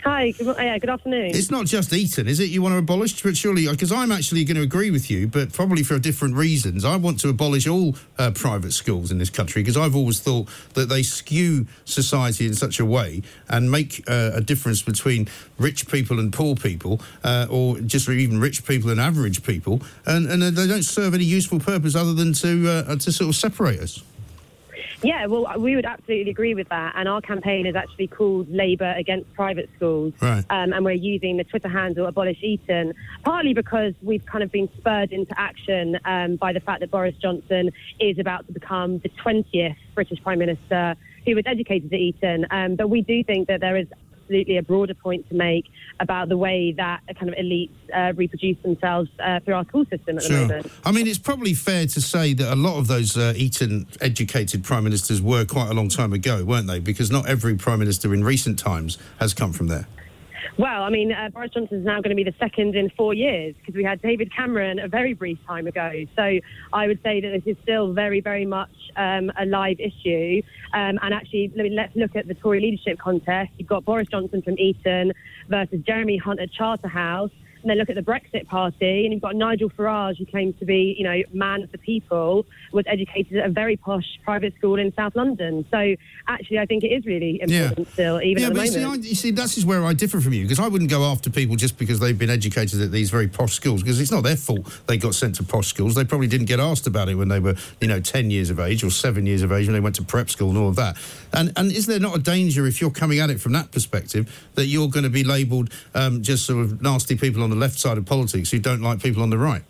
Hi, 0.05 0.31
good, 0.31 0.55
yeah, 0.57 0.79
good 0.79 0.91
afternoon. 0.91 1.31
It's 1.35 1.51
not 1.51 1.67
just 1.67 1.93
Eton, 1.93 2.29
is 2.29 2.39
it? 2.39 2.51
You 2.51 2.63
want 2.63 2.75
to 2.75 2.79
abolish, 2.79 3.23
but 3.23 3.37
surely, 3.37 3.67
because 3.69 3.91
I'm 3.91 4.13
actually 4.13 4.45
going 4.45 4.57
to 4.57 4.63
agree 4.63 4.91
with 4.91 5.11
you, 5.11 5.27
but 5.27 5.53
probably 5.53 5.83
for 5.83 5.99
different 5.99 6.37
reasons. 6.37 6.85
I 6.85 6.97
want 6.97 7.19
to 7.21 7.29
abolish 7.29 7.67
all 7.67 7.97
uh, 8.19 8.31
private 8.31 8.73
schools 8.73 9.11
in 9.11 9.19
this 9.19 9.31
country 9.31 9.63
because 9.63 9.77
I've 9.77 9.97
always 9.97 10.21
thought 10.21 10.49
that 10.75 10.89
they 10.89 11.03
skew 11.03 11.67
society 11.85 12.47
in 12.47 12.55
such 12.55 12.79
a 12.79 12.85
way 12.85 13.23
and 13.49 13.71
make 13.71 14.05
uh, 14.09 14.33
a 14.35 14.41
difference 14.41 14.83
between 14.83 15.29
rich 15.59 15.89
people 15.89 16.21
and 16.21 16.33
poor 16.33 16.55
people, 16.55 17.01
uh, 17.25 17.47
or 17.51 17.81
just 17.81 18.09
even 18.09 18.39
rich 18.39 18.65
people 18.65 18.91
and 18.91 19.01
average 19.01 19.43
people, 19.43 19.81
and, 20.05 20.31
and 20.31 20.43
they 20.43 20.67
don't 20.67 20.85
serve 20.85 21.15
any 21.15 21.25
useful 21.25 21.59
purpose 21.59 21.97
other 21.97 22.15
than 22.15 22.33
to 22.35 22.69
uh, 22.69 22.97
to 22.97 23.11
sort 23.11 23.31
of 23.31 23.35
separate 23.35 23.81
us. 23.81 24.03
Yeah, 25.03 25.27
well, 25.27 25.59
we 25.59 25.77
would 25.77 25.85
absolutely 25.85 26.31
agree 26.31 26.55
with 26.55 26.69
that. 26.69 26.95
And 26.97 27.09
our 27.09 27.21
campaign 27.21 27.67
is 27.67 27.77
actually 27.77 28.07
called 28.09 28.51
Labour 28.51 28.95
Against 28.97 29.33
Private 29.35 29.69
Schools. 29.77 30.15
Right. 30.21 30.45
Um, 30.51 30.73
and 30.73 30.85
we're 30.85 30.93
using 30.93 31.37
the 31.37 31.45
Twitter 31.45 31.69
handle 31.69 32.07
Abolish 32.07 32.43
Eton, 32.43 32.95
partly 33.25 33.55
because 33.55 33.95
we've 34.03 34.25
kind 34.27 34.43
of 34.43 34.51
been 34.51 34.69
spurred 34.77 35.13
into 35.13 35.39
action 35.39 35.99
um, 36.05 36.37
by 36.37 36.53
the 36.53 36.61
fact 36.61 36.81
that 36.81 36.91
Boris 36.91 37.15
Johnson 37.21 37.71
is 38.01 38.19
about 38.19 38.47
to 38.47 38.53
become 38.53 38.99
the 38.99 39.11
20th 39.25 39.77
British 39.95 40.23
Prime 40.23 40.39
Minister 40.39 40.97
who 41.27 41.35
was 41.35 41.45
educated 41.47 41.93
at 41.93 41.99
Eton. 41.99 42.47
Um, 42.51 42.77
but 42.77 42.89
we 42.89 43.03
do 43.03 43.23
think 43.25 43.49
that 43.49 43.61
there 43.61 43.77
is 43.77 43.89
absolutely 44.27 44.57
a 44.57 44.63
broader 44.63 44.95
point 44.95 45.29
to 45.29 45.35
make 45.35 45.67
about 46.01 46.29
the 46.29 46.37
way 46.37 46.73
that 46.77 47.01
kind 47.19 47.29
of 47.29 47.37
elites 47.37 47.71
uh, 47.95 48.13
reproduce 48.15 48.59
themselves 48.63 49.09
uh, 49.21 49.39
through 49.41 49.55
our 49.55 49.65
school 49.67 49.85
system 49.87 50.19
at 50.19 50.25
the 50.25 50.33
moment. 50.33 50.73
I 50.85 50.91
mean, 50.91 51.07
it's 51.07 51.19
probably 51.19 51.55
fair 51.55 51.87
to 51.87 52.01
say 52.01 52.33
that 52.35 52.53
a 52.53 52.57
lot 52.57 52.79
of 52.79 52.89
those 52.89 53.17
uh, 53.17 53.35
Eton 53.37 53.87
educated 54.01 54.65
prime 54.65 54.85
ministers 54.85 55.23
were 55.23 55.45
quite 55.45 55.71
a 55.71 55.75
long 55.75 55.89
time 55.89 56.13
ago, 56.13 56.45
weren't 56.45 56.67
they? 56.67 56.81
Because 56.81 57.11
not 57.11 57.29
every 57.29 57.55
prime 57.57 57.79
minister 57.79 58.13
in 58.13 58.25
recent 58.25 58.59
times 58.59 58.99
has 59.21 59.33
come 59.33 59.53
from 59.53 59.69
there. 59.69 59.87
Well, 60.59 60.83
I 60.83 60.91
mean, 60.91 61.13
uh, 61.13 61.29
Boris 61.31 61.51
Johnson 61.53 61.79
is 61.79 61.85
now 61.85 62.01
going 62.01 62.17
to 62.17 62.23
be 62.23 62.25
the 62.25 62.35
second 62.39 62.75
in 62.77 62.91
four 62.91 63.15
years 63.15 63.55
because 63.59 63.75
we 63.75 63.85
had 63.85 64.01
David 64.03 64.35
Cameron 64.35 64.79
a 64.79 64.89
very 64.89 65.15
brief 65.15 65.39
time 65.47 65.67
ago. 65.67 66.05
So 66.15 66.39
I 66.73 66.87
would 66.87 67.01
say 67.03 67.21
that 67.21 67.29
this 67.29 67.57
is 67.57 67.57
still 67.63 67.93
very, 67.93 68.21
very 68.21 68.47
much 68.47 68.71
um, 68.97 69.31
a 69.39 69.47
live 69.47 69.79
issue. 69.81 70.43
Um, 70.73 70.99
and 71.03 71.13
actually, 71.15 71.53
let's 71.55 71.95
look 71.97 72.17
at 72.17 72.29
the 72.29 72.35
Tory 72.35 72.61
leadership 72.61 72.99
contest. 72.99 73.51
You've 73.59 73.69
got 73.69 73.85
Boris 73.85 74.09
Johnson 74.09 74.43
from 74.43 74.59
Eton 74.59 75.13
versus 75.49 75.81
Jeremy 75.87 76.17
Hunt 76.17 76.41
at 76.41 76.53
Charterhouse. 76.53 77.31
And 77.67 77.71
then 77.73 77.79
look 77.79 77.91
at 77.91 77.97
the 77.97 78.01
Brexit 78.01 78.47
Party, 78.47 79.05
and 79.05 79.13
you've 79.13 79.23
got 79.23 79.35
Nigel 79.35 79.69
Farage, 79.69 80.19
who 80.19 80.27
claims 80.27 80.57
to 80.61 80.65
be, 80.65 80.95
you 80.97 81.03
know, 81.03 81.21
man 81.33 81.65
of 81.65 81.73
the 81.73 81.79
people, 81.79 82.47
was 82.71 82.85
educated 82.87 83.39
at 83.39 83.47
a 83.47 83.49
very 83.51 83.77
posh 83.77 84.05
private 84.25 84.55
school 84.55 84.79
in 84.79 84.95
South 84.95 85.17
London. 85.17 85.67
So 85.69 85.97
actually, 86.29 86.61
I 86.61 86.67
think 86.67 86.85
it 86.85 86.93
is 86.93 87.05
really 87.05 87.41
important 87.43 87.89
still, 87.89 88.23
even 88.23 88.41
yeah, 88.41 88.47
at 88.51 88.55
the 88.55 88.61
but 88.61 88.67
you 88.67 88.73
moment. 88.79 89.03
see, 89.03 89.09
I, 89.09 89.11
you 89.11 89.15
see, 89.17 89.31
this 89.33 89.59
is 89.59 89.67
where 89.67 89.85
I 89.85 89.95
differ 89.95 90.21
from 90.21 90.33
you 90.33 90.45
because 90.45 90.61
I 90.61 90.69
wouldn't 90.69 90.91
go 90.91 91.03
after 91.03 91.29
people 91.29 91.57
just 91.57 91.77
because 91.77 91.99
they've 91.99 92.17
been 92.17 92.31
educated 92.31 92.81
at 92.81 92.93
these 92.93 93.11
very 93.11 93.27
posh 93.27 93.55
schools 93.55 93.83
because 93.83 94.01
it's 94.01 94.13
not 94.13 94.23
their 94.23 94.37
fault 94.37 94.83
they 94.87 94.97
got 94.97 95.17
sent 95.17 95.35
to 95.35 95.43
posh 95.43 95.67
schools. 95.67 95.97
They 95.97 96.05
probably 96.05 96.29
didn't 96.29 96.47
get 96.47 96.61
asked 96.61 96.87
about 96.87 97.09
it 97.09 97.17
when 97.17 97.27
they 97.27 97.41
were, 97.41 97.57
you 97.81 97.89
know, 97.89 97.99
ten 97.99 98.31
years 98.31 98.49
of 98.49 98.61
age 98.61 98.85
or 98.85 98.91
seven 98.91 99.27
years 99.27 99.43
of 99.43 99.51
age 99.51 99.67
when 99.67 99.75
they 99.75 99.81
went 99.81 99.97
to 99.97 100.05
prep 100.05 100.31
school 100.31 100.51
and 100.51 100.59
all 100.59 100.69
of 100.69 100.77
that. 100.77 100.97
And 101.33 101.53
and 101.57 101.73
is 101.73 101.87
there 101.87 101.99
not 101.99 102.15
a 102.15 102.21
danger 102.21 102.65
if 102.65 102.81
you're 102.81 102.93
coming 102.93 103.19
at 103.19 103.29
it 103.29 103.41
from 103.41 103.55
that 103.55 103.73
perspective 103.73 104.47
that 104.55 104.67
you're 104.67 104.89
going 104.89 105.03
to 105.03 105.11
be 105.11 105.25
labelled 105.25 105.73
um, 105.97 106.23
just 106.23 106.47
sort 106.47 106.63
of 106.65 106.81
nasty 106.81 107.17
people 107.17 107.43
on 107.43 107.51
the 107.51 107.56
left 107.57 107.79
side 107.79 107.99
of 107.99 108.07
politics 108.07 108.51
who 108.51 108.59
don't 108.59 108.83
like 108.83 109.03
people 109.03 109.23
on 109.23 109.31
the 109.31 109.39
right? 109.39 109.63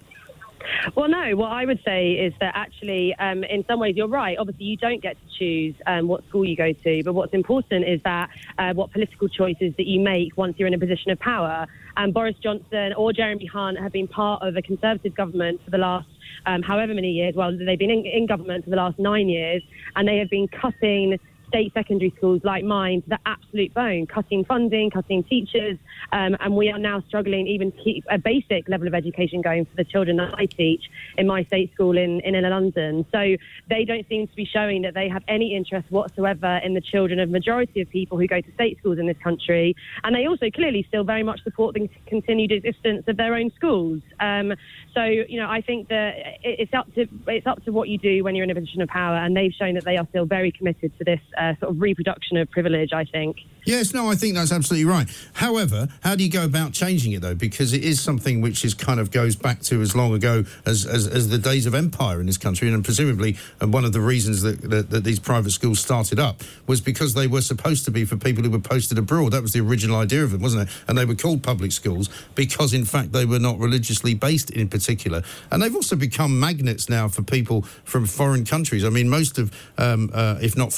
Well, 0.95 1.09
no. 1.09 1.37
What 1.37 1.53
I 1.53 1.65
would 1.65 1.81
say 1.85 2.13
is 2.13 2.33
that 2.41 2.53
actually, 2.55 3.15
um, 3.17 3.45
in 3.45 3.65
some 3.67 3.81
ways, 3.81 3.97
you're 3.97 4.09
right. 4.09 4.37
Obviously, 4.39 4.67
you 4.67 4.77
don't 4.77 5.03
get 5.03 5.17
to 5.17 5.39
choose 5.39 5.75
um, 5.87 6.09
what 6.09 6.27
school 6.29 6.45
you 6.45 6.57
go 6.57 6.73
to, 6.73 7.03
but 7.05 7.15
what's 7.15 7.35
important 7.35 7.87
is 7.87 8.01
that 8.05 8.31
uh, 8.59 8.73
what 8.75 8.93
political 8.93 9.29
choices 9.29 9.75
that 9.77 9.87
you 9.87 10.01
make 10.01 10.37
once 10.37 10.57
you're 10.59 10.69
in 10.69 10.75
a 10.75 10.79
position 10.79 11.11
of 11.11 11.19
power. 11.19 11.67
And 11.97 12.13
Boris 12.13 12.37
Johnson 12.43 12.93
or 12.97 13.13
Jeremy 13.13 13.47
Hunt 13.47 13.79
have 13.79 13.93
been 13.93 14.09
part 14.09 14.43
of 14.43 14.57
a 14.57 14.63
Conservative 14.63 15.15
government 15.15 15.61
for 15.65 15.71
the 15.71 15.79
last 15.79 16.09
um, 16.47 16.63
however 16.63 16.95
many 16.95 17.11
years. 17.11 17.35
Well, 17.35 17.57
they've 17.57 17.79
been 17.79 17.91
in, 17.91 18.05
in 18.07 18.27
government 18.27 18.65
for 18.65 18.71
the 18.71 18.77
last 18.77 18.99
nine 18.99 19.29
years, 19.29 19.63
and 19.95 20.07
they 20.07 20.19
have 20.19 20.31
been 20.31 20.49
cutting 20.49 21.19
state 21.49 21.73
secondary 21.75 22.13
schools 22.17 22.41
like 22.45 22.65
mine 22.65 23.03
to 23.03 23.09
the 23.11 23.19
absolute 23.27 23.73
bone, 23.75 24.07
cutting 24.07 24.45
funding, 24.45 24.91
cutting 24.91 25.23
teachers, 25.25 25.79
um, 26.13 26.37
and 26.41 26.57
we 26.57 26.71
are 26.71 26.79
now 26.79 27.03
struggling 27.09 27.47
even 27.47 27.73
to 27.73 27.79
keep 27.83 28.05
a 28.11 28.19
basic 28.19 28.69
level 28.69 28.87
of 28.87 28.95
education 28.95 29.41
going 29.41 29.65
for 29.65 29.77
the 29.77 29.85
children 29.85 30.17
that 30.17 30.35
I 30.35 30.47
teach 30.47 30.83
in 31.17 31.27
my 31.27 31.45
state 31.45 31.73
school 31.75 31.97
in, 31.97 32.21
in 32.21 32.35
inner 32.35 32.51
London. 32.51 33.07
So 33.13 33.37
they 33.69 33.85
don't 33.85 34.07
seem 34.09 34.27
to 34.27 34.35
be 34.35 34.45
showing 34.45 34.83
that 34.83 34.95
they 34.95 35.09
have 35.09 35.23
any 35.29 35.55
interest 35.55 35.91
whatsoever 35.91 36.61
in 36.65 36.75
the 36.75 36.81
children 36.81 37.21
of 37.21 37.31
majority 37.31 37.81
of 37.81 37.89
people 37.91 38.19
who 38.19 38.27
go 38.27 38.41
to 38.41 38.53
state 38.55 38.79
schools 38.79 38.99
in 38.99 39.07
this 39.07 39.19
country, 39.23 39.75
and 40.05 40.15
they 40.15 40.27
also 40.27 40.51
clearly 40.51 40.85
still 40.89 41.05
very 41.05 41.23
much 41.23 41.43
support 41.43 41.75
the 41.75 41.89
continued 42.07 42.53
existence 42.53 43.05
of 43.07 43.17
their 43.17 43.35
own 43.35 43.51
schools. 43.55 44.01
Um, 44.21 44.53
so 44.95 45.05
you 45.05 45.41
know, 45.41 45.49
I 45.49 45.61
think 45.61 45.89
that 45.89 46.15
it's 46.43 46.73
up 46.75 46.93
to 46.95 47.07
it's 47.27 47.47
up 47.47 47.65
to 47.65 47.73
what 47.73 47.89
you 47.89 47.99
do 47.99 48.25
when 48.25 48.35
you're 48.35 48.45
in 48.45 48.51
a 48.51 48.55
position 48.55 48.83
of 48.83 48.89
power, 48.89 49.17
and 49.17 49.37
they've 49.37 49.53
shown 49.53 49.75
that 49.75 49.85
they 49.85 49.97
are 49.97 50.07
still 50.11 50.25
very 50.25 50.53
committed 50.53 50.97
to 50.99 51.05
this 51.05 51.21
uh, 51.37 51.55
sort 51.61 51.71
of 51.73 51.81
reproduction 51.81 52.37
of 52.37 52.51
privilege. 52.51 52.93
I 52.93 53.05
think. 53.05 53.37
Yes, 53.67 53.93
no, 53.93 54.09
I 54.09 54.15
think 54.15 54.37
that's 54.37 54.53
absolutely 54.53 54.89
right. 54.89 55.09
However, 55.33 55.89
how 56.01 56.15
do 56.15 56.23
you 56.23 56.31
go 56.31 56.45
about 56.45 56.73
changing 56.73 57.13
it 57.13 57.21
though? 57.21 57.35
Because 57.35 57.73
it 57.73 57.83
is 57.83 58.01
something 58.01 58.41
which 58.41 58.65
is 58.65 58.75
kind 58.75 59.01
of 59.01 59.11
goes 59.11 59.35
back 59.35 59.61
to 59.63 59.83
as 59.83 59.97
long 59.97 60.15
ago 60.15 60.45
as, 60.65 60.87
as, 60.87 61.09
as 61.09 61.31
the 61.31 61.39
days 61.39 61.67
of 61.67 61.75
empire 61.75 62.21
in 62.21 62.27
this 62.27 62.39
country, 62.39 62.73
and 62.73 62.85
presumably, 62.85 63.37
and 63.61 63.73
one 63.73 63.85
of 63.85 63.93
the 63.93 64.01
reasons 64.01 64.43
that, 64.43 64.61
that, 64.71 64.91
that 64.91 65.03
these 65.03 65.19
private 65.19 65.51
schools 65.51 65.81
started 65.81 66.21
up 66.21 66.43
was 66.69 66.81
because 66.81 67.15
they 67.15 67.27
were 67.27 67.41
supposed 67.41 67.85
to 67.87 67.91
be 67.91 68.05
for 68.05 68.17
people 68.17 68.45
who 68.45 68.51
were 68.51 68.61
posted 68.61 68.99
abroad. 68.99 69.33
That 69.33 69.43
was 69.43 69.53
the 69.53 69.61
original 69.61 69.97
idea 69.97 70.23
of 70.23 70.33
it, 70.33 70.41
wasn't 70.41 70.69
it? 70.69 70.75
And 70.87 70.97
they 70.97 71.05
were 71.05 71.17
called 71.17 71.43
public 71.43 71.73
schools 71.73 72.09
because, 72.37 72.73
in 72.73 72.85
fact, 72.85 73.11
they 73.11 73.25
were 73.25 73.41
not 73.41 73.59
religiously 73.59 74.15
based 74.15 74.51
in 74.51 74.69
particular. 74.69 75.25
And 75.51 75.61
they've 75.61 75.75
also 75.75 75.97
become 75.97 76.39
magnets 76.39 76.89
now 76.89 77.09
for 77.09 77.23
people 77.23 77.63
from 77.83 78.07
foreign 78.07 78.45
countries. 78.45 78.85
I 78.85 78.91
mean, 78.91 79.09
most 79.09 79.39
of, 79.39 79.53
um, 79.77 80.11
uh, 80.15 80.39
if 80.41 80.57
not 80.57 80.73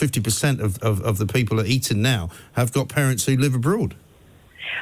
50% 0.57 0.61
of, 0.61 0.79
of, 0.83 1.01
of 1.03 1.19
the 1.19 1.27
people 1.27 1.61
at 1.61 1.67
Eton 1.67 2.03
now 2.03 2.31
have 2.53 2.73
got 2.73 2.89
parents 2.89 3.25
who 3.25 3.37
live 3.37 3.55
abroad. 3.55 3.95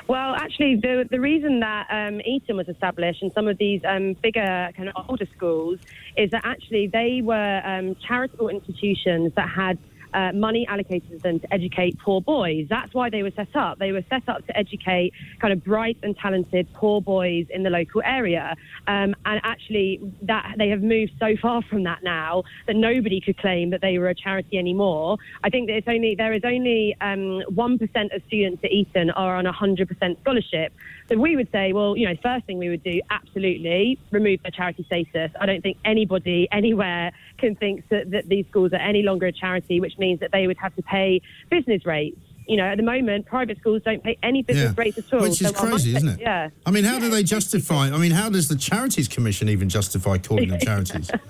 Well, 0.09 0.35
actually, 0.35 0.77
the 0.77 1.07
the 1.11 1.21
reason 1.21 1.61
that 1.61 1.87
um, 1.91 2.21
Eton 2.21 2.57
was 2.57 2.69
established 2.69 3.23
and 3.23 3.33
some 3.33 3.49
of 3.49 3.57
these 3.59 3.81
um, 3.85 4.15
bigger 4.15 4.71
kind 4.77 4.89
of 4.89 5.09
older 5.09 5.27
schools 5.37 5.79
is 6.17 6.31
that 6.31 6.43
actually 6.45 6.89
they 6.89 7.23
were 7.23 7.63
um, 7.65 7.97
charitable 8.07 8.49
institutions 8.49 9.33
that 9.37 9.49
had. 9.49 9.79
Uh, 10.17 10.33
money 10.33 10.63
allocated 10.67 11.11
to 11.11 11.19
them 11.19 11.39
to 11.45 11.49
educate 11.53 11.93
poor 12.07 12.23
boys. 12.23 12.65
That's 12.77 12.93
why 12.99 13.07
they 13.15 13.23
were 13.27 13.35
set 13.43 13.55
up. 13.55 13.79
They 13.79 13.93
were 13.93 14.07
set 14.09 14.27
up 14.33 14.41
to 14.47 14.53
educate 14.57 15.11
kind 15.43 15.53
of 15.55 15.63
bright 15.73 15.99
and 16.03 16.17
talented 16.25 16.67
poor 16.81 17.03
boys 17.03 17.45
in 17.57 17.61
the 17.67 17.73
local 17.81 18.01
area. 18.19 18.57
Um, 18.87 19.11
and 19.31 19.39
actually, 19.45 19.91
that 20.23 20.55
they 20.57 20.71
have 20.75 20.83
moved 20.83 21.13
so 21.25 21.31
far 21.45 21.59
from 21.71 21.83
that 21.91 22.01
now 22.03 22.45
that 22.67 22.77
nobody 22.77 23.21
could 23.21 23.37
claim 23.37 23.69
that 23.73 23.83
they 23.87 23.99
were 23.99 24.09
a 24.09 24.15
charity 24.15 24.57
anymore. 24.57 25.19
I 25.45 25.51
think 25.51 25.69
that 25.69 25.77
it's 25.81 25.89
only 25.97 26.15
there 26.15 26.33
is 26.33 26.45
only 26.55 26.97
um, 27.09 27.43
one 27.67 27.75
percent 27.83 28.09
of 28.13 28.23
students 28.29 28.61
at 28.65 28.73
Eton 28.73 29.11
are 29.11 29.37
on 29.37 29.45
a 29.45 29.53
hundred 29.53 29.87
percent 29.89 30.19
scholarship. 30.23 30.73
So 31.09 31.17
we 31.17 31.37
would 31.37 31.51
say, 31.53 31.73
well, 31.73 31.97
you 31.97 32.09
know, 32.09 32.15
first 32.23 32.47
thing 32.47 32.59
we 32.59 32.69
would 32.69 32.83
do, 32.83 33.01
absolutely 33.11 33.99
remove 34.11 34.43
their 34.43 34.51
charity 34.51 34.83
status. 34.85 35.31
I 35.41 35.47
don't 35.47 35.61
think 35.63 35.79
anybody 35.85 36.49
anywhere 36.51 37.13
can 37.39 37.55
think 37.55 37.89
that, 37.91 38.11
that 38.11 38.29
these 38.29 38.45
schools 38.49 38.73
are 38.73 38.77
any 38.81 39.03
longer 39.03 39.27
a 39.27 39.33
charity, 39.33 39.81
which 39.81 39.99
means 39.99 40.21
that 40.21 40.33
they 40.33 40.47
would 40.47 40.57
have 40.59 40.75
to 40.77 40.83
pay 40.83 41.21
business 41.51 41.87
rates. 41.87 42.19
You 42.49 42.57
know, 42.57 42.65
at 42.65 42.77
the 42.77 42.83
moment, 42.85 43.27
private 43.27 43.59
schools 43.59 43.83
don't 43.85 44.03
pay 44.05 44.17
any 44.23 44.43
business 44.43 44.73
Yeah. 44.77 44.81
rates 44.83 44.99
at 44.99 45.13
all. 45.13 45.21
Which 45.21 45.41
is 45.41 45.49
So 45.49 45.53
crazy, 45.53 45.97
isn't 45.97 46.09
it? 46.09 46.21
Yeah. 46.21 46.51
I 46.65 46.71
mean, 46.71 46.85
how 46.85 46.99
do 47.01 47.09
they 47.11 47.25
justify? 47.25 47.91
I 47.93 47.99
mean, 47.99 48.13
how 48.13 48.29
does 48.29 48.49
the 48.49 48.55
Charities 48.57 49.09
Commission 49.09 49.49
even 49.49 49.69
justify 49.69 50.19
calling 50.19 50.49
them 50.49 50.61
charities? 50.61 51.11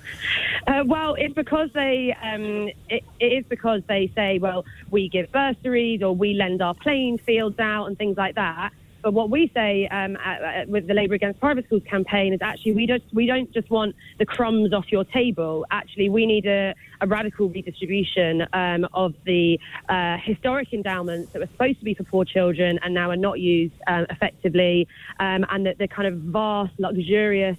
Uh, 0.67 0.83
well, 0.85 1.15
it's 1.15 1.33
because 1.33 1.71
they 1.75 2.13
um, 2.21 2.69
it, 2.89 3.05
it 3.21 3.25
is 3.27 3.45
because 3.49 3.83
they 3.87 4.11
say, 4.17 4.39
well, 4.41 4.65
we 4.91 5.09
give 5.09 5.31
bursaries 5.31 6.03
or 6.03 6.13
we 6.13 6.35
lend 6.35 6.61
our 6.61 6.75
playing 6.75 7.19
fields 7.19 7.57
out 7.61 7.87
and 7.87 7.97
things 7.97 8.17
like 8.17 8.35
that. 8.35 8.73
But 9.07 9.15
what 9.15 9.31
we 9.31 9.49
say 9.55 9.87
um, 9.87 10.17
at, 10.17 10.43
at, 10.43 10.69
with 10.69 10.89
the 10.89 10.93
Labour 10.93 11.15
Against 11.15 11.39
Private 11.39 11.65
Schools 11.67 11.85
campaign 11.89 12.33
is 12.33 12.41
actually 12.43 12.73
we 12.73 12.87
don't 12.87 13.05
we 13.13 13.27
don't 13.27 13.49
just 13.53 13.71
want 13.71 13.95
the 14.19 14.27
crumbs 14.27 14.73
off 14.73 14.91
your 14.91 15.05
table. 15.05 15.65
Actually, 15.71 16.09
we 16.09 16.27
need 16.27 16.45
a, 16.45 16.75
a 17.01 17.07
radical 17.07 17.49
redistribution 17.49 18.45
um, 18.53 18.85
of 18.93 19.15
the 19.25 19.61
uh, 19.89 20.17
historic 20.25 20.73
endowments 20.73 21.33
that 21.33 21.39
were 21.39 21.47
supposed 21.47 21.79
to 21.79 21.85
be 21.85 21.95
for 21.95 22.03
poor 22.03 22.25
children 22.25 22.81
and 22.83 22.95
now 22.95 23.09
are 23.09 23.15
not 23.15 23.39
used 23.39 23.77
um, 23.87 24.07
effectively, 24.11 24.89
um, 25.21 25.47
and 25.51 25.67
that 25.67 25.79
the 25.79 25.87
kind 25.87 26.09
of 26.09 26.15
vast, 26.15 26.73
luxurious 26.81 27.59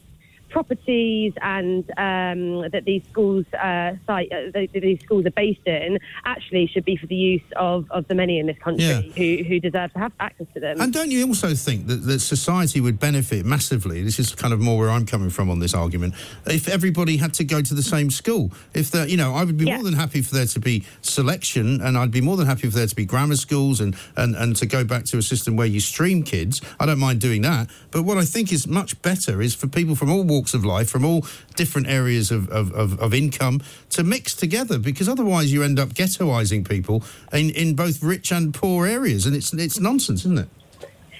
properties 0.49 1.33
and 1.41 1.83
um, 1.97 2.69
that 2.71 2.83
these 2.85 3.03
schools 3.09 3.45
uh, 3.53 3.93
site 4.05 4.31
uh, 4.31 4.65
these 4.73 4.99
schools 5.01 5.25
are 5.25 5.31
based 5.31 5.65
in 5.65 5.99
actually 6.25 6.67
should 6.67 6.85
be 6.85 6.95
for 6.95 7.07
the 7.07 7.15
use 7.15 7.41
of, 7.55 7.85
of 7.91 8.07
the 8.07 8.15
many 8.15 8.39
in 8.39 8.47
this 8.47 8.57
country 8.59 8.85
Yeah. 8.85 9.01
who, 9.01 9.43
who 9.43 9.59
deserve 9.59 9.93
to 9.93 9.99
have 9.99 10.11
access 10.19 10.47
to 10.53 10.59
them. 10.59 10.79
And 10.79 10.93
don't 10.93 11.11
you 11.11 11.25
also 11.27 11.53
think 11.53 11.87
that, 11.87 11.97
that 12.05 12.19
society 12.19 12.79
would 12.81 12.99
benefit 12.99 13.45
massively? 13.45 14.03
This 14.03 14.19
is 14.19 14.33
kind 14.35 14.53
of 14.53 14.59
more 14.59 14.77
where 14.77 14.89
I'm 14.89 15.05
coming 15.05 15.29
from 15.29 15.49
on 15.49 15.59
this 15.59 15.73
argument. 15.73 16.13
If 16.45 16.67
everybody 16.67 17.17
had 17.17 17.33
to 17.35 17.43
go 17.43 17.61
to 17.61 17.73
the 17.73 17.83
same 17.83 18.09
school, 18.11 18.51
if 18.73 18.91
the, 18.91 19.09
you 19.09 19.17
know, 19.17 19.33
I 19.33 19.43
would 19.43 19.57
be 19.57 19.65
more 19.65 19.83
than 19.83 19.93
happy 19.93 20.21
for 20.21 20.33
there 20.35 20.45
to 20.45 20.59
be 20.59 20.83
selection, 21.01 21.81
and 21.81 21.97
I'd 21.97 22.11
be 22.11 22.21
more 22.21 22.37
than 22.37 22.45
happy 22.47 22.69
for 22.69 22.75
there 22.75 22.87
to 22.87 22.95
be 22.95 23.05
grammar 23.05 23.35
schools 23.35 23.81
and, 23.81 23.95
and, 24.15 24.35
and 24.35 24.55
to 24.57 24.65
go 24.65 24.83
back 24.83 25.05
to 25.05 25.17
a 25.17 25.21
system 25.21 25.55
where 25.55 25.67
you 25.67 25.79
stream 25.79 26.23
kids. 26.23 26.61
I 26.79 26.85
don't 26.85 26.99
mind 26.99 27.19
doing 27.21 27.41
that. 27.41 27.69
But 27.91 28.03
what 28.03 28.17
I 28.17 28.25
think 28.25 28.53
is 28.53 28.67
much 28.67 29.01
better 29.01 29.41
is 29.41 29.55
for 29.55 29.67
people 29.67 29.95
from 29.95 30.11
all 30.11 30.23
walks 30.23 30.36
of 30.53 30.65
life, 30.65 30.89
from 30.89 31.05
all 31.05 31.25
different 31.55 31.87
areas 31.87 32.31
of, 32.31 32.49
of, 32.49 32.71
of, 32.73 32.99
of 32.99 33.13
income, 33.13 33.61
to 33.89 34.03
mix 34.03 34.35
together 34.35 34.77
because 34.77 35.09
otherwise 35.09 35.51
you 35.51 35.63
end 35.63 35.79
up 35.79 35.89
ghettoising 35.89 36.67
people 36.67 37.03
in, 37.33 37.49
in 37.51 37.75
both 37.75 38.03
rich 38.03 38.31
and 38.31 38.53
poor 38.53 38.85
areas, 38.85 39.25
and 39.25 39.35
it's 39.35 39.53
it's 39.53 39.79
nonsense, 39.79 40.21
isn't 40.21 40.39
it? 40.39 40.49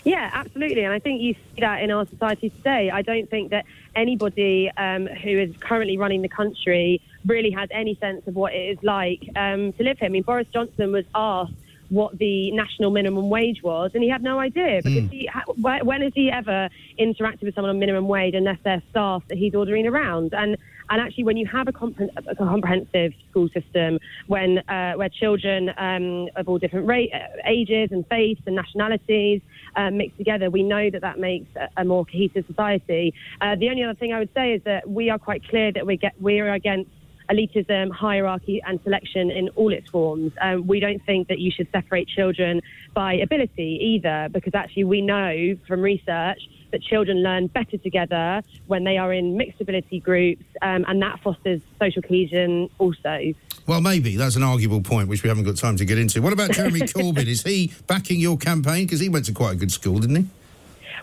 Yeah, 0.03 0.29
absolutely. 0.33 0.85
And 0.85 0.93
I 0.93 0.99
think 0.99 1.21
you 1.21 1.33
see 1.33 1.59
that 1.61 1.81
in 1.81 1.91
our 1.91 2.05
society 2.07 2.49
today. 2.49 2.89
I 2.89 3.01
don't 3.01 3.29
think 3.29 3.49
that 3.49 3.65
anybody 3.93 4.71
um, 4.77 5.05
who 5.05 5.37
is 5.37 5.53
currently 5.59 5.97
running 5.97 6.21
the 6.21 6.29
country 6.29 7.01
really 7.25 7.51
has 7.51 7.67
any 7.71 7.95
sense 7.95 8.25
of 8.25 8.35
what 8.35 8.53
it 8.53 8.77
is 8.77 8.83
like 8.83 9.27
um, 9.35 9.73
to 9.73 9.83
live 9.83 9.99
here. 9.99 10.05
I 10.05 10.09
mean, 10.09 10.23
Boris 10.23 10.47
Johnson 10.53 10.93
was 10.93 11.03
asked 11.13 11.51
what 11.89 12.17
the 12.17 12.51
national 12.51 12.91
minimum 12.91 13.29
wage 13.29 13.61
was, 13.63 13.91
and 13.93 14.03
he 14.03 14.09
had 14.09 14.23
no 14.23 14.39
idea 14.39 14.81
because 14.83 15.09
he, 15.09 15.29
when 15.55 16.01
has 16.01 16.11
he 16.15 16.29
ever 16.31 16.69
interacted 16.99 17.43
with 17.43 17.55
someone 17.55 17.69
on 17.69 17.79
minimum 17.79 18.07
wage 18.07 18.33
unless 18.33 18.57
they're 18.63 18.83
staff 18.89 19.23
that 19.29 19.37
he's 19.37 19.55
ordering 19.55 19.87
around? 19.87 20.33
And 20.33 20.57
and 20.89 21.01
actually, 21.01 21.25
when 21.25 21.37
you 21.37 21.45
have 21.47 21.67
a, 21.67 21.73
compre- 21.73 22.09
a 22.27 22.35
comprehensive 22.35 23.11
school 23.29 23.49
system, 23.49 23.99
when 24.27 24.59
uh, 24.69 24.93
where 24.93 25.09
children 25.09 25.71
um, 25.77 26.27
of 26.35 26.47
all 26.47 26.57
different 26.57 26.87
ra- 26.87 27.03
uh, 27.13 27.27
ages 27.45 27.89
and 27.91 28.05
faiths 28.07 28.41
and 28.45 28.55
nationalities 28.55 29.41
uh, 29.75 29.89
mix 29.91 30.15
together, 30.17 30.49
we 30.49 30.63
know 30.63 30.89
that 30.89 31.01
that 31.01 31.19
makes 31.19 31.47
a, 31.55 31.81
a 31.81 31.85
more 31.85 32.05
cohesive 32.05 32.45
society. 32.47 33.13
Uh, 33.41 33.55
the 33.55 33.69
only 33.69 33.83
other 33.83 33.95
thing 33.95 34.13
I 34.13 34.19
would 34.19 34.33
say 34.33 34.53
is 34.53 34.61
that 34.63 34.89
we 34.89 35.09
are 35.09 35.19
quite 35.19 35.47
clear 35.47 35.71
that 35.73 35.85
we 35.85 35.97
get 35.97 36.13
we're 36.21 36.53
against 36.53 36.89
elitism, 37.29 37.91
hierarchy, 37.91 38.61
and 38.65 38.79
selection 38.83 39.31
in 39.31 39.49
all 39.49 39.73
its 39.73 39.89
forms. 39.89 40.31
Um, 40.41 40.67
we 40.67 40.79
don't 40.79 41.03
think 41.05 41.27
that 41.27 41.39
you 41.39 41.51
should 41.51 41.67
separate 41.71 42.07
children 42.07 42.61
by 42.93 43.13
ability 43.13 43.79
either, 43.81 44.29
because 44.31 44.55
actually 44.55 44.85
we 44.85 45.01
know 45.01 45.57
from 45.67 45.81
research 45.81 46.39
that 46.71 46.81
children 46.81 47.23
learn 47.23 47.47
better 47.47 47.77
together 47.77 48.41
when 48.67 48.83
they 48.83 48.97
are 48.97 49.13
in 49.13 49.37
mixed 49.37 49.61
ability 49.61 49.99
groups, 49.99 50.43
um, 50.61 50.85
and 50.87 51.01
that 51.01 51.19
fosters 51.21 51.61
social 51.79 52.01
cohesion 52.01 52.69
also. 52.79 53.33
Well, 53.65 53.81
maybe 53.81 54.15
that's 54.15 54.35
an 54.35 54.43
arguable 54.43 54.81
point, 54.81 55.09
which 55.09 55.23
we 55.23 55.29
haven't 55.29 55.43
got 55.43 55.57
time 55.57 55.75
to 55.77 55.85
get 55.85 55.97
into. 55.97 56.21
What 56.21 56.33
about 56.33 56.51
Jeremy 56.51 56.79
Corbyn? 56.95 57.27
Is 57.27 57.43
he 57.43 57.73
backing 57.85 58.19
your 58.19 58.37
campaign? 58.37 58.85
Because 58.85 58.99
he 58.99 59.09
went 59.09 59.25
to 59.25 59.33
quite 59.33 59.53
a 59.53 59.55
good 59.55 59.71
school, 59.71 59.99
didn't 59.99 60.15
he? 60.15 60.25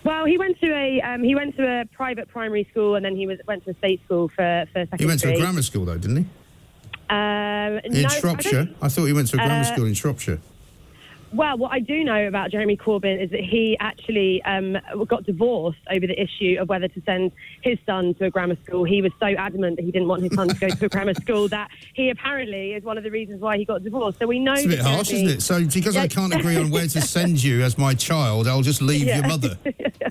Well, 0.03 0.25
he 0.25 0.37
went 0.39 0.59
to 0.61 0.67
a 0.73 1.01
um, 1.03 1.23
he 1.23 1.35
went 1.35 1.57
to 1.57 1.63
a 1.81 1.85
private 1.87 2.29
primary 2.29 2.67
school, 2.71 2.97
and 2.97 3.05
then 3.05 3.15
he 3.17 3.27
was 3.27 3.39
went 3.47 3.65
to 3.65 3.71
a 3.71 3.75
state 3.79 4.03
school 4.05 4.29
for 4.29 4.65
for 4.73 4.81
secondary. 4.87 4.99
He 4.99 5.07
went 5.07 5.21
to 5.21 5.33
a 5.33 5.37
grammar 5.39 5.63
school, 5.63 5.85
though, 5.85 5.97
didn't 5.99 6.17
he? 6.17 6.27
Um, 7.11 7.79
In 7.85 8.03
no, 8.03 8.09
Shropshire. 8.09 8.65
don't- 8.65 8.77
I, 8.83 8.89
thought 8.89 9.05
he 9.05 9.13
went 9.13 9.29
to 9.29 9.37
a 9.37 9.39
grammar 9.39 9.61
Uh, 9.61 9.65
school 9.65 9.87
in 9.87 9.95
Shropshire. 9.95 10.41
Well, 11.35 11.59
what 11.59 11.73
I 11.73 11.81
do 11.81 12.05
know 12.05 12.29
about 12.29 12.53
Jeremy 12.53 12.77
Corbyn 12.77 13.21
is 13.21 13.29
that 13.31 13.41
he 13.41 13.77
actually 13.81 14.41
um, 14.45 14.77
got 15.09 15.25
divorced 15.25 15.81
over 15.91 16.07
the 16.07 16.21
issue 16.21 16.57
of 16.61 16.69
whether 16.69 16.87
to 16.87 17.03
send 17.05 17.33
his 17.63 17.77
son 17.85 18.15
to 18.15 18.27
a 18.27 18.31
grammar 18.31 18.57
school. 18.65 18.85
He 18.85 19.03
was 19.03 19.11
so 19.19 19.27
adamant 19.27 19.77
that 19.77 19.83
he 19.85 19.91
didn't 19.91 20.07
want 20.07 20.23
his 20.23 20.33
son 20.33 20.47
to 20.49 20.55
go 20.55 20.69
to 20.69 20.85
a 20.87 20.89
grammar 20.89 21.15
school 21.15 21.49
that 21.49 21.71
he 21.95 22.11
apparently 22.11 22.75
is 22.75 22.85
one 22.85 22.99
of 22.99 23.03
the 23.03 23.11
reasons 23.11 23.41
why 23.41 23.57
he 23.59 23.65
got 23.65 23.83
divorced. 23.83 24.21
So 24.21 24.27
we 24.27 24.39
know 24.39 24.53
It's 24.53 24.65
a 24.67 24.69
bit 24.69 24.79
harsh, 24.79 25.09
Jeremy- 25.09 25.25
isn't 25.27 25.39
it? 25.39 25.43
So 25.43 25.65
because 25.81 25.97
I 25.97 26.07
can't 26.07 26.33
agree 26.33 26.57
on 26.57 26.71
where 26.71 26.87
to 26.87 27.01
send 27.17 27.43
you 27.43 27.63
as 27.63 27.77
my 27.77 27.95
child, 27.95 28.47
I'll 28.47 28.63
just 28.63 28.81
leave 28.81 29.07
Yeah. 29.09 29.19
your 29.19 29.27
mother. 29.29 29.59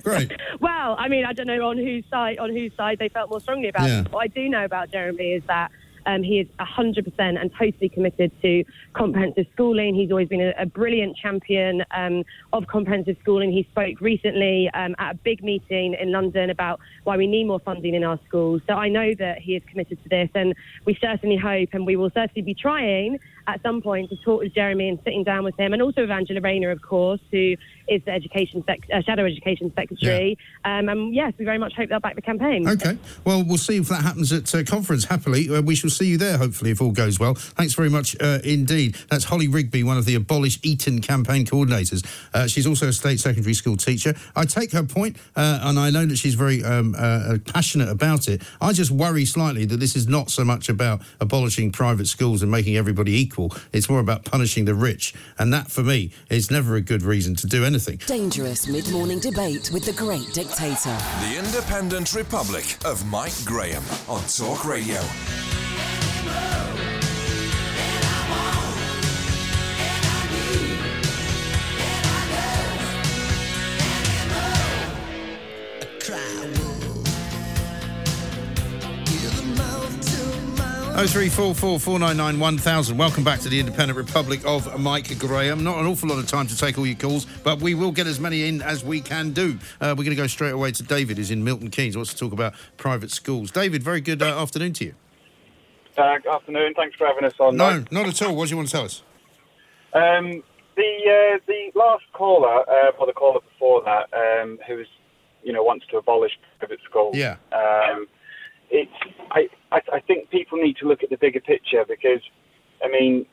Great. 0.02 0.30
Well, 0.60 0.96
I 0.98 1.08
mean, 1.08 1.24
I 1.26 1.32
don't 1.32 1.46
know 1.46 1.68
on 1.68 1.76
whose 1.76 2.04
side 2.10 2.38
on 2.38 2.50
whose 2.50 2.72
side 2.76 2.98
they 2.98 3.08
felt 3.08 3.28
more 3.28 3.40
strongly 3.40 3.68
about 3.68 3.86
Yeah. 3.88 4.00
it. 4.02 4.12
What 4.12 4.20
I 4.20 4.26
do 4.28 4.48
know 4.48 4.64
about 4.64 4.90
Jeremy 4.90 5.32
is 5.32 5.42
that 5.46 5.70
um, 6.06 6.22
he 6.22 6.40
is 6.40 6.48
100% 6.58 7.06
and 7.18 7.50
totally 7.58 7.88
committed 7.88 8.30
to 8.42 8.64
comprehensive 8.92 9.46
schooling. 9.52 9.94
He's 9.94 10.10
always 10.10 10.28
been 10.28 10.40
a, 10.40 10.52
a 10.58 10.66
brilliant 10.66 11.16
champion 11.16 11.84
um, 11.90 12.24
of 12.52 12.66
comprehensive 12.66 13.16
schooling. 13.20 13.52
He 13.52 13.66
spoke 13.70 14.00
recently 14.00 14.70
um, 14.74 14.94
at 14.98 15.14
a 15.14 15.18
big 15.18 15.42
meeting 15.42 15.94
in 16.00 16.12
London 16.12 16.50
about 16.50 16.80
why 17.04 17.16
we 17.16 17.26
need 17.26 17.44
more 17.44 17.60
funding 17.60 17.94
in 17.94 18.04
our 18.04 18.18
schools. 18.26 18.62
So 18.66 18.74
I 18.74 18.88
know 18.88 19.12
that 19.18 19.38
he 19.38 19.56
is 19.56 19.62
committed 19.70 20.02
to 20.02 20.08
this, 20.08 20.28
and 20.34 20.54
we 20.84 20.96
certainly 21.00 21.36
hope, 21.36 21.70
and 21.72 21.86
we 21.86 21.96
will 21.96 22.10
certainly 22.10 22.42
be 22.42 22.54
trying 22.54 23.18
at 23.46 23.62
some 23.62 23.82
point 23.82 24.10
to 24.10 24.16
talk 24.16 24.40
with 24.40 24.54
Jeremy 24.54 24.88
and 24.88 24.98
sitting 25.04 25.24
down 25.24 25.44
with 25.44 25.58
him, 25.58 25.72
and 25.72 25.82
also 25.82 26.02
with 26.02 26.10
Angela 26.10 26.40
Rayner, 26.40 26.70
of 26.70 26.80
course, 26.82 27.20
who 27.30 27.54
is 27.88 28.02
the 28.04 28.10
education 28.10 28.64
sec- 28.66 28.88
uh, 28.92 29.02
shadow 29.02 29.26
education 29.26 29.72
secretary. 29.74 30.38
Um, 30.64 30.88
and 30.88 31.14
yes, 31.14 31.34
we 31.38 31.44
very 31.44 31.58
much 31.58 31.74
hope 31.74 31.90
they'll 31.90 32.00
back 32.00 32.14
the 32.14 32.22
campaign. 32.22 32.66
Okay. 32.66 32.96
Well, 33.24 33.44
we'll 33.44 33.58
see 33.58 33.76
if 33.76 33.88
that 33.88 34.02
happens 34.02 34.32
at 34.32 34.54
uh, 34.54 34.64
conference. 34.64 35.04
Happily, 35.04 35.54
uh, 35.54 35.60
we 35.60 35.74
shall 35.74 35.90
see 35.90 36.06
you 36.06 36.16
there. 36.16 36.38
Hopefully, 36.38 36.70
if 36.70 36.80
all 36.80 36.92
goes 36.92 37.20
well. 37.20 37.34
Thanks 37.34 37.74
very 37.74 37.90
much 37.90 38.16
uh, 38.20 38.38
indeed. 38.42 38.96
That's 39.10 39.24
Holly 39.24 39.48
Rigby, 39.48 39.82
one 39.82 39.98
of 39.98 40.06
the 40.06 40.14
Abolish 40.14 40.58
Eton 40.62 41.00
campaign 41.00 41.44
coordinators. 41.44 42.06
Uh, 42.32 42.46
she's 42.46 42.66
also 42.66 42.88
a 42.88 42.92
state 42.92 43.20
secondary 43.20 43.54
school 43.54 43.76
teacher. 43.76 44.14
I 44.34 44.46
take 44.46 44.72
her 44.72 44.82
point, 44.82 45.18
uh, 45.36 45.60
and 45.62 45.78
I 45.78 45.90
know 45.90 46.06
that 46.06 46.16
she's 46.16 46.34
very 46.34 46.64
um, 46.64 46.94
uh, 46.96 47.38
passionate 47.52 47.90
about 47.90 48.28
it. 48.28 48.42
I 48.60 48.72
just 48.72 48.90
worry 48.90 49.26
slightly 49.26 49.66
that 49.66 49.78
this 49.78 49.94
is 49.94 50.08
not 50.08 50.30
so 50.30 50.44
much 50.44 50.68
about 50.68 51.02
abolishing 51.20 51.70
private 51.70 52.06
schools 52.06 52.40
and 52.40 52.50
making 52.50 52.76
everybody 52.76 53.12
equal. 53.12 53.33
It's 53.72 53.88
more 53.88 54.00
about 54.00 54.24
punishing 54.24 54.64
the 54.64 54.74
rich, 54.74 55.14
and 55.38 55.52
that, 55.52 55.70
for 55.70 55.82
me, 55.82 56.12
is 56.30 56.50
never 56.50 56.76
a 56.76 56.80
good 56.80 57.02
reason 57.02 57.34
to 57.36 57.46
do 57.46 57.64
anything. 57.64 57.98
Dangerous 58.06 58.68
mid 58.68 58.90
morning 58.90 59.18
debate 59.18 59.70
with 59.72 59.84
the 59.84 59.92
great 59.92 60.32
dictator. 60.32 60.96
The 61.20 61.42
Independent 61.44 62.14
Republic 62.14 62.76
of 62.84 63.04
Mike 63.10 63.44
Graham 63.44 63.82
on 64.08 64.22
Talk 64.24 64.64
Radio. 64.64 65.00
Oh 80.96 81.08
three 81.08 81.28
four 81.28 81.56
four 81.56 81.80
four 81.80 81.98
nine 81.98 82.16
nine 82.16 82.38
one 82.38 82.56
thousand. 82.56 82.96
Welcome 82.96 83.24
back 83.24 83.40
to 83.40 83.48
the 83.48 83.58
Independent 83.58 83.98
Republic 83.98 84.40
of 84.46 84.78
Mike 84.78 85.18
Graham. 85.18 85.64
Not 85.64 85.78
an 85.78 85.86
awful 85.86 86.08
lot 86.08 86.20
of 86.20 86.28
time 86.28 86.46
to 86.46 86.56
take 86.56 86.78
all 86.78 86.86
your 86.86 86.94
calls, 86.94 87.24
but 87.42 87.60
we 87.60 87.74
will 87.74 87.90
get 87.90 88.06
as 88.06 88.20
many 88.20 88.46
in 88.46 88.62
as 88.62 88.84
we 88.84 89.00
can 89.00 89.32
do. 89.32 89.58
Uh, 89.80 89.96
we're 89.98 90.04
going 90.04 90.10
to 90.10 90.14
go 90.14 90.28
straight 90.28 90.52
away 90.52 90.70
to 90.70 90.84
David, 90.84 91.16
who's 91.16 91.32
in 91.32 91.42
Milton 91.42 91.68
Keynes, 91.70 91.96
wants 91.96 92.14
to 92.14 92.16
talk 92.20 92.32
about 92.32 92.54
private 92.76 93.10
schools. 93.10 93.50
David, 93.50 93.82
very 93.82 94.00
good 94.00 94.22
uh, 94.22 94.40
afternoon 94.40 94.72
to 94.74 94.84
you. 94.84 94.94
Uh, 95.98 96.18
good 96.18 96.32
afternoon. 96.32 96.74
Thanks 96.74 96.96
for 96.96 97.08
having 97.08 97.24
us 97.24 97.34
on. 97.40 97.56
No, 97.56 97.80
Mike. 97.80 97.90
not 97.90 98.06
at 98.06 98.22
all. 98.22 98.36
What 98.36 98.46
do 98.46 98.50
you 98.52 98.56
want 98.56 98.68
to 98.68 98.72
tell 98.72 98.84
us? 98.84 99.02
Um, 99.94 100.44
the 100.76 101.34
uh, 101.34 101.38
the 101.48 101.72
last 101.74 102.04
caller, 102.12 102.60
uh, 102.70 102.92
or 103.00 103.06
the 103.06 103.12
caller 103.12 103.40
before 103.40 103.82
that, 103.82 104.14
um, 104.14 104.60
who 104.68 104.76
was, 104.76 104.86
you 105.42 105.52
know, 105.52 105.64
wants 105.64 105.86
to 105.88 105.96
abolish 105.96 106.38
private 106.60 106.78
schools. 106.88 107.16
Yeah. 107.16 107.36
Um, 107.52 108.06
it's. 108.70 108.92
I, 109.30 109.48
I 109.72 109.80
I 109.92 110.00
think 110.00 110.30
people 110.30 110.58
need 110.58 110.76
to 110.78 110.88
look 110.88 111.02
at 111.02 111.10
the 111.10 111.16
bigger 111.16 111.40
picture 111.40 111.84
because, 111.86 112.20
I 112.84 112.88
mean, 112.88 113.26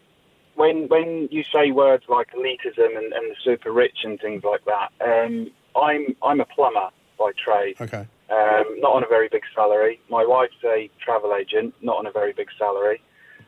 when 0.56 0.88
when 0.88 1.28
you 1.32 1.44
say 1.54 1.72
words 1.72 2.04
like 2.10 2.28
elitism 2.32 2.98
and, 2.98 3.14
and 3.14 3.32
the 3.32 3.36
super 3.44 3.72
rich 3.72 4.00
and 4.04 4.20
things 4.20 4.44
like 4.44 4.62
that, 4.66 4.90
um, 5.04 5.52
I'm 5.76 6.16
I'm 6.24 6.40
a 6.40 6.46
plumber 6.46 6.90
by 7.18 7.32
trade. 7.44 7.76
Okay. 7.80 8.06
Um, 8.30 8.80
not 8.80 8.96
on 8.96 9.04
a 9.04 9.08
very 9.08 9.28
big 9.30 9.44
salary. 9.54 10.00
My 10.10 10.26
wife's 10.26 10.64
a 10.64 10.90
travel 11.04 11.36
agent, 11.36 11.74
not 11.82 11.98
on 11.98 12.08
a 12.08 12.12
very 12.12 12.34
big 12.34 12.48
salary. 12.58 13.02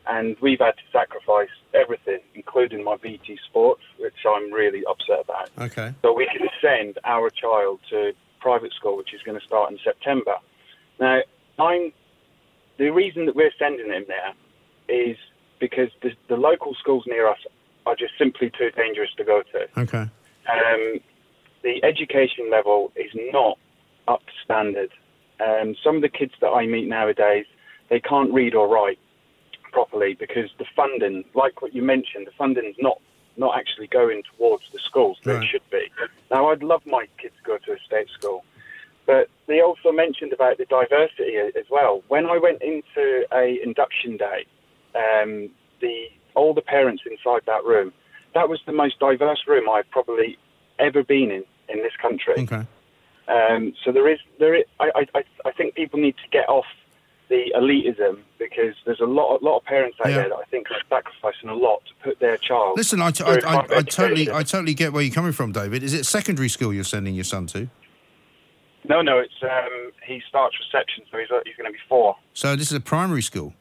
And 0.06 0.36
we've 0.42 0.58
had 0.58 0.72
to 0.72 0.82
sacrifice 0.92 1.48
everything, 1.72 2.20
including 2.34 2.84
my 2.84 2.96
BT 2.96 3.38
Sports, 3.48 3.80
which 3.98 4.12
I'm 4.28 4.52
really 4.52 4.82
upset 4.86 5.20
about. 5.24 5.50
Okay. 5.58 5.94
So 6.02 6.12
we 6.12 6.26
can 6.26 6.46
send 6.60 6.98
our 7.04 7.30
child 7.30 7.80
to 7.88 8.12
private 8.40 8.74
school, 8.74 8.98
which 8.98 9.14
is 9.14 9.22
going 9.22 9.40
to 9.40 9.46
start 9.46 9.72
in 9.72 9.78
September. 9.82 10.36
Now, 11.00 11.20
I'm 11.58 11.92
the 12.78 12.90
reason 12.90 13.26
that 13.26 13.36
we're 13.36 13.52
sending 13.58 13.90
him 13.90 14.04
there 14.08 14.32
is 14.88 15.16
because 15.60 15.90
the, 16.02 16.12
the 16.28 16.36
local 16.36 16.74
schools 16.74 17.04
near 17.06 17.28
us 17.28 17.38
are 17.86 17.94
just 17.94 18.12
simply 18.18 18.50
too 18.50 18.70
dangerous 18.76 19.10
to 19.16 19.24
go 19.24 19.42
to. 19.52 19.80
Okay. 19.80 20.08
Um, 20.50 21.00
the 21.62 21.82
education 21.84 22.50
level 22.50 22.92
is 22.96 23.10
not 23.32 23.58
up 24.08 24.24
to 24.26 24.32
standard. 24.44 24.90
Um, 25.44 25.74
some 25.82 25.96
of 25.96 26.02
the 26.02 26.08
kids 26.08 26.32
that 26.40 26.48
I 26.48 26.66
meet 26.66 26.88
nowadays, 26.88 27.46
they 27.88 28.00
can't 28.00 28.32
read 28.32 28.54
or 28.54 28.68
write 28.68 28.98
properly 29.72 30.14
because 30.14 30.50
the 30.58 30.66
funding, 30.76 31.24
like 31.34 31.62
what 31.62 31.74
you 31.74 31.82
mentioned, 31.82 32.26
the 32.26 32.32
funding 32.32 32.64
is 32.64 32.76
not 32.78 32.98
not 33.36 33.58
actually 33.58 33.88
going 33.88 34.22
towards 34.36 34.70
the 34.70 34.78
schools 34.78 35.18
that 35.24 35.34
Right. 35.34 35.42
it 35.42 35.48
should 35.48 35.68
be. 35.70 35.90
Now, 36.30 36.50
I'd 36.50 36.62
love 36.62 36.86
my 36.86 37.08
kids 37.18 37.34
to 37.42 37.42
go 37.42 37.58
to 37.58 37.72
a 37.72 37.78
state 37.80 38.08
school, 38.10 38.44
but 39.06 39.28
they 39.46 39.60
also 39.60 39.92
mentioned 39.92 40.32
about 40.32 40.58
the 40.58 40.64
diversity 40.66 41.36
as 41.36 41.66
well. 41.70 42.02
When 42.08 42.26
I 42.26 42.38
went 42.38 42.62
into 42.62 43.24
a 43.32 43.58
induction 43.62 44.16
day, 44.16 44.46
um, 44.94 45.50
the 45.80 46.06
all 46.34 46.54
the 46.54 46.62
parents 46.62 47.02
inside 47.10 47.42
that 47.46 47.64
room, 47.64 47.92
that 48.34 48.48
was 48.48 48.60
the 48.66 48.72
most 48.72 48.98
diverse 48.98 49.42
room 49.46 49.68
I've 49.68 49.88
probably 49.90 50.38
ever 50.78 51.02
been 51.04 51.30
in 51.30 51.44
in 51.68 51.78
this 51.82 51.92
country. 52.00 52.34
Okay. 52.38 52.64
Um, 53.28 53.72
so 53.84 53.92
there 53.92 54.08
is 54.10 54.18
there 54.38 54.54
is, 54.54 54.64
I, 54.80 55.06
I 55.14 55.22
I 55.44 55.52
think 55.52 55.74
people 55.74 55.98
need 56.00 56.16
to 56.16 56.28
get 56.30 56.48
off 56.48 56.66
the 57.30 57.52
elitism 57.56 58.18
because 58.38 58.74
there's 58.84 59.00
a 59.00 59.06
lot 59.06 59.40
a 59.40 59.44
lot 59.44 59.58
of 59.58 59.64
parents 59.64 59.96
out 60.04 60.10
Yeah. 60.10 60.16
there 60.16 60.28
that 60.30 60.36
I 60.36 60.44
think 60.50 60.70
are 60.70 60.80
sacrificing 60.90 61.48
a 61.48 61.54
lot 61.54 61.82
to 61.86 61.92
put 62.02 62.20
their 62.20 62.36
child. 62.36 62.76
Listen, 62.76 63.00
I, 63.00 63.10
t- 63.12 63.24
I, 63.24 63.36
I, 63.36 63.58
I 63.78 63.82
totally. 63.82 64.30
I 64.30 64.42
totally 64.42 64.74
get 64.74 64.92
where 64.92 65.02
you're 65.02 65.14
coming 65.14 65.32
from, 65.32 65.52
David. 65.52 65.82
Is 65.82 65.94
it 65.94 66.04
secondary 66.04 66.48
school 66.50 66.72
you're 66.74 66.84
sending 66.84 67.14
your 67.14 67.24
son 67.24 67.46
to? 67.48 67.68
No, 68.86 69.00
no, 69.00 69.18
it's 69.18 69.32
um, 69.42 69.92
he 70.06 70.20
starts 70.28 70.56
reception, 70.58 71.04
so 71.10 71.18
he's 71.18 71.28
he's 71.46 71.56
going 71.56 71.66
to 71.66 71.72
be 71.72 71.78
four. 71.88 72.16
So 72.34 72.54
this 72.54 72.70
is 72.70 72.76
a 72.76 72.80
primary 72.80 73.22
school. 73.22 73.54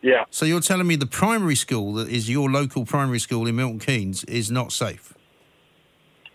Yeah. 0.00 0.24
So 0.30 0.44
you're 0.44 0.60
telling 0.60 0.86
me 0.86 0.96
the 0.96 1.06
primary 1.06 1.54
school 1.54 1.94
that 1.94 2.08
is 2.08 2.28
your 2.28 2.50
local 2.50 2.84
primary 2.84 3.20
school 3.20 3.46
in 3.46 3.56
Milton 3.56 3.78
Keynes 3.78 4.24
is 4.24 4.50
not 4.50 4.72
safe? 4.72 5.14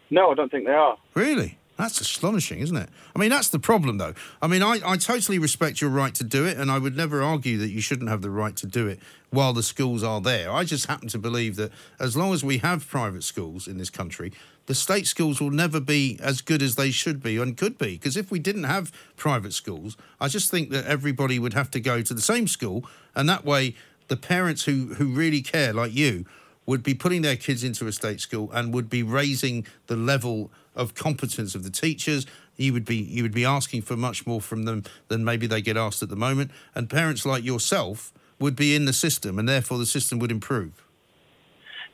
No, 0.10 0.32
I 0.32 0.36
don't 0.36 0.50
think 0.50 0.66
they 0.66 0.74
are. 0.74 0.98
Really? 1.14 1.58
That's 1.78 2.02
astonishing, 2.02 2.60
isn't 2.60 2.76
it? 2.76 2.90
I 3.16 3.20
mean, 3.20 3.30
that's 3.30 3.50
the 3.50 3.60
problem, 3.60 4.00
though. 4.00 4.16
I 4.42 4.48
mean, 4.48 4.64
I, 4.64 4.80
I 4.84 4.98
totally 4.98 5.38
respect 5.38 5.80
your 5.80 5.92
right 5.92 6.16
to 6.16 6.24
do 6.24 6.44
it, 6.46 6.58
and 6.58 6.72
I 6.72 6.80
would 6.80 6.98
never 6.98 7.22
argue 7.22 7.58
that 7.60 7.70
you 7.70 7.82
shouldn't 7.82 8.10
have 8.10 8.24
the 8.24 8.32
right 8.32 8.56
to 8.56 8.66
do 8.66 8.88
it 8.88 9.00
while 9.30 9.54
the 9.54 9.62
schools 9.62 10.02
are 10.02 10.20
there. 10.20 10.52
I 10.52 10.64
just 10.64 10.88
happen 10.88 11.08
to 11.10 11.20
believe 11.20 11.56
that 11.58 11.72
as 12.00 12.18
long 12.18 12.34
as 12.34 12.44
we 12.44 12.58
have 12.60 12.88
private 12.88 13.24
schools 13.24 13.68
in 13.68 13.78
this 13.78 13.92
country, 13.92 14.34
the 14.68 14.76
state 14.76 15.08
schools 15.08 15.42
will 15.42 15.50
never 15.50 15.80
be 15.80 16.20
as 16.22 16.42
good 16.42 16.62
as 16.62 16.76
they 16.76 16.92
should 16.92 17.24
be 17.24 17.38
and 17.38 17.58
could 17.58 17.78
be. 17.78 17.94
Because 17.94 18.16
if 18.16 18.30
we 18.30 18.38
didn't 18.38 18.66
have 18.66 18.92
private 19.16 19.54
schools, 19.54 19.98
I 20.22 20.28
just 20.28 20.52
think 20.52 20.70
that 20.70 20.86
everybody 20.86 21.40
would 21.40 21.54
have 21.54 21.72
to 21.72 21.80
go 21.80 22.02
to 22.02 22.14
the 22.14 22.22
same 22.22 22.48
school, 22.48 22.86
and 23.16 23.28
that 23.28 23.44
way, 23.44 23.76
the 24.10 24.18
parents 24.18 24.66
who, 24.66 24.94
who 24.96 25.08
really 25.08 25.42
care, 25.42 25.74
like 25.74 25.94
you, 25.94 26.26
would 26.66 26.84
be 26.84 26.94
putting 26.94 27.22
their 27.22 27.38
kids 27.38 27.64
into 27.64 27.88
a 27.88 27.92
state 27.92 28.20
school 28.20 28.52
and 28.54 28.74
would 28.74 28.90
be 28.90 29.02
raising 29.02 29.66
the 29.88 29.96
level 29.96 30.52
of 30.76 30.94
competence 30.94 31.56
of 31.56 31.64
the 31.64 31.70
teachers. 31.70 32.26
You 32.58 32.74
would 32.74 32.86
be 32.86 32.98
you 32.98 33.24
would 33.24 33.34
be 33.34 33.46
asking 33.46 33.84
for 33.84 33.96
much 33.96 34.28
more 34.28 34.42
from 34.42 34.64
them 34.64 34.84
than 35.08 35.24
maybe 35.24 35.48
they 35.48 35.62
get 35.62 35.78
asked 35.78 36.04
at 36.04 36.10
the 36.10 36.16
moment. 36.16 36.52
And 36.76 36.90
parents 36.90 37.26
like 37.26 37.44
yourself 37.44 38.14
would 38.40 38.56
be 38.56 38.76
in 38.76 38.86
the 38.86 38.94
system, 38.94 39.40
and 39.40 39.48
therefore 39.48 39.78
the 39.78 39.86
system 39.86 40.20
would 40.20 40.32
improve. 40.32 40.84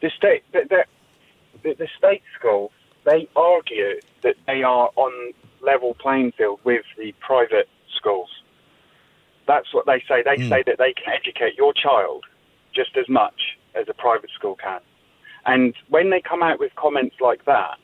The 0.01 0.09
state, 0.17 0.43
the, 0.51 0.85
the, 1.61 1.73
the 1.75 1.87
state 1.97 2.23
schools, 2.37 2.71
they 3.05 3.27
argue 3.35 3.99
that 4.23 4.35
they 4.47 4.63
are 4.63 4.89
on 4.95 5.33
level 5.61 5.95
playing 5.99 6.31
field 6.37 6.59
with 6.63 6.83
the 6.97 7.13
private 7.19 7.67
schools. 7.95 8.29
That's 9.47 9.73
what 9.73 9.85
they 9.85 10.01
say. 10.07 10.23
They 10.23 10.41
Hmm. 10.43 10.49
say 10.49 10.63
that 10.65 10.77
they 10.77 10.93
can 10.93 11.13
educate 11.13 11.55
your 11.57 11.73
child 11.73 12.25
just 12.73 12.95
as 12.97 13.07
much 13.09 13.57
as 13.75 13.87
a 13.89 13.93
private 13.93 14.29
school 14.31 14.55
can. 14.55 14.79
And 15.45 15.73
when 15.89 16.09
they 16.09 16.21
come 16.21 16.41
out 16.41 16.59
with 16.59 16.73
comments 16.75 17.17
like 17.19 17.43
that, 17.45 17.77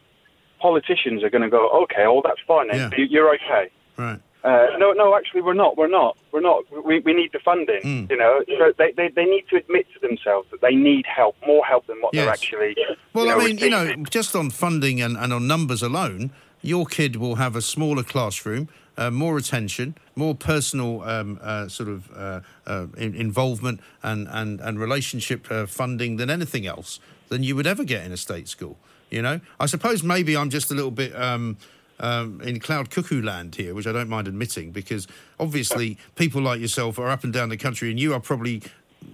politicians 0.60 1.24
are 1.24 1.30
going 1.30 1.42
to 1.42 1.50
go, 1.50 1.70
"Okay, 1.84 2.06
oh, 2.06 2.22
that's 2.24 2.40
fine. 2.48 2.68
Yeah. 2.68 2.90
You- 2.98 3.06
You're 3.06 3.34
okay." 3.36 3.70
Right. 3.98 4.20
Uh, 4.44 4.68
no, 4.78 4.94
no, 4.94 5.16
actually, 5.18 5.42
we're 5.42 5.54
not. 5.54 5.78
We're 5.78 5.90
not. 5.90 6.18
We're 6.32 6.40
not. 6.42 6.64
We, 6.86 7.00
we 7.00 7.14
need 7.14 7.32
the 7.34 7.40
funding. 7.40 7.82
Hmm. 7.82 8.06
You 8.10 8.18
know, 8.18 8.42
so 8.58 8.74
they, 8.78 8.92
they, 8.94 9.10
they 9.10 9.26
need 9.26 9.46
to 9.50 9.58
admit 9.58 9.88
to 9.94 10.00
themselves 10.08 10.48
that 10.52 10.62
they 10.62 10.74
need 10.74 11.06
help, 11.06 11.36
more 11.46 11.66
help 11.66 11.88
than 11.88 11.98
what 12.02 12.14
they're 12.14 12.30
actually. 12.30 12.76
Well, 13.14 13.26
you 13.26 13.32
know, 13.32 13.40
I 13.40 13.46
mean, 13.46 13.58
you 13.58 13.70
know, 13.70 13.96
just 14.10 14.36
on 14.36 14.50
funding 14.50 15.02
and, 15.02 15.18
and 15.18 15.34
on 15.34 15.46
numbers 15.48 15.82
alone, 15.82 16.32
your 16.62 16.86
kid 16.86 17.18
will 17.18 17.36
have 17.36 17.56
a 17.56 17.62
smaller 17.62 18.04
classroom, 18.04 18.70
uh, 18.98 19.12
more 19.12 19.38
attention, 19.38 19.96
more 20.16 20.36
personal 20.36 21.02
um, 21.04 21.40
uh, 21.42 21.68
sort 21.68 21.90
of 21.90 22.10
uh, 22.16 22.40
uh, 22.66 22.88
in- 22.98 23.16
involvement 23.16 23.82
and, 24.04 24.28
and, 24.30 24.62
and 24.62 24.80
relationship 24.80 25.52
uh, 25.52 25.66
funding 25.66 26.16
than 26.16 26.30
anything 26.30 26.66
else 26.66 27.00
than 27.28 27.44
you 27.44 27.56
would 27.56 27.68
ever 27.68 27.84
get 27.84 28.06
in 28.06 28.12
a 28.12 28.18
state 28.18 28.48
school. 28.48 28.78
You 29.10 29.22
know, 29.22 29.42
I 29.60 29.66
suppose 29.66 30.04
maybe 30.04 30.38
I'm 30.38 30.50
just 30.50 30.72
a 30.72 30.76
little 30.76 30.92
bit. 30.92 31.16
Um, 31.16 31.58
um, 32.00 32.42
in 32.42 32.60
cloud 32.60 32.90
cuckoo 32.90 33.22
land 33.22 33.56
here, 33.56 33.74
which 33.74 33.88
I 33.88 33.92
don't 33.92 34.10
mind 34.10 34.28
admitting, 34.28 34.72
because 34.72 35.08
obviously 35.40 35.98
people 36.16 36.42
like 36.42 36.60
yourself 36.62 36.98
are 37.00 37.10
up 37.10 37.24
and 37.24 37.34
down 37.34 37.50
the 37.50 37.58
country, 37.58 37.90
and 37.90 38.00
you 38.00 38.14
are 38.14 38.20
probably 38.20 38.62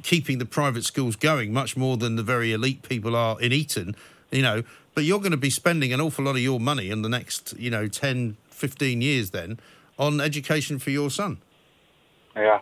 keeping 0.03 0.37
the 0.39 0.45
private 0.45 0.83
schools 0.83 1.15
going 1.15 1.53
much 1.53 1.75
more 1.77 1.97
than 1.97 2.15
the 2.15 2.23
very 2.23 2.51
elite 2.53 2.81
people 2.87 3.15
are 3.15 3.39
in 3.41 3.51
Eton, 3.51 3.95
you 4.31 4.41
know. 4.41 4.63
But 4.93 5.03
you're 5.03 5.19
going 5.19 5.31
to 5.31 5.37
be 5.37 5.49
spending 5.49 5.91
an 5.93 5.99
awful 6.01 6.23
lot 6.25 6.31
of 6.35 6.41
your 6.41 6.59
money 6.59 6.89
in 6.89 7.01
the 7.01 7.09
next, 7.09 7.53
you 7.57 7.69
know, 7.69 7.87
10, 7.87 8.37
15 8.49 9.01
years 9.01 9.31
then 9.31 9.59
on 9.99 10.21
education 10.21 10.79
for 10.79 10.89
your 10.89 11.09
son, 11.09 11.37
Yeah. 12.35 12.59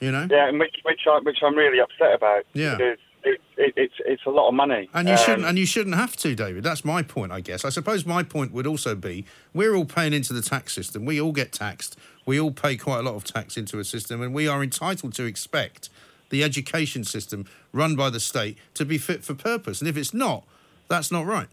you 0.00 0.10
know? 0.10 0.26
Yeah, 0.30 0.48
and 0.48 0.58
which 0.58 0.76
which, 0.84 1.00
I, 1.06 1.18
which 1.20 1.38
I'm 1.42 1.54
really 1.54 1.80
upset 1.80 2.14
about. 2.14 2.44
Yeah. 2.54 2.76
Because 2.76 2.98
it, 3.26 3.40
it, 3.56 3.72
it's 3.76 3.94
it's 4.06 4.24
a 4.26 4.30
lot 4.30 4.48
of 4.48 4.54
money. 4.54 4.88
And 4.94 5.08
you 5.08 5.14
Um, 5.14 5.20
shouldn't, 5.20 5.46
and 5.46 5.58
you 5.58 5.66
shouldn't 5.66 5.96
have 5.96 6.16
to, 6.18 6.34
David. 6.34 6.62
That's 6.62 6.84
my 6.84 7.02
point, 7.02 7.32
I 7.32 7.40
guess. 7.40 7.64
I 7.64 7.70
suppose 7.70 8.06
my 8.06 8.22
point 8.22 8.52
would 8.52 8.66
also 8.66 8.94
be 8.94 9.24
we're 9.52 9.74
all 9.74 9.84
paying 9.84 10.12
into 10.12 10.32
the 10.32 10.42
tax 10.42 10.72
system. 10.72 11.04
We 11.04 11.20
all 11.20 11.32
get 11.32 11.52
taxed. 11.52 11.98
We 12.24 12.40
all 12.40 12.52
pay 12.52 12.76
quite 12.76 13.00
a 13.00 13.02
lot 13.02 13.14
of 13.14 13.24
tax 13.24 13.56
into 13.56 13.78
a 13.78 13.84
system, 13.84 14.22
and 14.22 14.34
we 14.34 14.48
are 14.48 14.62
entitled 14.62 15.14
to 15.14 15.24
expect 15.24 15.90
the 16.30 16.42
education 16.42 17.04
system 17.04 17.46
run 17.72 17.94
by 17.96 18.10
the 18.10 18.20
state 18.20 18.58
to 18.74 18.84
be 18.84 18.98
fit 18.98 19.22
for 19.22 19.34
purpose. 19.34 19.80
And 19.80 19.88
if 19.88 19.96
it's 19.96 20.14
not, 20.14 20.44
that's 20.88 21.12
not 21.12 21.24
right. 21.26 21.48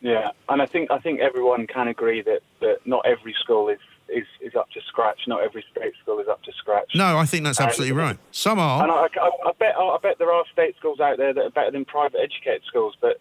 Yeah, 0.00 0.30
and 0.48 0.62
I 0.62 0.66
think 0.66 0.90
I 0.90 0.98
think 0.98 1.20
everyone 1.20 1.66
can 1.66 1.88
agree 1.88 2.22
that, 2.22 2.40
that 2.60 2.86
not 2.86 3.04
every 3.04 3.34
school 3.42 3.68
is, 3.68 3.80
is, 4.08 4.26
is 4.40 4.54
up 4.54 4.70
to 4.70 4.80
scratch. 4.88 5.20
Not 5.26 5.42
every 5.42 5.64
state 5.70 5.92
school 6.02 6.18
is 6.20 6.28
up 6.28 6.42
to 6.44 6.52
scratch. 6.52 6.92
No, 6.94 7.18
I 7.18 7.26
think 7.26 7.44
that's 7.44 7.58
And- 7.60 7.68
absolutely 7.68 7.96
right. 7.96 8.18
Some 8.32 8.58
And 8.58 8.90
are. 8.90 9.08
I, 9.14 9.20
I, 9.20 9.30
I 9.48 9.52
bet 9.58 9.74
I 9.76 9.96
bet 10.02 10.18
there 10.18 10.32
are 10.32 10.44
state 10.52 10.76
schools 10.78 11.00
out 11.00 11.18
there 11.18 11.32
that 11.34 11.44
are 11.44 11.50
better 11.50 11.70
than 11.70 11.84
private 11.84 12.20
educated 12.20 12.62
schools, 12.66 12.96
but 13.00 13.20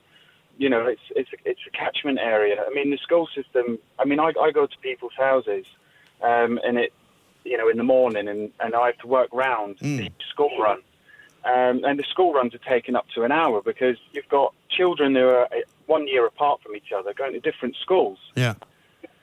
you 0.58 0.70
know 0.70 0.86
it's 0.88 1.02
it's 1.16 1.30
it's 1.46 1.60
a 1.68 1.72
catchment 1.72 2.20
area. 2.20 2.64
I 2.66 2.74
mean 2.74 2.90
the 2.92 2.98
school 2.98 3.28
system. 3.36 3.78
I 4.00 4.06
mean 4.06 4.20
I, 4.20 4.32
I 4.40 4.52
go 4.52 4.66
to 4.66 4.78
people's 4.82 5.14
houses, 5.18 5.66
um, 6.22 6.60
and 6.66 6.78
it 6.78 6.94
you 7.44 7.58
know 7.58 7.70
in 7.70 7.78
the 7.78 7.84
morning, 7.84 8.28
and, 8.28 8.52
and 8.60 8.76
I 8.76 8.88
have 8.88 8.98
to 9.00 9.08
work 9.08 9.30
round 9.34 9.78
the 9.80 10.10
school 10.32 10.52
run, 10.60 10.80
um, 11.46 11.84
and 11.84 11.98
the 12.00 12.04
school 12.10 12.34
runs 12.34 12.54
are 12.56 12.60
taking 12.70 12.96
up 12.96 13.06
to 13.16 13.24
an 13.24 13.32
hour 13.32 13.62
because 13.62 13.98
you've 14.12 14.28
got 14.30 14.54
children 14.70 15.16
who 15.16 15.28
are 15.28 15.46
uh, 15.46 15.60
one 15.86 16.08
year 16.08 16.26
apart 16.26 16.62
from 16.62 16.76
each 16.76 16.92
other 16.92 17.14
going 17.14 17.34
to 17.34 17.40
different 17.40 17.76
schools 17.82 18.18
Yeah. 18.36 18.56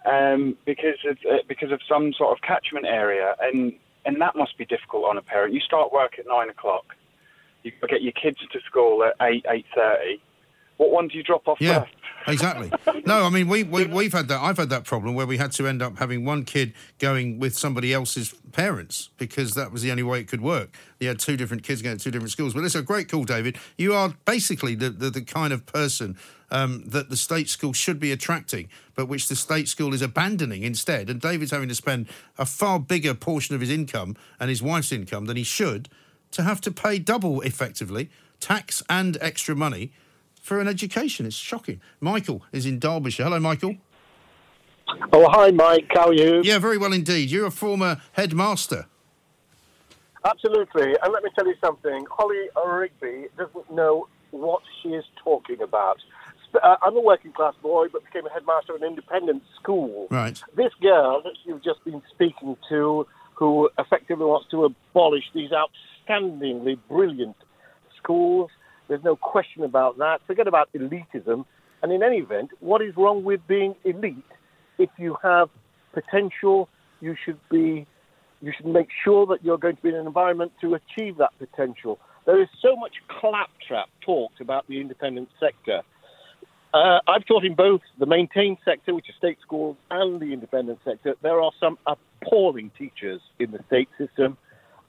Um, 0.05 0.57
because 0.65 0.99
of 1.09 1.17
uh, 1.31 1.39
because 1.49 1.73
of 1.73 1.81
some 1.89 2.13
sort 2.13 2.33
of 2.37 2.43
catchment 2.43 2.87
area, 2.87 3.35
and 3.41 3.73
and 4.05 4.21
that 4.21 4.37
must 4.37 4.57
be 4.59 4.65
difficult 4.65 5.05
on 5.05 5.17
a 5.17 5.23
parent. 5.23 5.55
You 5.55 5.61
start 5.61 5.93
work 5.93 6.19
at 6.19 6.27
nine 6.27 6.51
o'clock, 6.51 6.95
you 7.63 7.73
get 7.89 8.03
your 8.03 8.13
kids 8.13 8.39
to 8.53 8.61
school 8.67 9.05
at 9.05 9.15
eight 9.27 9.45
eight 9.51 9.67
thirty. 9.75 10.21
What 10.77 10.91
one 10.91 11.09
do 11.09 11.17
you 11.17 11.23
drop 11.23 11.47
off 11.47 11.59
Yeah, 11.61 11.81
first? 11.81 11.95
exactly. 12.29 12.73
No, 13.07 13.25
I 13.25 13.31
mean 13.31 13.49
we, 13.49 13.63
we 13.63 13.87
we've 13.87 14.13
had 14.13 14.29
that. 14.29 14.41
I've 14.41 14.57
had 14.57 14.71
that 14.71 14.85
problem 14.85 15.15
where 15.15 15.27
we 15.27 15.39
had 15.39 15.53
to 15.53 15.67
end 15.67 15.83
up 15.83 15.99
having 15.99 16.25
one 16.25 16.45
kid 16.45 16.75
going 16.99 17.39
with 17.39 17.57
somebody 17.57 17.93
else's 17.93 18.35
parents 18.53 19.11
because 19.17 19.53
that 19.53 19.73
was 19.73 19.83
the 19.83 19.91
only 19.91 20.03
way 20.03 20.21
it 20.21 20.29
could 20.29 20.41
work. 20.41 20.77
You 21.01 21.09
had 21.09 21.19
two 21.19 21.37
different 21.37 21.63
kids 21.63 21.81
going 21.81 21.97
to 21.97 22.03
two 22.03 22.11
different 22.11 22.33
schools. 22.33 22.55
But 22.55 22.65
it's 22.65 22.75
a 22.75 22.83
great 22.83 23.09
call, 23.09 23.25
David. 23.25 23.57
You 23.79 23.95
are 23.95 24.15
basically 24.25 24.75
the 24.75 24.91
the, 24.91 25.11
the 25.11 25.23
kind 25.23 25.53
of 25.53 25.65
person 25.65 26.17
um, 26.55 26.85
that 26.87 27.11
the 27.11 27.17
state 27.17 27.49
school 27.49 27.73
should 27.73 27.99
be 27.99 28.13
attracting, 28.13 28.69
but 28.95 29.09
which 29.09 29.27
the 29.27 29.35
state 29.35 29.69
school 29.69 29.93
is 29.93 30.01
abandoning 30.01 30.63
instead. 30.63 31.11
And 31.11 31.21
David's 31.21 31.51
having 31.51 31.69
to 31.69 31.75
spend 31.75 32.07
a 32.39 32.47
far 32.47 32.79
bigger 32.79 33.13
portion 33.13 33.57
of 33.57 33.61
his 33.61 33.71
income 33.71 34.17
and 34.39 34.49
his 34.49 34.63
wife's 34.63 34.93
income 34.93 35.27
than 35.27 35.37
he 35.37 35.43
should 35.43 35.89
to 36.31 36.43
have 36.45 36.61
to 36.63 36.71
pay 36.71 37.01
double 37.01 37.41
effectively 37.41 38.09
tax 38.39 38.85
and 38.89 39.19
extra 39.21 39.57
money 39.57 39.91
for 40.41 40.61
an 40.61 40.69
education. 40.69 41.27
It's 41.27 41.35
shocking. 41.35 41.81
Michael 42.01 42.43
is 42.53 42.67
in 42.67 42.79
Derbyshire. 42.79 43.25
Hello, 43.25 43.41
Michael. 43.41 43.77
Oh, 45.13 45.29
hi, 45.29 45.51
Mike. 45.51 45.91
How 45.91 46.09
are 46.09 46.15
you? 46.15 46.41
Yeah, 46.45 46.61
very 46.61 46.79
well 46.79 46.93
indeed. 46.93 47.31
You're 47.31 47.47
a 47.47 47.51
former 47.51 48.01
headmaster. 48.13 48.87
Absolutely. 50.25 50.95
And 51.03 51.13
let 51.13 51.25
me 51.25 51.31
tell 51.37 51.49
you 51.49 51.55
something. 51.61 52.07
Holly 52.11 52.49
Rigby 52.65 53.27
doesn't 53.37 53.73
know 53.73 54.07
what 54.31 54.63
she 54.83 54.91
is 54.91 55.05
talking 55.23 55.63
about. 55.63 55.99
Uh, 56.63 56.77
I'm 56.83 56.97
a 56.97 57.01
working 57.01 57.33
class 57.33 57.55
boy, 57.63 57.87
but 57.93 58.05
became 58.05 58.27
a 58.27 58.31
headmaster 58.31 58.75
of 58.75 58.83
an 58.83 58.89
independent 58.89 59.43
school. 59.61 60.07
Right. 60.11 60.41
This 60.57 60.73
girl 60.81 61.23
that 61.23 61.35
you've 61.45 61.65
just 61.65 61.85
been 61.85 62.03
speaking 62.13 62.57
to, 62.69 63.07
who 63.35 63.71
effectively 63.79 64.25
wants 64.25 64.49
to 64.51 64.65
abolish 64.65 65.25
these 65.35 65.51
outstandingly 65.51 66.79
brilliant 66.89 67.37
schools, 67.99 68.51
there's 68.89 69.03
no 69.03 69.17
question 69.17 69.65
about 69.65 69.99
that. 69.99 70.21
Forget 70.27 70.47
about 70.47 70.69
elitism. 70.73 71.45
And 71.83 71.93
in 71.93 72.03
any 72.03 72.19
event, 72.19 72.51
what 72.61 72.81
is 72.83 72.97
wrong 72.97 73.25
with 73.25 73.41
being 73.47 73.75
elite? 73.85 74.17
If 74.79 74.91
you 74.99 75.17
have 75.23 75.49
potential, 75.93 76.69
you 77.01 77.15
should 77.25 77.39
be 77.51 77.87
you 78.41 78.53
should 78.55 78.67
make 78.67 78.89
sure 79.05 79.27
that 79.27 79.43
you're 79.43 79.59
going 79.59 79.77
to 79.77 79.83
be 79.83 79.89
in 79.89 79.95
an 79.95 80.07
environment 80.07 80.53
to 80.61 80.75
achieve 80.75 81.17
that 81.17 81.31
potential. 81.39 81.99
There 82.27 82.41
is 82.43 82.49
so 82.61 82.77
much 82.77 82.93
claptrap 83.09 83.89
talked 84.05 84.41
about 84.41 84.67
the 84.69 84.81
independent 84.81 85.29
sector. 85.41 85.83
Uh, 86.75 86.99
I've 87.07 87.25
taught 87.25 87.45
in 87.45 87.55
both 87.55 87.83
the 88.01 88.07
maintained 88.07 88.59
sector, 88.65 88.97
which 88.97 89.09
is 89.09 89.15
state 89.15 89.39
schools, 89.41 89.77
and 89.93 90.21
the 90.21 90.33
independent 90.33 90.81
sector. 90.85 91.15
There 91.23 91.41
are 91.41 91.53
some 91.61 91.79
appalling 91.87 92.73
teachers 92.77 93.21
in 93.39 93.53
the 93.53 93.61
state 93.69 93.89
system. 93.97 94.37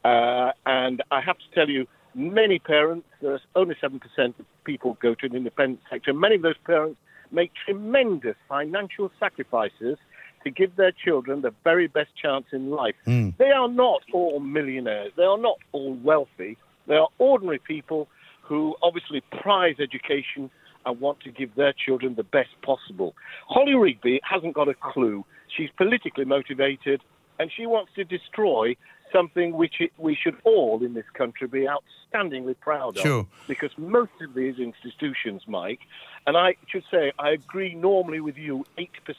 Uh, 0.04 0.52
and 0.66 1.04
I 1.12 1.22
have 1.22 1.38
to 1.38 1.44
tell 1.54 1.70
you, 1.70 1.86
many 2.16 2.58
parents, 2.58 3.08
there's 3.22 3.42
only 3.56 3.76
7% 3.76 4.02
of 4.18 4.46
people 4.64 4.98
go 5.00 5.14
to 5.14 5.28
an 5.28 5.36
independent 5.36 5.82
sector. 5.88 6.12
Many 6.12 6.38
of 6.38 6.42
those 6.42 6.58
parents 6.66 6.98
make 7.32 7.52
tremendous 7.66 8.36
financial 8.50 9.12
sacrifices 9.20 10.00
to 10.44 10.50
give 10.50 10.76
their 10.78 10.92
children 10.92 11.42
the 11.42 11.54
very 11.64 11.86
best 11.88 12.10
chance 12.20 12.46
in 12.52 12.72
life. 12.72 12.96
They 13.38 13.52
are 13.52 13.68
not 13.68 14.02
all 14.12 14.40
millionaires. 14.40 15.12
They 15.16 15.24
are 15.24 15.38
not 15.38 15.58
all 15.72 15.94
wealthy. 16.04 16.58
They 16.88 16.96
are 16.96 17.10
ordinary 17.20 17.60
people 17.60 18.08
who 18.42 18.76
obviously 18.82 19.22
prize 19.42 19.76
education 19.80 20.50
and 20.86 21.00
want 21.00 21.20
to 21.22 21.32
give 21.32 21.56
their 21.56 21.74
children 21.74 22.16
the 22.16 22.24
best 22.24 22.50
possible. 22.62 23.16
Holly 23.48 23.76
Rigby 23.76 24.20
hasn't 24.24 24.54
got 24.54 24.68
a 24.70 24.74
clue. 24.76 25.26
She's 25.56 25.70
politically 25.78 26.26
motivated 26.26 27.02
and 27.40 27.52
she 27.56 27.66
wants 27.66 27.92
to 27.96 28.04
destroy 28.04 28.76
something 29.12 29.54
which 29.54 29.76
it, 29.80 29.92
we 29.98 30.16
should 30.16 30.36
all 30.44 30.84
in 30.84 30.94
this 30.94 31.06
country 31.14 31.48
be 31.48 31.68
outstandingly 31.68 32.56
proud 32.60 32.98
of. 32.98 33.04
Sure. 33.04 33.28
Because 33.48 33.72
most 33.78 34.12
of 34.22 34.34
these 34.34 34.58
institutions, 34.60 35.44
Mike, 35.48 35.80
and 36.28 36.36
I 36.38 36.56
should 36.68 36.84
say 36.92 37.12
I 37.20 37.32
agree 37.32 37.76
normally 37.76 38.20
with 38.20 38.38
you 38.38 38.66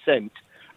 8% 0.09 0.31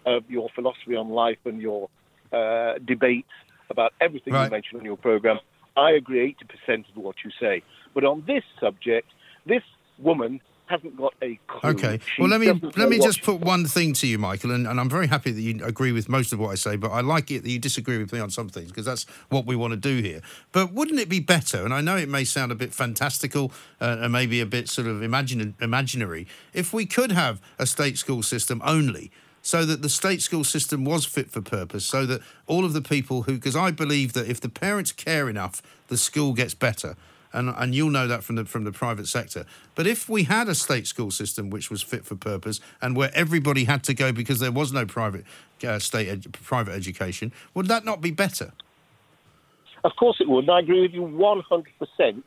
of 0.05 0.29
your 0.29 0.49
philosophy 0.55 0.95
on 0.95 1.09
life 1.09 1.39
and 1.45 1.61
your 1.61 1.89
uh, 2.31 2.73
debates 2.85 3.29
about 3.69 3.93
everything 3.99 4.33
Right. 4.33 4.45
you 4.45 4.51
mention 4.51 4.79
on 4.79 4.85
your 4.85 4.97
program. 4.97 5.39
I 5.75 5.91
agree 5.91 6.35
80% 6.69 6.89
of 6.89 6.97
what 6.97 7.17
you 7.23 7.31
say. 7.39 7.63
But 7.93 8.03
on 8.03 8.23
this 8.27 8.43
subject, 8.59 9.09
this 9.45 9.63
woman 9.97 10.41
hasn't 10.70 10.95
got 10.95 11.13
a 11.22 11.39
clue. 11.47 11.72
Okay. 11.72 11.99
She 12.05 12.22
Well, 12.22 12.30
let 12.30 12.39
me 12.39 12.47
let 12.78 12.89
me 12.89 12.99
just 12.99 13.24
put 13.24 13.39
one 13.39 13.65
thing 13.65 13.93
to 13.93 14.07
you, 14.07 14.17
Michael, 14.20 14.51
and, 14.51 14.67
and 14.67 14.80
I'm 14.80 14.89
very 14.89 15.07
happy 15.07 15.32
that 15.32 15.41
you 15.41 15.65
agree 15.65 15.91
with 15.91 16.07
most 16.07 16.32
of 16.32 16.39
what 16.39 16.49
I 16.49 16.55
say, 16.55 16.76
but 16.76 16.91
I 16.91 17.01
like 17.01 17.32
it 17.32 17.43
that 17.43 17.49
you 17.49 17.59
disagree 17.59 17.97
with 17.97 18.13
me 18.13 18.20
on 18.20 18.30
some 18.30 18.49
things 18.49 18.67
because 18.67 18.86
that's 18.86 19.05
what 19.30 19.45
we 19.45 19.55
want 19.55 19.72
to 19.72 19.78
do 19.78 20.01
here. 20.01 20.22
But 20.51 20.72
wouldn't 20.72 20.99
it 20.99 21.09
be 21.09 21.20
better? 21.20 21.65
And 21.65 21.74
I 21.74 21.82
know 21.82 21.97
it 21.97 22.07
may 22.07 22.24
sound 22.24 22.51
a 22.51 22.55
bit 22.55 22.74
fantastical 22.74 23.51
uh, 23.82 23.97
and 23.99 24.13
maybe 24.13 24.39
a 24.41 24.45
bit 24.45 24.70
sort 24.70 24.88
of 24.88 25.01
imagine, 25.01 25.55
imaginary 25.59 26.28
if 26.53 26.72
we 26.72 26.86
could 26.86 27.11
have 27.11 27.41
a 27.57 27.65
state 27.65 27.97
school 27.97 28.22
system 28.22 28.61
only. 28.63 29.11
so 29.41 29.65
that 29.65 29.82
the 29.82 29.89
state 29.89 30.22
school 30.22 30.43
system 30.43 30.86
was 30.86 31.05
fit 31.05 31.32
for 31.32 31.41
purpose, 31.41 31.86
so 31.86 32.05
that 32.05 32.22
all 32.47 32.65
of 32.65 32.74
the 32.74 32.82
people 32.82 33.24
who, 33.24 33.34
because 33.34 33.55
I 33.55 33.72
believe 33.72 34.13
that 34.13 34.28
if 34.28 34.41
the 34.41 34.49
parents 34.49 34.91
care 34.91 35.30
enough, 35.30 35.61
the 35.88 35.97
school 35.97 36.34
gets 36.34 36.53
better. 36.53 36.95
And, 37.32 37.49
and 37.49 37.75
you'll 37.75 37.91
know 37.91 38.07
that 38.07 38.23
from 38.23 38.38
the 38.38 38.45
from 38.45 38.63
the 38.63 38.71
private 38.71 39.07
sector. 39.07 39.45
But 39.75 39.86
if 39.86 40.09
we 40.09 40.23
had 40.23 40.47
a 40.49 40.55
state 40.55 40.88
school 40.88 41.11
system 41.11 41.49
which 41.49 41.69
was 41.69 41.82
fit 41.82 42.05
for 42.05 42.15
purpose 42.15 42.59
and 42.82 42.95
where 42.95 43.11
everybody 43.13 43.65
had 43.65 43.84
to 43.84 43.93
go 43.93 44.11
because 44.11 44.39
there 44.39 44.51
was 44.51 44.73
no 44.73 44.86
private 44.86 45.25
uh, 45.63 45.77
state 45.80 46.07
ed- 46.07 46.34
private 46.34 46.73
education, 46.73 47.32
would 47.53 47.67
that 47.67 47.86
not 47.86 48.01
be 48.01 48.11
better? 48.11 48.53
Of 49.84 49.91
course 49.95 50.17
it 50.19 50.27
would, 50.27 50.45
and 50.45 50.51
I 50.51 50.59
agree 50.59 50.82
with 50.82 50.91
you 50.91 51.01
100% 51.01 52.23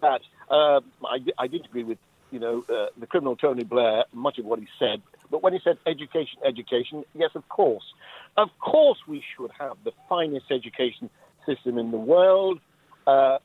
that 0.00 0.20
um, 0.50 0.84
I, 1.04 1.18
I 1.38 1.46
did 1.46 1.64
agree 1.64 1.84
with 1.84 1.98
you 2.30 2.40
know 2.40 2.64
uh, 2.68 2.86
the 2.98 3.06
criminal 3.06 3.36
Tony 3.36 3.64
Blair 3.64 4.04
much 4.12 4.38
of 4.38 4.44
what 4.44 4.58
he 4.58 4.66
said, 4.78 5.02
but 5.30 5.42
when 5.42 5.52
he 5.52 5.60
said 5.62 5.78
education, 5.86 6.38
education, 6.44 7.04
yes, 7.14 7.30
of 7.34 7.48
course, 7.48 7.84
of 8.36 8.48
course 8.58 8.98
we 9.06 9.22
should 9.36 9.50
have 9.58 9.76
the 9.84 9.92
finest 10.08 10.46
education 10.50 11.10
system 11.46 11.78
in 11.78 11.90
the 11.90 11.98
world. 11.98 12.58
Uh, 13.06 13.38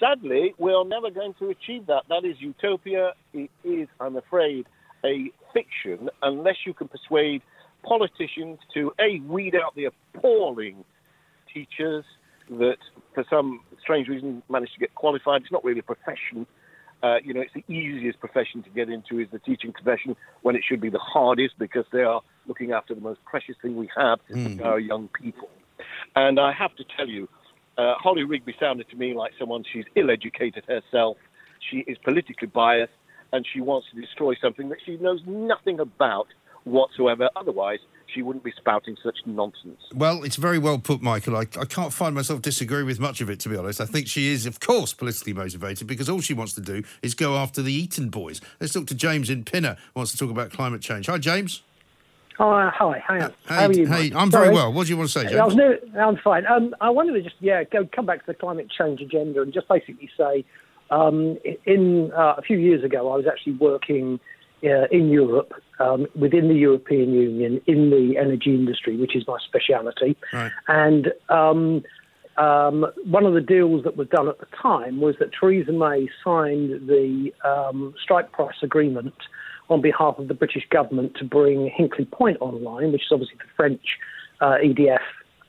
sadly, 0.00 0.54
we're 0.58 0.84
never 0.84 1.10
going 1.10 1.34
to 1.38 1.50
achieve 1.50 1.86
that. 1.86 2.04
That 2.08 2.24
is 2.24 2.36
utopia. 2.40 3.12
It 3.32 3.50
is, 3.64 3.88
I'm 4.00 4.16
afraid, 4.16 4.66
a 5.04 5.30
fiction 5.52 6.10
unless 6.22 6.56
you 6.66 6.74
can 6.74 6.88
persuade 6.88 7.42
politicians 7.82 8.58
to 8.74 8.92
a 9.00 9.20
weed 9.20 9.54
out 9.54 9.74
the 9.76 9.86
appalling 9.86 10.84
teachers 11.52 12.04
that, 12.50 12.78
for 13.14 13.24
some 13.30 13.60
strange 13.80 14.08
reason, 14.08 14.42
managed 14.48 14.74
to 14.74 14.80
get 14.80 14.94
qualified. 14.94 15.42
It's 15.42 15.52
not 15.52 15.64
really 15.64 15.80
a 15.80 15.84
profession. 15.84 16.46
Uh, 17.02 17.16
you 17.22 17.32
know, 17.32 17.40
it's 17.40 17.54
the 17.54 17.72
easiest 17.72 18.18
profession 18.18 18.62
to 18.64 18.70
get 18.70 18.88
into 18.88 19.20
is 19.20 19.28
the 19.30 19.38
teaching 19.38 19.72
profession 19.72 20.16
when 20.42 20.56
it 20.56 20.62
should 20.68 20.80
be 20.80 20.90
the 20.90 20.98
hardest 20.98 21.54
because 21.58 21.84
they 21.92 22.02
are 22.02 22.20
looking 22.46 22.72
after 22.72 22.94
the 22.94 23.00
most 23.00 23.24
precious 23.24 23.54
thing 23.62 23.76
we 23.76 23.88
have, 23.96 24.18
Mm. 24.28 24.64
our 24.64 24.80
young 24.80 25.08
people. 25.08 25.48
And 26.16 26.40
I 26.40 26.52
have 26.52 26.74
to 26.76 26.84
tell 26.96 27.08
you, 27.08 27.28
uh, 27.78 27.94
Holly 27.96 28.24
Rigby 28.24 28.54
sounded 28.60 28.88
to 28.90 28.96
me 28.96 29.14
like 29.14 29.32
someone 29.38 29.64
she's 29.72 29.84
ill-educated 29.94 30.64
herself. 30.66 31.16
She 31.70 31.78
is 31.78 31.96
politically 31.98 32.48
biased, 32.48 32.92
and 33.32 33.46
she 33.50 33.60
wants 33.60 33.88
to 33.94 34.00
destroy 34.00 34.34
something 34.40 34.68
that 34.70 34.78
she 34.84 34.96
knows 34.96 35.20
nothing 35.26 35.80
about 35.80 36.26
whatsoever. 36.64 37.30
Otherwise, 37.36 37.78
she 38.12 38.22
wouldn't 38.22 38.44
be 38.44 38.52
spouting 38.56 38.96
such 39.02 39.18
nonsense. 39.26 39.80
Well, 39.94 40.24
it's 40.24 40.36
very 40.36 40.58
well 40.58 40.78
put, 40.78 41.02
Michael. 41.02 41.36
I, 41.36 41.40
I 41.40 41.64
can't 41.66 41.92
find 41.92 42.14
myself 42.14 42.42
disagreeing 42.42 42.86
with 42.86 42.98
much 42.98 43.20
of 43.20 43.30
it, 43.30 43.38
to 43.40 43.48
be 43.48 43.56
honest. 43.56 43.80
I 43.80 43.86
think 43.86 44.08
she 44.08 44.32
is, 44.32 44.46
of 44.46 44.60
course, 44.60 44.94
politically 44.94 45.34
motivated 45.34 45.86
because 45.86 46.08
all 46.08 46.20
she 46.20 46.34
wants 46.34 46.54
to 46.54 46.60
do 46.60 46.82
is 47.02 47.14
go 47.14 47.36
after 47.36 47.62
the 47.62 47.72
Eton 47.72 48.08
boys. 48.08 48.40
Let's 48.60 48.72
talk 48.72 48.86
to 48.88 48.94
James 48.94 49.30
in 49.30 49.44
Pinner, 49.44 49.76
wants 49.94 50.12
to 50.12 50.18
talk 50.18 50.30
about 50.30 50.50
climate 50.50 50.80
change. 50.80 51.06
Hi, 51.06 51.18
James. 51.18 51.62
Oh, 52.40 52.50
uh, 52.50 52.70
hi, 52.70 53.02
hi. 53.04 53.18
How 53.18 53.28
Hey, 53.48 53.64
are 53.64 53.72
you? 53.72 53.86
hey, 53.86 54.12
I'm 54.14 54.30
very 54.30 54.50
well. 54.50 54.72
What 54.72 54.86
do 54.86 54.92
you 54.92 54.96
want 54.96 55.10
to 55.10 55.20
say, 55.20 55.36
I 55.36 55.44
was 55.44 55.56
new, 55.56 55.76
I'm 55.98 56.16
fine. 56.18 56.46
Um, 56.46 56.74
I 56.80 56.90
wanted 56.90 57.14
to 57.14 57.22
just 57.22 57.36
yeah 57.40 57.64
go 57.64 57.88
come 57.90 58.06
back 58.06 58.20
to 58.20 58.26
the 58.28 58.34
climate 58.34 58.68
change 58.70 59.00
agenda 59.00 59.42
and 59.42 59.52
just 59.52 59.68
basically 59.68 60.08
say, 60.16 60.44
um, 60.90 61.38
in 61.66 62.12
uh, 62.12 62.34
a 62.38 62.42
few 62.42 62.58
years 62.58 62.84
ago, 62.84 63.12
I 63.12 63.16
was 63.16 63.26
actually 63.26 63.54
working 63.54 64.20
uh, 64.62 64.86
in 64.92 65.10
Europe 65.10 65.52
um, 65.80 66.06
within 66.14 66.48
the 66.48 66.54
European 66.54 67.12
Union 67.12 67.60
in 67.66 67.90
the 67.90 68.16
energy 68.16 68.54
industry, 68.54 68.96
which 68.96 69.16
is 69.16 69.26
my 69.26 69.38
speciality. 69.44 70.16
Right. 70.32 70.52
And 70.68 71.12
um, 71.28 71.82
um, 72.36 72.86
one 73.04 73.26
of 73.26 73.34
the 73.34 73.40
deals 73.40 73.82
that 73.82 73.96
was 73.96 74.08
done 74.08 74.28
at 74.28 74.38
the 74.38 74.46
time 74.62 75.00
was 75.00 75.16
that 75.18 75.30
Theresa 75.38 75.72
May 75.72 76.08
signed 76.24 76.88
the 76.88 77.32
um, 77.44 77.94
strike 78.00 78.30
price 78.30 78.56
agreement 78.62 79.14
on 79.68 79.80
behalf 79.80 80.18
of 80.18 80.28
the 80.28 80.34
British 80.34 80.66
government 80.70 81.14
to 81.16 81.24
bring 81.24 81.70
Hinkley 81.70 82.10
Point 82.10 82.38
online, 82.40 82.92
which 82.92 83.02
is 83.02 83.08
obviously 83.12 83.36
the 83.36 83.50
French 83.56 83.98
uh, 84.40 84.56
EDF 84.62 85.00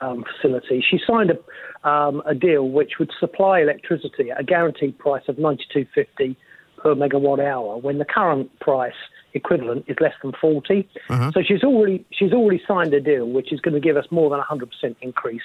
um, 0.01 0.23
facility. 0.23 0.83
She 0.87 0.99
signed 1.05 1.31
a, 1.31 1.89
um, 1.89 2.21
a 2.25 2.35
deal 2.35 2.69
which 2.69 2.99
would 2.99 3.11
supply 3.19 3.61
electricity 3.61 4.31
at 4.31 4.39
a 4.39 4.43
guaranteed 4.43 4.97
price 4.97 5.23
of 5.27 5.37
92.50 5.37 6.35
per 6.77 6.95
megawatt 6.95 7.45
hour, 7.45 7.77
when 7.77 7.97
the 7.97 8.05
current 8.05 8.57
price 8.59 8.93
equivalent 9.33 9.85
is 9.87 9.97
less 9.99 10.13
than 10.23 10.31
40. 10.39 10.87
Uh-huh. 11.09 11.31
So 11.33 11.41
she's 11.41 11.63
already 11.63 12.05
she's 12.11 12.31
already 12.33 12.61
signed 12.67 12.93
a 12.93 13.01
deal 13.01 13.27
which 13.27 13.51
is 13.51 13.59
going 13.59 13.73
to 13.73 13.79
give 13.79 13.97
us 13.97 14.05
more 14.11 14.29
than 14.29 14.39
100% 14.39 14.95
increase 15.01 15.41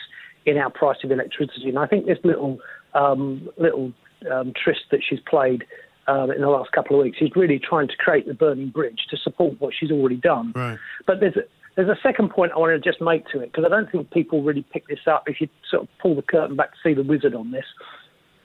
in 0.46 0.58
our 0.58 0.70
price 0.70 0.98
of 1.04 1.10
electricity. 1.10 1.68
And 1.68 1.78
I 1.78 1.86
think 1.86 2.06
this 2.06 2.18
little 2.24 2.60
um, 2.94 3.48
little 3.56 3.92
um, 4.30 4.52
tryst 4.56 4.84
that 4.90 5.00
she's 5.06 5.20
played 5.20 5.64
um, 6.06 6.30
in 6.30 6.40
the 6.40 6.48
last 6.48 6.72
couple 6.72 6.98
of 6.98 7.04
weeks 7.04 7.18
is 7.20 7.30
really 7.34 7.58
trying 7.58 7.88
to 7.88 7.96
create 7.96 8.26
the 8.26 8.34
burning 8.34 8.68
bridge 8.68 9.06
to 9.10 9.16
support 9.16 9.60
what 9.60 9.74
she's 9.78 9.90
already 9.90 10.16
done. 10.16 10.52
Right. 10.54 10.78
But 11.06 11.20
there's 11.20 11.36
a, 11.36 11.42
there's 11.76 11.88
a 11.88 11.98
second 12.02 12.30
point 12.30 12.52
I 12.52 12.58
want 12.58 12.82
to 12.82 12.90
just 12.90 13.00
make 13.00 13.26
to 13.28 13.40
it 13.40 13.52
because 13.52 13.64
I 13.64 13.68
don't 13.68 13.90
think 13.90 14.10
people 14.10 14.42
really 14.42 14.62
pick 14.62 14.86
this 14.86 15.06
up 15.06 15.24
if 15.28 15.40
you 15.40 15.48
sort 15.70 15.82
of 15.82 15.88
pull 15.98 16.14
the 16.14 16.22
curtain 16.22 16.56
back 16.56 16.72
to 16.72 16.78
see 16.82 16.94
the 16.94 17.02
wizard 17.02 17.34
on 17.34 17.50
this. 17.50 17.66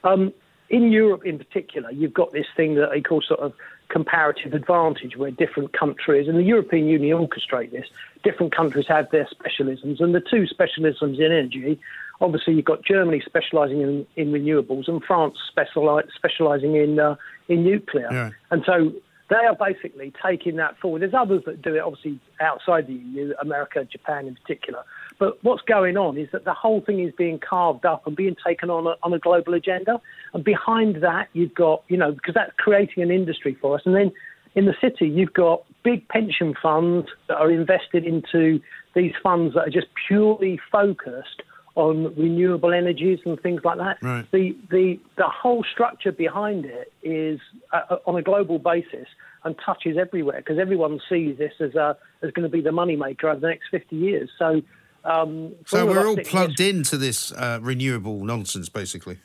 Um, 0.04 0.34
in 0.70 0.92
Europe, 0.92 1.26
in 1.26 1.38
particular, 1.38 1.92
you've 1.92 2.14
got 2.14 2.32
this 2.32 2.46
thing 2.56 2.76
that 2.76 2.90
they 2.92 3.02
call 3.02 3.22
sort 3.22 3.40
of 3.40 3.54
comparative 3.90 4.54
advantage, 4.54 5.18
where 5.18 5.32
different 5.32 5.74
countries, 5.74 6.28
and 6.28 6.38
the 6.38 6.44
European 6.44 6.88
Union 6.88 7.18
orchestrate 7.18 7.72
this, 7.72 7.88
different 8.24 8.56
countries 8.56 8.86
have 8.88 9.10
their 9.12 9.28
specialisms, 9.28 10.00
and 10.00 10.14
the 10.14 10.22
two 10.22 10.46
specialisms 10.46 11.18
in 11.18 11.26
energy. 11.26 11.80
Obviously, 12.22 12.54
you've 12.54 12.66
got 12.66 12.84
Germany 12.84 13.22
specialising 13.26 13.82
in, 13.82 14.06
in 14.16 14.32
renewables 14.32 14.88
and 14.88 15.04
France 15.04 15.36
speciali- 15.56 16.08
specialising 16.16 16.76
in 16.76 17.00
uh, 17.00 17.16
in 17.48 17.64
nuclear. 17.64 18.10
Yeah. 18.12 18.30
And 18.52 18.64
so 18.66 18.94
they 19.30 19.36
are 19.36 19.56
basically 19.56 20.12
taking 20.26 20.56
that 20.58 20.78
forward. 20.80 21.02
There's 21.02 21.14
others 21.14 21.44
that 21.46 21.62
do 21.62 21.76
it, 21.76 21.80
obviously, 21.80 22.20
outside 22.42 22.88
the 22.88 22.94
EU, 22.94 23.34
America, 23.42 23.86
Japan 23.86 24.28
in 24.28 24.36
particular. 24.36 24.84
But 25.20 25.44
what's 25.44 25.62
going 25.62 25.98
on 25.98 26.18
is 26.18 26.30
that 26.32 26.46
the 26.46 26.54
whole 26.54 26.82
thing 26.82 27.00
is 27.00 27.14
being 27.16 27.40
carved 27.40 27.86
up 27.86 28.08
and 28.08 28.16
being 28.16 28.36
taken 28.46 28.70
on 28.70 28.88
a, 28.88 28.96
on 29.04 29.14
a 29.14 29.20
global 29.20 29.54
agenda. 29.54 30.02
And 30.34 30.44
behind 30.44 31.04
that, 31.04 31.30
you've 31.34 31.54
got, 31.54 31.84
you 31.90 31.98
know, 31.98 32.12
because 32.12 32.34
that's 32.34 32.54
creating 32.58 33.04
an 33.04 33.12
industry 33.12 33.56
for 33.62 33.76
us. 33.76 33.82
And 33.86 33.96
then 33.96 34.12
in 34.56 34.66
the 34.66 34.76
city, 34.82 35.08
you've 35.08 35.34
got 35.34 35.64
big 35.84 36.08
pension 36.08 36.56
funds 36.60 37.08
that 37.28 37.38
are 37.38 37.52
invested 37.52 38.06
into 38.06 38.60
these 38.96 39.14
funds 39.22 39.54
that 39.54 39.68
are 39.68 39.70
just 39.70 39.88
purely 40.08 40.60
focused 40.72 41.44
on 41.80 42.14
renewable 42.16 42.74
energies 42.74 43.20
and 43.26 43.40
things 43.40 43.62
like 43.64 43.78
that. 43.78 43.98
Right. 44.02 44.30
The 44.32 44.56
the 44.70 45.00
the 45.16 45.28
whole 45.28 45.64
structure 45.64 46.12
behind 46.12 46.66
it 46.66 46.92
is 47.02 47.40
uh, 47.72 47.98
on 48.06 48.18
a 48.18 48.22
global 48.22 48.60
basis 48.60 49.08
and 49.46 49.56
touches 49.66 49.98
everywhere 49.98 50.38
because 50.38 50.60
everyone 50.60 51.00
sees 51.08 51.38
this 51.38 51.54
as 51.62 51.76
a 51.76 51.98
as 52.22 52.32
going 52.32 52.44
to 52.44 52.50
be 52.50 52.62
the 52.62 52.72
moneymaker 52.72 53.26
over 53.26 53.40
the 53.40 53.48
next 53.48 53.70
50 53.72 53.96
years. 53.96 54.30
So. 54.38 54.62
Um, 55.06 55.56
So 55.66 55.86
we're 55.86 56.06
all 56.06 56.18
plugged 56.18 56.60
into 56.60 56.98
this 56.98 57.32
uh, 57.32 57.60
renewable 57.62 58.26
nonsense, 58.26 58.68
basically. 58.68 59.18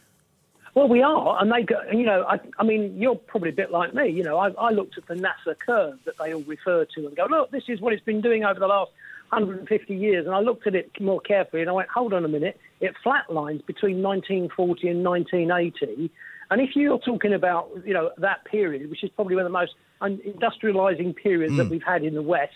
Well, 0.75 0.87
we 0.87 1.03
are, 1.03 1.43
and 1.43 1.51
they 1.51 1.63
go. 1.63 1.81
You 1.93 2.05
know, 2.05 2.25
I, 2.29 2.39
I 2.59 2.63
mean, 2.63 2.97
you're 2.97 3.17
probably 3.17 3.51
a 3.51 3.53
bit 3.53 3.73
like 3.73 3.93
me. 3.93 4.09
You 4.09 4.23
know, 4.23 4.39
I, 4.39 4.51
I 4.51 4.71
looked 4.71 4.97
at 4.97 5.07
the 5.09 5.15
NASA 5.15 5.59
curve 5.59 5.99
that 6.05 6.15
they 6.19 6.33
all 6.33 6.43
refer 6.43 6.85
to 6.85 7.07
and 7.07 7.17
go, 7.17 7.27
look, 7.29 7.51
this 7.51 7.65
is 7.67 7.81
what 7.81 7.93
it's 7.93 8.05
been 8.05 8.21
doing 8.21 8.45
over 8.45 8.61
the 8.61 8.69
last 8.69 8.93
150 9.35 9.95
years. 9.95 10.27
And 10.27 10.35
I 10.35 10.41
looked 10.41 10.67
at 10.67 10.75
it 10.75 10.91
more 11.01 11.21
carefully, 11.21 11.63
and 11.63 11.71
I 11.71 11.73
went, 11.73 11.89
hold 11.89 12.13
on 12.13 12.25
a 12.25 12.29
minute, 12.29 12.59
it 12.81 12.95
flatlines 13.05 13.65
between 13.67 14.03
1940 14.03 14.89
and 14.89 15.05
1980. 15.05 16.11
And 16.51 16.61
if 16.61 16.71
you're 16.77 16.99
talking 16.99 17.33
about, 17.35 17.71
you 17.85 17.95
know, 17.95 18.11
that 18.19 18.45
period, 18.45 18.91
which 18.91 19.03
is 19.03 19.11
probably 19.17 19.35
one 19.37 19.47
of 19.47 19.53
the 19.53 19.59
most 19.59 19.75
industrializing 20.03 21.17
periods 21.17 21.57
that 21.57 21.67
Mm. 21.67 21.71
we've 21.71 21.83
had 21.83 22.05
in 22.05 22.15
the 22.15 22.23
West, 22.23 22.53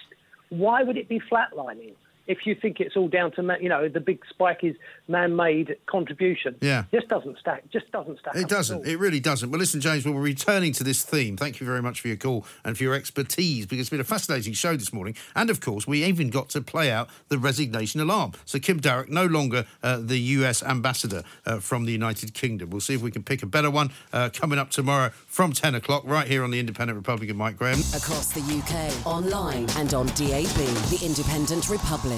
why 0.50 0.82
would 0.82 0.96
it 0.96 1.08
be 1.08 1.20
flatlining? 1.20 1.94
If 2.28 2.46
you 2.46 2.54
think 2.54 2.78
it's 2.78 2.94
all 2.96 3.08
down 3.08 3.32
to, 3.32 3.42
ma- 3.42 3.56
you 3.60 3.68
know, 3.70 3.88
the 3.88 4.00
big 4.00 4.20
spike 4.28 4.62
is 4.62 4.76
man-made 5.08 5.76
contribution, 5.86 6.54
Yeah. 6.60 6.84
just 6.92 7.08
doesn't 7.08 7.38
stack. 7.38 7.64
Just 7.72 7.90
doesn't 7.90 8.18
stack. 8.20 8.36
It 8.36 8.42
at 8.44 8.48
doesn't. 8.48 8.76
all. 8.78 8.82
It 8.84 8.98
really 8.98 9.18
doesn't. 9.18 9.50
Well, 9.50 9.58
listen, 9.58 9.80
James, 9.80 10.04
we're 10.06 10.12
returning 10.20 10.72
to 10.74 10.84
this 10.84 11.02
theme. 11.02 11.36
Thank 11.36 11.58
you 11.58 11.66
very 11.66 11.80
much 11.82 12.00
for 12.02 12.08
your 12.08 12.18
call 12.18 12.44
and 12.64 12.76
for 12.76 12.82
your 12.84 12.94
expertise 12.94 13.64
because 13.66 13.80
it's 13.80 13.90
been 13.90 14.00
a 14.00 14.04
fascinating 14.04 14.52
show 14.52 14.76
this 14.76 14.92
morning. 14.92 15.16
And 15.34 15.48
of 15.50 15.60
course, 15.60 15.86
we 15.86 16.04
even 16.04 16.28
got 16.30 16.50
to 16.50 16.60
play 16.60 16.90
out 16.92 17.08
the 17.28 17.38
resignation 17.38 18.00
alarm. 18.00 18.32
So 18.44 18.58
Kim 18.58 18.78
Darroch, 18.78 19.08
no 19.08 19.24
longer 19.24 19.64
uh, 19.82 19.96
the 19.98 20.18
US 20.18 20.62
ambassador 20.62 21.22
uh, 21.46 21.60
from 21.60 21.86
the 21.86 21.92
United 21.92 22.34
Kingdom. 22.34 22.70
We'll 22.70 22.82
see 22.82 22.94
if 22.94 23.00
we 23.00 23.10
can 23.10 23.22
pick 23.22 23.42
a 23.42 23.46
better 23.46 23.70
one 23.70 23.90
uh, 24.12 24.28
coming 24.32 24.58
up 24.58 24.70
tomorrow 24.70 25.10
from 25.26 25.52
10 25.52 25.74
o'clock 25.74 26.02
right 26.06 26.26
here 26.28 26.44
on 26.44 26.50
the 26.50 26.60
Independent 26.60 26.96
Republic 26.98 27.30
of 27.30 27.36
Mike 27.36 27.56
Graham. 27.56 27.78
Across 27.96 28.32
the 28.32 28.40
UK, 28.42 29.06
online 29.06 29.66
and 29.78 29.94
on 29.94 30.06
DAB, 30.08 30.54
the 30.90 31.00
Independent 31.02 31.70
Republic 31.70 32.17